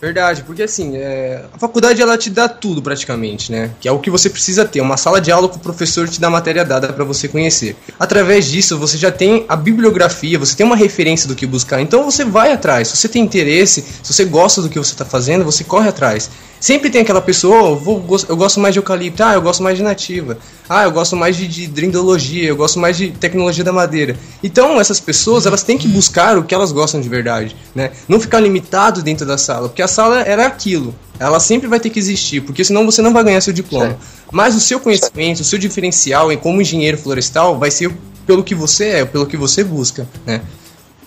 Verdade, 0.00 0.44
porque 0.44 0.62
assim, 0.62 0.96
é, 0.96 1.44
a 1.52 1.58
faculdade 1.58 2.00
ela 2.00 2.16
te 2.16 2.30
dá 2.30 2.48
tudo 2.48 2.80
praticamente, 2.80 3.50
né? 3.50 3.72
Que 3.80 3.88
é 3.88 3.92
o 3.92 3.98
que 3.98 4.10
você 4.10 4.30
precisa 4.30 4.64
ter, 4.64 4.80
uma 4.80 4.96
sala 4.96 5.20
de 5.20 5.32
aula 5.32 5.48
com 5.48 5.56
o 5.56 5.60
professor 5.60 6.08
te 6.08 6.20
dá 6.20 6.30
matéria 6.30 6.64
dada 6.64 6.92
para 6.92 7.04
você 7.04 7.26
conhecer. 7.26 7.74
Através 7.98 8.46
disso, 8.46 8.78
você 8.78 8.96
já 8.96 9.10
tem 9.10 9.44
a 9.48 9.56
bibliografia, 9.56 10.38
você 10.38 10.54
tem 10.54 10.64
uma 10.64 10.76
referência 10.76 11.26
do 11.26 11.34
que 11.34 11.44
buscar, 11.46 11.80
então 11.80 12.04
você 12.04 12.24
vai 12.24 12.52
atrás. 12.52 12.88
Se 12.88 12.96
você 12.96 13.08
tem 13.08 13.22
interesse, 13.22 13.84
se 14.02 14.12
você 14.12 14.24
gosta 14.24 14.62
do 14.62 14.68
que 14.68 14.78
você 14.78 14.92
está 14.92 15.04
fazendo, 15.04 15.44
você 15.44 15.64
corre 15.64 15.88
atrás. 15.88 16.30
Sempre 16.60 16.90
tem 16.90 17.02
aquela 17.02 17.20
pessoa, 17.20 17.62
oh, 17.62 17.76
vou, 17.76 18.04
eu 18.28 18.36
gosto 18.36 18.58
mais 18.58 18.74
de 18.74 18.80
eucalipto, 18.80 19.22
ah, 19.22 19.34
eu 19.34 19.42
gosto 19.42 19.62
mais 19.62 19.76
de 19.76 19.84
nativa, 19.84 20.38
ah, 20.68 20.84
eu 20.84 20.90
gosto 20.90 21.14
mais 21.14 21.36
de, 21.36 21.46
de 21.46 21.68
drindologia, 21.68 22.48
eu 22.48 22.56
gosto 22.56 22.80
mais 22.80 22.96
de 22.96 23.10
tecnologia 23.12 23.62
da 23.62 23.72
madeira. 23.72 24.16
Então, 24.42 24.80
essas 24.80 24.98
pessoas, 24.98 25.46
elas 25.46 25.62
têm 25.62 25.78
que 25.78 25.86
buscar 25.86 26.36
o 26.36 26.42
que 26.42 26.54
elas 26.54 26.72
gostam 26.72 27.00
de 27.00 27.08
verdade, 27.08 27.54
né? 27.74 27.92
Não 28.08 28.18
ficar 28.18 28.40
limitado 28.40 29.02
dentro 29.02 29.24
da 29.24 29.38
sala, 29.38 29.68
porque 29.68 29.82
a 29.82 29.87
sala 29.88 30.20
era 30.20 30.46
aquilo. 30.46 30.94
Ela 31.18 31.40
sempre 31.40 31.66
vai 31.66 31.80
ter 31.80 31.90
que 31.90 31.98
existir, 31.98 32.40
porque 32.42 32.64
senão 32.64 32.86
você 32.86 33.02
não 33.02 33.12
vai 33.12 33.24
ganhar 33.24 33.40
seu 33.40 33.52
diploma. 33.52 33.98
Mas 34.30 34.54
o 34.54 34.60
seu 34.60 34.78
conhecimento, 34.78 35.40
o 35.40 35.44
seu 35.44 35.58
diferencial 35.58 36.30
em 36.30 36.36
como 36.36 36.60
engenheiro 36.60 36.96
florestal 36.96 37.58
vai 37.58 37.70
ser 37.70 37.92
pelo 38.26 38.44
que 38.44 38.54
você 38.54 38.88
é, 38.90 39.04
pelo 39.04 39.26
que 39.26 39.36
você 39.36 39.64
busca, 39.64 40.06
né? 40.24 40.42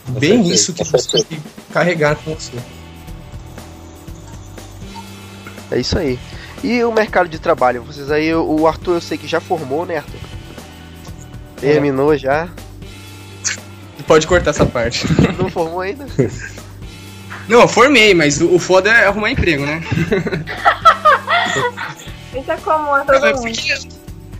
Bem 0.07 0.49
isso 0.49 0.73
que 0.73 0.83
você 0.83 1.23
tem 1.23 1.39
que 1.39 1.73
carregar 1.73 2.15
com 2.17 2.33
você. 2.35 2.51
É 5.69 5.79
isso 5.79 5.97
aí. 5.97 6.19
E 6.63 6.83
o 6.83 6.91
mercado 6.91 7.29
de 7.29 7.39
trabalho? 7.39 7.83
Vocês 7.83 8.11
aí, 8.11 8.33
o 8.33 8.67
Arthur 8.67 8.95
eu 8.95 9.01
sei 9.01 9.17
que 9.17 9.27
já 9.27 9.39
formou, 9.39 9.85
né, 9.85 9.97
Arthur? 9.97 10.19
Terminou 11.57 12.13
é. 12.13 12.17
já. 12.17 12.49
Pode 14.05 14.27
cortar 14.27 14.49
essa 14.49 14.65
parte. 14.65 15.05
Não 15.37 15.49
formou 15.49 15.79
ainda? 15.79 16.05
Não, 17.51 17.61
eu 17.61 17.67
formei, 17.67 18.13
mas 18.13 18.41
o, 18.41 18.57
foda 18.57 18.89
é 18.89 19.05
arrumar 19.05 19.29
emprego, 19.29 19.65
né? 19.65 19.83
Isso 22.33 22.49
é 22.49 22.57
comum 22.57 22.93
a 22.95 23.01
todo 23.01 23.25
é 23.25 23.33
porque, 23.33 23.73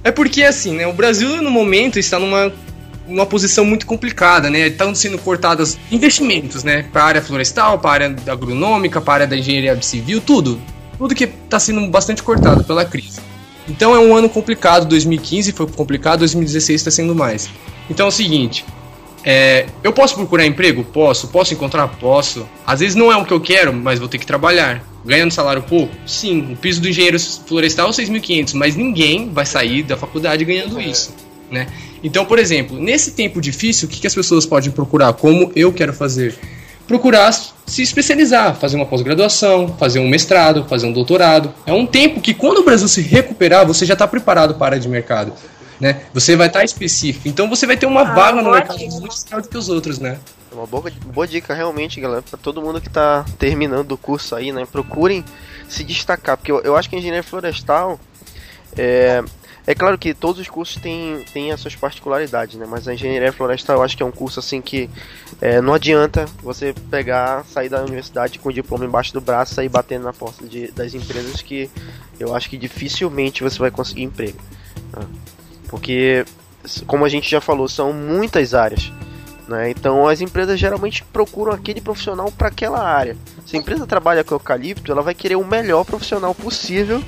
é 0.06 0.12
porque, 0.12 0.44
assim, 0.44 0.74
né? 0.74 0.88
O 0.88 0.94
Brasil, 0.94 1.42
no 1.42 1.52
momento, 1.52 2.00
está 2.00 2.18
numa 2.18 2.52
uma 3.06 3.26
posição 3.26 3.66
muito 3.66 3.86
complicada, 3.86 4.50
né? 4.50 4.68
Estão 4.68 4.96
sendo 4.96 5.18
cortados 5.18 5.78
investimentos, 5.92 6.64
né? 6.64 6.86
Para 6.94 7.04
a 7.04 7.06
área 7.06 7.22
florestal, 7.22 7.78
para 7.80 7.90
a 7.90 7.94
área 7.94 8.16
agronômica, 8.32 9.02
para 9.02 9.12
a 9.12 9.16
área 9.16 9.28
da 9.28 9.36
engenharia 9.36 9.80
civil, 9.82 10.22
tudo 10.22 10.62
tudo 11.02 11.16
que 11.16 11.24
está 11.24 11.60
sendo 11.60 11.88
bastante 11.88 12.22
cortado 12.22 12.64
pela 12.64 12.86
crise. 12.86 13.20
Então 13.68 13.96
é 13.96 14.00
um 14.00 14.16
ano 14.16 14.30
complicado, 14.30 14.86
2015 14.86 15.52
foi 15.52 15.66
complicado, 15.66 16.20
2016 16.20 16.80
está 16.80 16.92
sendo 16.92 17.16
mais. 17.16 17.50
Então 17.90 18.06
é 18.06 18.10
o 18.10 18.12
seguinte, 18.12 18.64
é, 19.24 19.68
eu 19.84 19.94
posso 19.94 20.16
procurar 20.16 20.46
emprego? 20.46 20.84
Posso. 20.84 21.28
Posso 21.28 21.54
encontrar? 21.54 21.88
Posso. 21.88 22.48
Às 22.66 22.80
vezes 22.80 22.96
não 22.96 23.12
é 23.12 23.18
o 23.18 23.26
que 23.26 23.34
eu 23.34 23.40
quero, 23.40 23.74
mas 23.74 24.00
vou 24.00 24.08
ter 24.08 24.18
que 24.18 24.26
trabalhar. 24.26 24.84
Ganhando 25.06 25.32
salário 25.32 25.64
pouco? 25.64 25.94
Sim. 26.06 26.54
O 26.54 26.56
piso 26.56 26.82
do 26.82 26.88
engenheiro 26.88 27.20
florestal 27.20 27.90
é 27.90 27.92
6.500, 27.92 28.54
mas 28.54 28.76
ninguém 28.76 29.30
vai 29.30 29.46
sair 29.46 29.84
da 29.84 29.98
faculdade 29.98 30.46
ganhando 30.46 30.80
é. 30.80 30.84
isso. 30.86 31.14
Né? 31.50 31.68
Então, 32.04 32.26
por 32.26 32.40
exemplo, 32.40 32.80
nesse 32.80 33.12
tempo 33.12 33.42
difícil, 33.42 33.88
o 33.88 33.92
que, 33.92 34.00
que 34.00 34.08
as 34.08 34.16
pessoas 34.16 34.46
podem 34.46 34.72
procurar? 34.72 35.14
Como 35.14 35.52
eu 35.56 35.74
quero 35.74 35.94
fazer? 35.94 36.38
procurar 36.92 37.32
se 37.32 37.82
especializar, 37.82 38.54
fazer 38.58 38.76
uma 38.76 38.86
pós-graduação, 38.86 39.76
fazer 39.80 40.00
um 40.00 40.10
mestrado, 40.10 40.66
fazer 40.68 40.88
um 40.88 40.92
doutorado. 40.92 41.54
É 41.66 41.72
um 41.72 41.86
tempo 41.86 42.20
que, 42.20 42.34
quando 42.34 42.58
o 42.58 42.64
Brasil 42.66 42.86
se 42.90 43.02
recuperar, 43.02 43.66
você 43.66 43.86
já 43.86 43.94
está 43.94 44.06
preparado 44.06 44.56
para 44.56 44.66
a 44.66 44.68
área 44.72 44.80
de 44.80 44.90
mercado. 44.90 45.32
Né? 45.82 46.04
Você 46.14 46.36
vai 46.36 46.46
estar 46.46 46.60
tá 46.60 46.66
específico. 46.66 47.28
Então 47.28 47.50
você 47.50 47.66
vai 47.66 47.76
ter 47.76 47.88
uma 47.88 48.02
ah, 48.02 48.14
vaga 48.14 48.40
no 48.40 48.52
mercado 48.52 48.78
muito 48.78 49.16
maior 49.30 49.42
do 49.42 49.50
que 49.50 49.58
os 49.58 49.68
outros, 49.68 49.98
né? 49.98 50.20
É 50.52 50.56
uma 50.56 50.68
boa, 50.68 50.92
boa 51.08 51.28
dica, 51.28 51.56
realmente, 51.56 52.00
galera, 52.00 52.22
para 52.22 52.38
todo 52.38 52.62
mundo 52.62 52.80
que 52.80 52.88
está 52.88 53.26
terminando 53.40 53.92
o 53.92 53.98
curso 53.98 54.36
aí, 54.36 54.52
né? 54.52 54.64
Procurem 54.72 55.26
se 55.68 55.84
destacar, 55.84 56.38
porque 56.38 56.52
eu, 56.52 56.62
eu 56.62 56.76
acho 56.78 56.88
que 56.88 56.96
a 56.96 57.00
engenharia 57.00 57.24
florestal 57.24 58.00
é, 58.78 59.24
é 59.66 59.74
claro 59.74 59.98
que 59.98 60.14
todos 60.14 60.40
os 60.40 60.48
cursos 60.48 60.80
têm, 60.80 61.26
têm 61.34 61.52
as 61.52 61.60
suas 61.60 61.76
particularidades, 61.76 62.60
né? 62.60 62.68
Mas 62.70 62.88
a 62.88 62.94
engenharia 62.94 63.34
florestal 63.34 63.78
eu 63.78 63.84
acho 63.84 63.98
que 63.98 64.04
é 64.04 64.06
um 64.06 64.12
curso 64.12 64.40
assim 64.40 64.62
que 64.62 64.88
é, 65.42 65.62
não 65.62 65.74
adianta 65.74 66.26
você 66.44 66.76
pegar, 66.92 67.44
sair 67.46 67.70
da 67.70 67.82
universidade 67.82 68.38
com 68.38 68.50
o 68.50 68.54
diploma 68.54 68.86
embaixo 68.86 69.14
do 69.14 69.22
braço 69.22 69.54
e 69.54 69.56
sair 69.56 69.70
batendo 69.70 70.04
na 70.04 70.14
porta 70.14 70.46
de, 70.46 70.70
das 70.72 70.94
empresas 70.94 71.42
que 71.42 71.72
eu 72.20 72.36
acho 72.36 72.50
que 72.50 72.58
dificilmente 72.58 73.42
você 73.42 73.58
vai 73.58 73.72
conseguir 73.72 74.04
emprego. 74.04 74.38
Né? 74.96 75.08
Porque, 75.72 76.26
como 76.86 77.06
a 77.06 77.10
gente 77.10 77.32
já 77.32 77.42
falou, 77.42 77.68
são 77.68 77.92
muitas 77.92 78.54
áreas. 78.54 78.92
Né? 79.48 79.72
Então 79.72 80.08
as 80.08 80.22
empresas 80.22 80.60
geralmente 80.60 81.04
procuram 81.04 81.52
aquele 81.52 81.82
profissional 81.82 82.32
para 82.32 82.50
aquela 82.50 82.80
área. 82.80 83.18
Se 83.46 83.56
a 83.56 83.60
empresa 83.60 83.88
trabalha 83.88 84.24
com 84.24 84.36
eucalipto, 84.36 84.92
ela 84.92 85.02
vai 85.02 85.16
querer 85.16 85.36
o 85.36 85.46
melhor 85.46 85.84
profissional 85.84 86.36
possível 86.36 87.02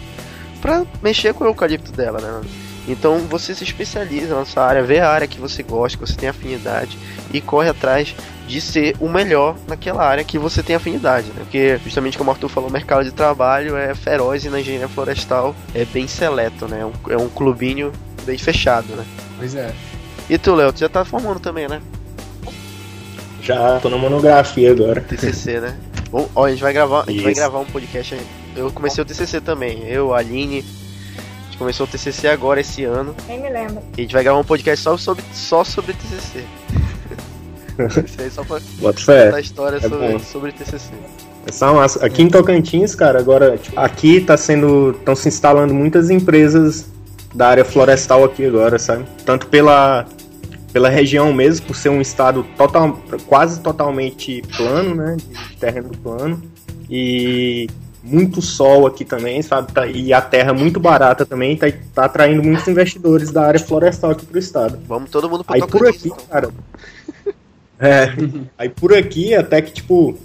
para 0.62 0.86
mexer 1.02 1.34
com 1.34 1.44
o 1.44 1.48
eucalipto 1.48 1.92
dela, 1.92 2.20
né? 2.20 2.42
Então 2.88 3.20
você 3.20 3.56
se 3.56 3.64
especializa 3.64 4.38
nessa 4.38 4.62
área, 4.62 4.84
vê 4.84 5.00
a 5.00 5.10
área 5.10 5.28
que 5.28 5.40
você 5.40 5.64
gosta, 5.64 5.98
que 5.98 6.06
você 6.06 6.16
tem 6.16 6.28
afinidade 6.28 6.98
e 7.32 7.40
corre 7.40 7.70
atrás 7.70 8.14
de 8.46 8.60
ser 8.60 8.96
o 9.00 9.08
melhor 9.08 9.56
naquela 9.68 10.06
área 10.06 10.24
que 10.24 10.38
você 10.38 10.62
tem 10.62 10.76
afinidade, 10.76 11.28
né? 11.28 11.40
Porque 11.40 11.78
justamente 11.84 12.18
como 12.18 12.30
o 12.30 12.34
Arthur 12.34 12.50
falou, 12.50 12.70
o 12.70 12.74
mercado 12.74 13.06
de 13.06 13.12
trabalho 13.12 13.78
é 13.78 13.96
feroz 13.96 14.44
e 14.44 14.50
na 14.50 14.60
engenharia 14.60 14.90
florestal 14.90 15.56
é 15.74 15.86
bem 15.86 16.08
seleto, 16.08 16.68
né? 16.68 16.82
É 16.82 16.86
um, 16.86 16.94
é 17.10 17.18
um 17.18 17.30
clubinho 17.30 17.92
bem 18.24 18.38
fechado, 18.38 18.96
né? 18.96 19.06
Pois 19.38 19.56
é. 19.56 19.74
E 20.30 20.38
tu, 20.38 20.56
Léo, 20.56 20.72
tu 20.72 20.80
já 20.80 20.90
tá 20.90 21.04
formando 21.04 21.40
também, 21.40 21.68
né? 21.68 21.82
Já, 23.42 23.80
tô 23.80 23.90
na 23.90 23.98
monografia 23.98 24.72
agora. 24.72 25.02
TCC, 25.02 25.60
né? 25.60 25.78
Bom, 26.10 26.30
ó, 26.34 26.46
a 26.46 26.50
gente 26.50 26.62
vai 26.62 26.72
gravar, 26.72 27.04
a 27.08 27.12
gente 27.12 27.24
vai 27.24 27.34
gravar 27.34 27.60
um 27.60 27.66
podcast 27.66 28.16
aí 28.16 28.22
eu 28.56 28.72
comecei 28.72 29.02
o 29.02 29.06
TCC 29.06 29.42
também. 29.42 29.88
Eu, 29.88 30.14
a 30.14 30.20
Aline. 30.20 30.60
A 30.60 31.46
gente 31.46 31.58
começou 31.58 31.86
o 31.86 31.90
TCC 31.90 32.28
agora 32.28 32.62
esse 32.62 32.84
ano. 32.84 33.16
Nem 33.28 33.42
me 33.42 33.50
lembro. 33.50 33.82
E 33.98 34.02
a 34.02 34.04
gente 34.04 34.14
vai 34.14 34.24
gravar 34.24 34.40
um 34.40 34.44
podcast 34.44 34.84
só 34.84 34.98
sobre, 34.98 35.24
só 35.34 35.64
sobre 35.64 35.94
TCC. 35.94 36.44
Isso 38.06 38.22
aí 38.22 38.30
só 38.30 38.44
pra 38.44 38.60
contar 38.60 39.36
a 39.36 39.40
história 39.40 39.78
é 39.78 39.82
sobre, 39.82 40.20
sobre 40.20 40.52
TCC. 40.52 40.92
Essa 41.46 41.74
massa. 41.74 42.06
Aqui 42.06 42.22
em 42.22 42.30
Tocantins, 42.30 42.96
cara, 42.96 43.20
agora, 43.20 43.58
tipo, 43.58 43.80
aqui 43.80 44.22
tá 44.22 44.38
sendo. 44.38 44.92
estão 44.92 45.16
se 45.16 45.28
instalando 45.28 45.74
muitas 45.74 46.10
empresas 46.10 46.86
da 47.34 47.48
área 47.48 47.66
florestal 47.66 48.24
aqui 48.24 48.46
agora, 48.46 48.78
sabe? 48.78 49.06
Tanto 49.26 49.48
pela, 49.48 50.06
pela 50.72 50.90
região 50.90 51.34
mesmo, 51.34 51.68
por 51.68 51.76
ser 51.76 51.90
um 51.90 52.02
estado 52.02 52.46
total, 52.58 53.00
quase 53.28 53.60
totalmente 53.62 54.42
plano, 54.56 54.96
né? 54.96 55.18
De 55.18 55.58
terreno 55.58 55.90
plano. 55.90 56.42
E 56.90 57.68
muito 58.04 58.42
sol 58.42 58.86
aqui 58.86 59.06
também, 59.06 59.42
sabe? 59.42 59.72
Tá, 59.72 59.88
e 59.88 60.12
a 60.12 60.22
terra 60.22 60.54
muito 60.54 60.80
barata 60.80 61.26
também, 61.26 61.56
tá, 61.56 61.68
tá 61.96 62.06
atraindo 62.06 62.44
muitos 62.44 62.68
investidores 62.68 63.32
da 63.32 63.46
área 63.46 63.60
florestal 63.60 64.12
aqui 64.12 64.26
pro 64.26 64.38
estado. 64.38 64.78
Vamos 64.88 65.10
todo 65.10 65.30
mundo 65.30 65.44
pro 65.44 65.56
Aí 65.56 65.66
por 65.66 65.88
aqui, 65.88 66.10
então. 66.10 66.18
cara. 66.30 66.50
É, 67.80 68.14
aí 68.58 68.70
por 68.70 68.94
aqui 68.94 69.34
até 69.34 69.62
que, 69.62 69.72
tipo, 69.72 70.18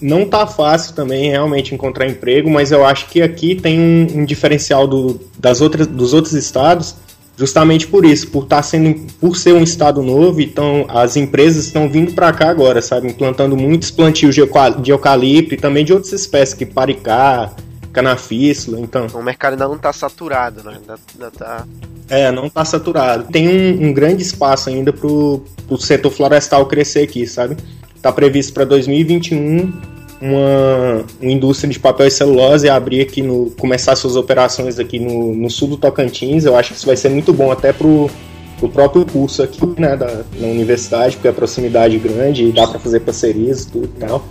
não 0.00 0.26
tá 0.26 0.46
fácil 0.46 0.94
também 0.94 1.30
realmente 1.30 1.74
encontrar 1.74 2.06
emprego, 2.06 2.50
mas 2.50 2.72
eu 2.72 2.84
acho 2.84 3.06
que 3.08 3.20
aqui 3.20 3.54
tem 3.54 3.78
um, 3.78 4.20
um 4.20 4.24
diferencial 4.24 4.86
do, 4.86 5.20
das 5.38 5.60
outras, 5.60 5.86
dos 5.86 6.14
outros 6.14 6.34
estados, 6.34 6.96
justamente 7.36 7.86
por 7.86 8.04
isso, 8.04 8.28
por 8.28 8.46
tá 8.46 8.62
sendo, 8.62 8.94
por 9.20 9.36
ser 9.36 9.52
um 9.52 9.62
estado 9.62 10.02
novo, 10.02 10.40
então 10.40 10.86
as 10.88 11.16
empresas 11.16 11.66
estão 11.66 11.88
vindo 11.88 12.12
para 12.12 12.32
cá 12.32 12.48
agora, 12.48 12.80
sabe, 12.80 13.08
implantando 13.08 13.56
muitos 13.56 13.90
plantios 13.90 14.34
de, 14.34 14.42
de 14.80 14.90
eucalipto 14.90 15.54
e 15.54 15.56
também 15.56 15.84
de 15.84 15.92
outras 15.92 16.12
espécies, 16.12 16.54
que 16.54 16.64
paricá, 16.64 17.52
canafístula, 17.92 18.80
então. 18.80 19.06
O 19.14 19.22
mercado 19.22 19.52
ainda 19.52 19.68
não 19.68 19.78
tá 19.78 19.92
saturado, 19.92 20.62
né? 20.64 20.78
Ainda, 20.80 20.94
ainda 21.14 21.30
tá 21.30 21.66
é, 22.08 22.30
não 22.30 22.48
tá 22.48 22.64
saturado. 22.64 23.24
Tem 23.32 23.48
um, 23.48 23.88
um 23.88 23.92
grande 23.92 24.22
espaço 24.22 24.68
ainda 24.68 24.92
pro, 24.92 25.42
pro 25.66 25.78
setor 25.78 26.10
florestal 26.10 26.66
crescer 26.66 27.02
aqui, 27.02 27.26
sabe? 27.26 27.56
Tá 28.04 28.12
previsto 28.12 28.52
para 28.52 28.66
2021 28.66 29.72
uma, 30.20 31.04
uma 31.22 31.32
indústria 31.32 31.72
de 31.72 31.80
papel 31.80 32.06
e 32.06 32.10
celulose 32.10 32.68
abrir 32.68 33.00
aqui 33.00 33.22
no. 33.22 33.50
começar 33.52 33.96
suas 33.96 34.14
operações 34.14 34.78
aqui 34.78 34.98
no, 34.98 35.34
no 35.34 35.48
sul 35.48 35.68
do 35.68 35.78
Tocantins. 35.78 36.44
Eu 36.44 36.54
acho 36.54 36.72
que 36.72 36.76
isso 36.76 36.84
vai 36.84 36.98
ser 36.98 37.08
muito 37.08 37.32
bom 37.32 37.50
até 37.50 37.72
pro, 37.72 38.10
pro 38.58 38.68
próprio 38.68 39.06
curso 39.06 39.42
aqui, 39.42 39.58
né, 39.78 39.96
da, 39.96 40.22
na 40.38 40.48
universidade, 40.48 41.16
porque 41.16 41.28
a 41.28 41.32
proximidade 41.32 41.96
grande, 41.96 42.52
dá 42.52 42.66
para 42.66 42.78
fazer 42.78 43.00
parcerias 43.00 43.62
e 43.62 43.70
tudo 43.70 43.90
e 43.96 44.00
tal. 44.00 44.28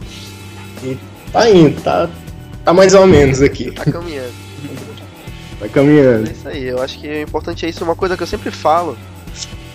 E 0.84 0.98
tá 1.32 1.50
indo, 1.50 1.82
tá, 1.82 2.08
tá 2.64 2.74
mais 2.76 2.94
ou 2.94 3.08
menos 3.08 3.42
aqui. 3.42 3.72
Tá 3.72 3.86
caminhando. 3.86 4.34
Vai 5.60 5.70
caminhando. 5.70 6.30
É 6.30 6.32
isso 6.32 6.48
aí, 6.48 6.64
eu 6.64 6.80
acho 6.80 7.00
que 7.00 7.08
o 7.08 7.22
importante 7.24 7.66
é 7.66 7.70
isso. 7.70 7.84
Uma 7.84 7.96
coisa 7.96 8.16
que 8.16 8.22
eu 8.22 8.28
sempre 8.28 8.52
falo 8.52 8.96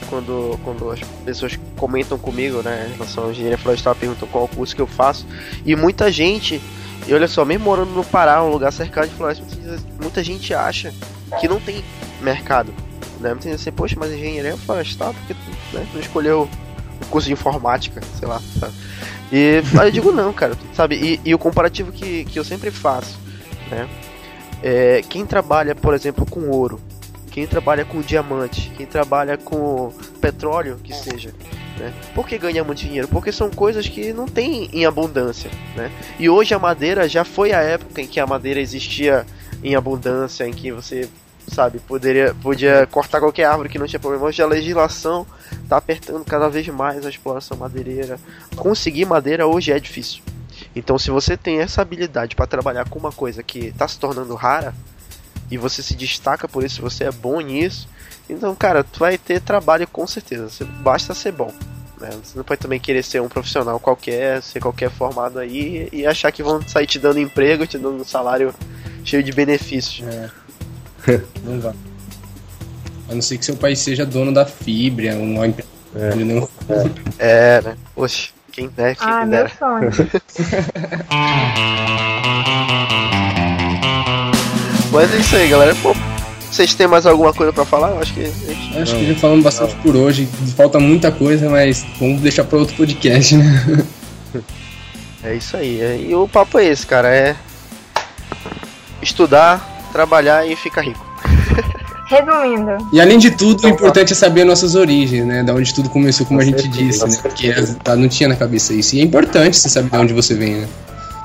quando, 0.09 0.59
quando 0.65 0.91
as 0.91 1.01
pessoas 1.25 1.59
comentam 1.77 2.19
comigo, 2.19 2.63
né, 2.63 2.89
em 2.89 2.95
relação 2.95 3.27
à 3.27 3.31
engenharia 3.31 3.59
florestal, 3.59 3.95
perguntam 3.95 4.29
qual 4.29 4.49
curso 4.49 4.75
que 4.75 4.83
eu 4.83 4.87
faço. 4.87 5.27
E 5.65 5.75
muita 5.77 6.11
gente, 6.11 6.61
e 7.07 7.15
olha 7.15 7.29
só, 7.29 7.45
mesmo 7.45 7.65
morando 7.65 7.91
no 7.93 8.05
Pará, 8.05 8.43
um 8.43 8.51
lugar 8.51 8.73
cercado 8.73 9.09
de 9.09 9.15
floresta, 9.15 9.45
muita 10.01 10.23
gente 10.23 10.53
acha 10.55 10.93
que 11.41 11.49
não 11.49 11.61
tem 11.61 11.85
mercado. 12.21 12.73
Né? 13.21 13.31
Muita 13.31 13.49
gente 13.49 13.61
assim, 13.61 13.73
poxa, 13.73 13.97
mas 13.99 14.13
engenharia 14.13 14.57
florestal, 14.57 15.15
porque 15.15 15.35
né, 15.73 15.87
não 15.93 16.01
escolheu 16.01 16.49
o 17.01 17.07
curso 17.07 17.27
de 17.27 17.33
informática, 17.33 18.01
sei 18.19 18.29
lá. 18.29 18.41
Sabe? 18.59 18.75
E 19.31 19.63
eu 19.83 19.91
digo 19.91 20.11
não, 20.11 20.33
cara, 20.33 20.57
sabe? 20.75 20.97
E, 20.97 21.21
e 21.25 21.35
o 21.35 21.39
comparativo 21.39 21.93
que, 21.93 22.25
que 22.25 22.39
eu 22.39 22.45
sempre 22.45 22.71
faço, 22.71 23.19
né? 23.71 23.89
É, 24.63 25.03
quem 25.09 25.25
trabalha, 25.25 25.75
por 25.75 25.95
exemplo, 25.95 26.27
com 26.27 26.49
ouro, 26.49 26.81
quem 27.29 27.47
trabalha 27.47 27.85
com 27.85 28.01
diamante, 28.01 28.73
quem 28.77 28.87
trabalha 28.87 29.37
com 29.37 29.93
petróleo, 30.21 30.79
que 30.83 30.95
seja, 30.95 31.33
né? 31.79 31.93
Por 32.15 32.27
que 32.27 32.39
ganha 32.39 32.65
muito 32.65 32.79
dinheiro? 32.79 33.09
Porque 33.09 33.31
são 33.31 33.51
coisas 33.51 33.89
que 33.89 34.13
não 34.13 34.27
tem 34.27 34.69
em 34.73 34.85
abundância, 34.85 35.51
né? 35.77 35.91
E 36.19 36.29
hoje 36.29 36.55
a 36.55 36.59
madeira 36.59 37.09
já 37.09 37.25
foi 37.25 37.53
a 37.53 37.61
época 37.61 38.01
em 38.01 38.07
que 38.07 38.19
a 38.19 38.27
madeira 38.27 38.61
existia 38.61 39.25
em 39.63 39.75
abundância, 39.75 40.47
em 40.47 40.53
que 40.53 40.73
você, 40.73 41.09
sabe, 41.47 41.79
poderia, 41.79 42.35
podia 42.43 42.87
cortar 42.87 43.21
qualquer 43.21 43.45
árvore 43.45 43.69
que 43.69 43.79
não 43.79 43.87
tinha 43.87 44.01
problema. 44.01 44.27
Hoje 44.27 44.43
a 44.43 44.47
legislação 44.47 45.27
está 45.63 45.77
apertando 45.77 46.25
cada 46.25 46.49
vez 46.49 46.67
mais 46.69 47.05
a 47.05 47.11
exploração 47.11 47.57
madeireira. 47.57 48.19
Conseguir 48.57 49.05
madeira 49.05 49.47
hoje 49.47 49.73
é 49.73 49.79
difícil. 49.79 50.23
Então, 50.75 50.99
se 50.99 51.11
você 51.11 51.37
tem 51.37 51.61
essa 51.61 51.83
habilidade 51.83 52.37
para 52.37 52.47
trabalhar 52.47 52.89
com 52.89 52.99
uma 52.99 53.13
coisa 53.13 53.43
que 53.43 53.67
está 53.67 53.87
se 53.87 53.99
tornando 53.99 54.35
rara 54.35 54.75
e 55.51 55.57
você 55.57 55.83
se 55.83 55.95
destaca 55.95 56.49
por 56.49 56.65
isso, 56.65 56.83
você 56.83 57.05
é 57.05 57.13
bom 57.13 57.41
nisso, 57.41 57.89
então, 58.29 58.55
cara, 58.55 58.85
tu 58.85 59.01
vai 59.01 59.17
ter 59.17 59.41
trabalho 59.41 59.89
com 59.89 60.07
certeza. 60.07 60.49
Você, 60.49 60.65
basta 60.65 61.15
ser 61.15 61.33
bom. 61.33 61.53
Né? 61.99 62.11
Você 62.23 62.37
não 62.37 62.45
pode 62.45 62.61
também 62.61 62.79
querer 62.79 63.03
ser 63.03 63.23
um 63.23 63.29
profissional 63.29 63.81
qualquer, 63.81 64.43
ser 64.43 64.61
qualquer 64.61 64.91
formado 64.91 65.39
aí 65.39 65.89
e 65.93 66.07
achar 66.07 66.31
que 66.31 66.43
vão 66.43 66.61
sair 66.67 66.87
te 66.87 66.99
dando 66.99 67.19
emprego, 67.19 67.67
te 67.67 67.79
dando 67.79 68.01
um 68.01 68.05
salário 68.05 68.55
cheio 69.05 69.23
de 69.23 69.33
benefícios. 69.33 70.07
É. 70.07 70.31
não 71.43 71.61
vai. 71.61 71.75
A 73.09 73.15
não 73.15 73.23
ser 73.23 73.39
que 73.39 73.45
seu 73.45 73.57
pai 73.57 73.75
seja 73.75 74.05
dono 74.05 74.33
da 74.33 74.45
Fibra, 74.45 75.17
um 75.17 75.43
é. 75.43 75.55
É. 77.19 77.19
é, 77.19 77.63
né? 77.63 77.77
Oxe. 77.97 78.31
Quem, 78.53 78.71
né? 78.77 78.95
Quem 78.95 79.09
ah, 79.09 79.25
meu 79.25 79.49
sonho. 79.49 79.91
Mas 84.99 85.15
é 85.15 85.19
isso 85.19 85.37
aí, 85.37 85.49
galera. 85.49 85.73
Pô, 85.77 85.95
vocês 86.51 86.75
têm 86.75 86.89
mais 86.89 87.07
alguma 87.07 87.33
coisa 87.33 87.53
para 87.53 87.65
falar? 87.65 87.91
Eu 87.91 88.01
acho 88.01 88.13
que. 88.13 88.25
Gente... 88.25 88.79
Acho 88.79 88.97
que 88.97 89.07
já 89.07 89.15
falamos 89.15 89.45
bastante 89.45 89.77
não. 89.77 89.83
por 89.83 89.95
hoje. 89.95 90.29
Falta 90.57 90.81
muita 90.81 91.13
coisa, 91.13 91.49
mas 91.49 91.87
vamos 92.01 92.21
deixar 92.21 92.43
para 92.43 92.59
outro 92.59 92.75
podcast, 92.77 93.37
né? 93.37 93.87
É 95.23 95.35
isso 95.35 95.57
aí. 95.57 96.07
E 96.09 96.15
o 96.15 96.29
papo 96.29 96.59
é 96.59 96.67
esse, 96.67 96.87
cara. 96.87 97.09
É 97.09 97.37
estudar, 99.03 99.89
trabalhar 99.93 100.47
e 100.47 100.55
ficar 100.55 100.83
rico. 100.83 101.05
Resumindo. 102.07 102.89
E 102.93 103.01
além 103.01 103.19
de 103.19 103.33
tudo, 103.33 103.65
o 103.67 103.69
importante 103.69 104.13
é 104.13 104.17
saber 104.17 104.45
nossas 104.45 104.77
origens, 104.77 105.27
né? 105.27 105.43
Da 105.43 105.53
onde 105.55 105.75
tudo 105.75 105.91
começou, 105.91 106.25
como 106.25 106.41
a 106.41 106.45
gente 106.45 106.67
disse, 106.69 107.05
né? 107.07 107.17
Porque 107.21 107.53
tá, 107.83 107.97
não 107.97 108.09
tinha 108.09 108.29
na 108.29 108.37
cabeça 108.37 108.73
isso. 108.73 108.95
E 108.95 109.01
é 109.01 109.05
importante 109.05 109.57
você 109.57 109.69
saber 109.69 109.91
de 109.91 109.97
onde 109.97 110.13
você 110.13 110.35
vem, 110.35 110.55
né? 110.55 110.69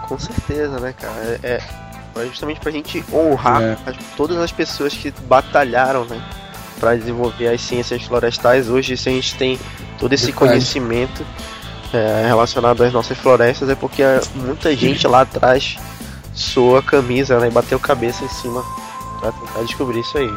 Com 0.07 0.17
certeza, 0.17 0.79
né, 0.79 0.93
cara? 0.99 1.39
É, 1.43 1.61
é 2.15 2.25
justamente 2.25 2.59
pra 2.59 2.71
gente 2.71 3.03
honrar 3.11 3.61
é. 3.61 3.77
as, 3.85 3.95
todas 4.15 4.37
as 4.37 4.51
pessoas 4.51 4.93
que 4.93 5.11
batalharam, 5.25 6.05
né? 6.05 6.21
Pra 6.79 6.95
desenvolver 6.95 7.47
as 7.47 7.61
ciências 7.61 8.03
florestais. 8.03 8.69
Hoje, 8.69 8.97
se 8.97 9.09
a 9.09 9.11
gente 9.11 9.35
tem 9.35 9.59
todo 9.97 10.11
esse 10.13 10.31
conhecimento 10.33 11.25
é, 11.93 12.25
relacionado 12.27 12.83
às 12.83 12.91
nossas 12.91 13.17
florestas, 13.17 13.69
é 13.69 13.75
porque 13.75 14.03
muita 14.35 14.75
gente 14.75 15.07
lá 15.07 15.21
atrás 15.21 15.77
soa 16.33 16.79
a 16.79 16.83
camisa, 16.83 17.39
né? 17.39 17.47
E 17.47 17.51
bateu 17.51 17.79
cabeça 17.79 18.23
em 18.23 18.29
cima 18.29 18.63
pra 19.19 19.31
tentar 19.31 19.61
descobrir 19.61 19.99
isso 20.01 20.17
aí. 20.17 20.31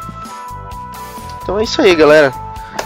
Então 1.42 1.58
é 1.58 1.64
isso 1.64 1.80
aí, 1.80 1.94
galera. 1.94 2.32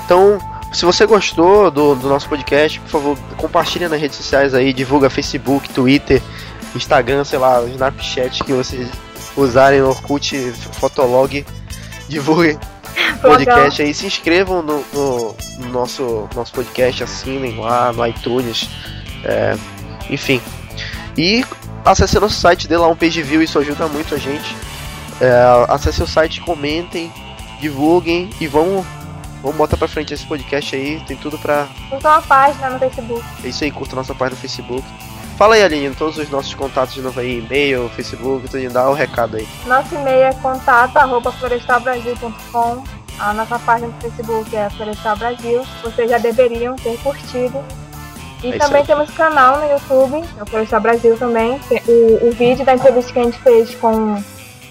Então, 0.04 0.38
se 0.72 0.84
você 0.84 1.04
gostou 1.06 1.70
do, 1.70 1.94
do 1.94 2.08
nosso 2.08 2.28
podcast, 2.28 2.80
por 2.80 2.88
favor, 2.88 3.18
compartilhe 3.36 3.88
nas 3.88 4.00
redes 4.00 4.16
sociais 4.16 4.54
aí, 4.54 4.72
divulga 4.72 5.10
Facebook, 5.10 5.68
Twitter, 5.70 6.22
Instagram, 6.74 7.24
sei 7.24 7.38
lá, 7.38 7.62
Snapchat 7.62 8.44
que 8.44 8.52
vocês 8.52 8.88
usarem, 9.36 9.82
Orkut, 9.82 10.36
Fotolog, 10.72 11.44
divulguem 12.08 12.58
podcast 13.22 13.82
aí, 13.82 13.94
se 13.94 14.06
inscrevam 14.06 14.62
no, 14.62 14.84
no, 14.92 15.36
no, 15.58 15.68
nosso, 15.68 16.28
nosso 16.34 16.52
podcast, 16.52 17.04
assinem 17.04 17.58
lá 17.58 17.92
no 17.92 18.06
iTunes, 18.06 18.68
é, 19.24 19.56
enfim. 20.08 20.40
E 21.16 21.44
acesse 21.84 22.18
nosso 22.18 22.40
site, 22.40 22.68
dê 22.68 22.76
lá 22.76 22.88
um 22.88 22.96
page 22.96 23.22
view, 23.22 23.42
isso 23.42 23.58
ajuda 23.58 23.88
muito 23.88 24.14
a 24.14 24.18
gente. 24.18 24.56
É, 25.20 25.32
acesse 25.68 26.02
o 26.02 26.06
site, 26.06 26.40
comentem, 26.40 27.12
divulguem 27.60 28.30
e 28.40 28.46
vamos, 28.46 28.86
vamos 29.42 29.56
botar 29.56 29.76
pra 29.76 29.86
frente 29.86 30.14
esse 30.14 30.24
podcast 30.24 30.74
aí. 30.74 31.02
Tem 31.06 31.16
tudo 31.16 31.38
pra. 31.38 31.68
Curta 31.90 32.08
uma 32.08 32.22
página 32.22 32.70
no 32.70 32.78
Facebook. 32.78 33.24
É 33.44 33.48
isso 33.48 33.64
aí, 33.64 33.70
curta 33.70 33.96
nossa 33.96 34.14
página 34.14 34.36
no 34.36 34.40
Facebook. 34.40 34.84
Fala 35.40 35.54
aí, 35.54 35.62
Aline, 35.62 35.94
todos 35.94 36.18
os 36.18 36.28
nossos 36.28 36.52
contatos 36.52 36.92
de 36.92 37.00
novo 37.00 37.18
aí, 37.18 37.38
e-mail, 37.38 37.88
Facebook, 37.96 38.46
tudo, 38.46 38.70
dá 38.70 38.86
o 38.86 38.90
um 38.90 38.94
recado 38.94 39.38
aí. 39.38 39.48
Nosso 39.64 39.94
e-mail 39.94 40.24
é 40.24 40.34
contato 40.34 40.94
arroba 40.98 41.32
florestalbrasil.com 41.32 42.84
A 43.18 43.32
nossa 43.32 43.58
página 43.60 43.88
no 43.88 43.94
Facebook 44.02 44.54
é 44.54 44.68
Florestal 44.68 45.16
Brasil. 45.16 45.62
Vocês 45.82 46.10
já 46.10 46.18
deveriam 46.18 46.76
ter 46.76 46.94
curtido. 46.98 47.64
E 48.44 48.52
é 48.52 48.58
também 48.58 48.84
temos 48.84 49.10
canal 49.12 49.60
no 49.60 49.72
YouTube, 49.72 50.22
é 50.38 50.42
o 50.42 50.46
Florestal 50.46 50.80
Brasil 50.82 51.16
também. 51.16 51.58
O, 51.88 52.28
o 52.28 52.32
vídeo 52.32 52.62
da 52.62 52.74
entrevista 52.74 53.10
que 53.10 53.18
a 53.18 53.24
gente 53.24 53.38
fez 53.38 53.74
com 53.76 54.22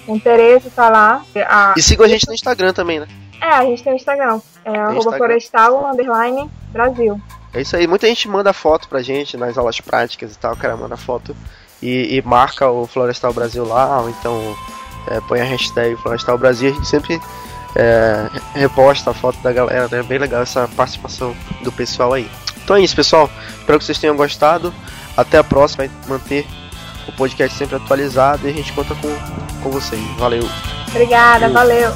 interesse, 0.07 0.69
tá 0.69 0.87
lá. 0.87 1.23
A... 1.47 1.73
E 1.75 1.81
sigam 1.81 2.05
a 2.05 2.09
gente 2.09 2.27
no 2.27 2.33
Instagram 2.35 2.73
também, 2.73 2.99
né? 2.99 3.07
É, 3.41 3.55
a 3.55 3.63
gente 3.63 3.83
tem 3.83 3.93
o 3.93 3.95
Instagram. 3.95 4.39
É 4.63 4.77
arroba 4.77 5.17
florestal 5.17 5.89
underline 5.89 6.47
Brasil. 6.71 7.19
É 7.53 7.61
isso 7.61 7.75
aí, 7.75 7.87
muita 7.87 8.07
gente 8.07 8.27
manda 8.27 8.53
foto 8.53 8.87
pra 8.87 9.01
gente 9.01 9.35
nas 9.35 9.57
aulas 9.57 9.79
práticas 9.81 10.35
e 10.35 10.37
tal, 10.37 10.53
o 10.53 10.57
cara 10.57 10.77
manda 10.77 10.95
foto 10.95 11.35
e, 11.81 12.15
e 12.17 12.21
marca 12.21 12.69
o 12.69 12.85
Florestal 12.85 13.33
Brasil 13.33 13.65
lá, 13.65 14.01
ou 14.01 14.09
então 14.09 14.55
é, 15.07 15.19
põe 15.21 15.41
a 15.41 15.43
hashtag 15.43 15.95
Florestal 15.95 16.37
Brasil, 16.37 16.69
a 16.69 16.73
gente 16.73 16.87
sempre 16.87 17.19
é, 17.75 18.29
reposta 18.53 19.11
a 19.11 19.13
foto 19.13 19.39
da 19.41 19.51
galera, 19.51 19.87
né? 19.89 19.99
É 19.99 20.03
bem 20.03 20.17
legal 20.17 20.41
essa 20.41 20.67
participação 20.67 21.35
do 21.63 21.71
pessoal 21.71 22.13
aí. 22.13 22.29
Então 22.63 22.75
é 22.75 22.81
isso, 22.81 22.95
pessoal. 22.95 23.29
Espero 23.57 23.79
que 23.79 23.85
vocês 23.85 23.97
tenham 23.97 24.15
gostado. 24.15 24.73
Até 25.17 25.37
a 25.37 25.43
próxima, 25.43 25.87
manter 26.07 26.45
o 27.07 27.11
podcast 27.11 27.57
sempre 27.57 27.75
atualizado 27.75 28.47
e 28.47 28.51
a 28.51 28.53
gente 28.53 28.71
conta 28.73 28.95
com, 28.95 29.61
com 29.61 29.69
vocês. 29.69 30.01
Valeu. 30.17 30.47
Obrigada, 30.89 31.49
valeu. 31.49 31.91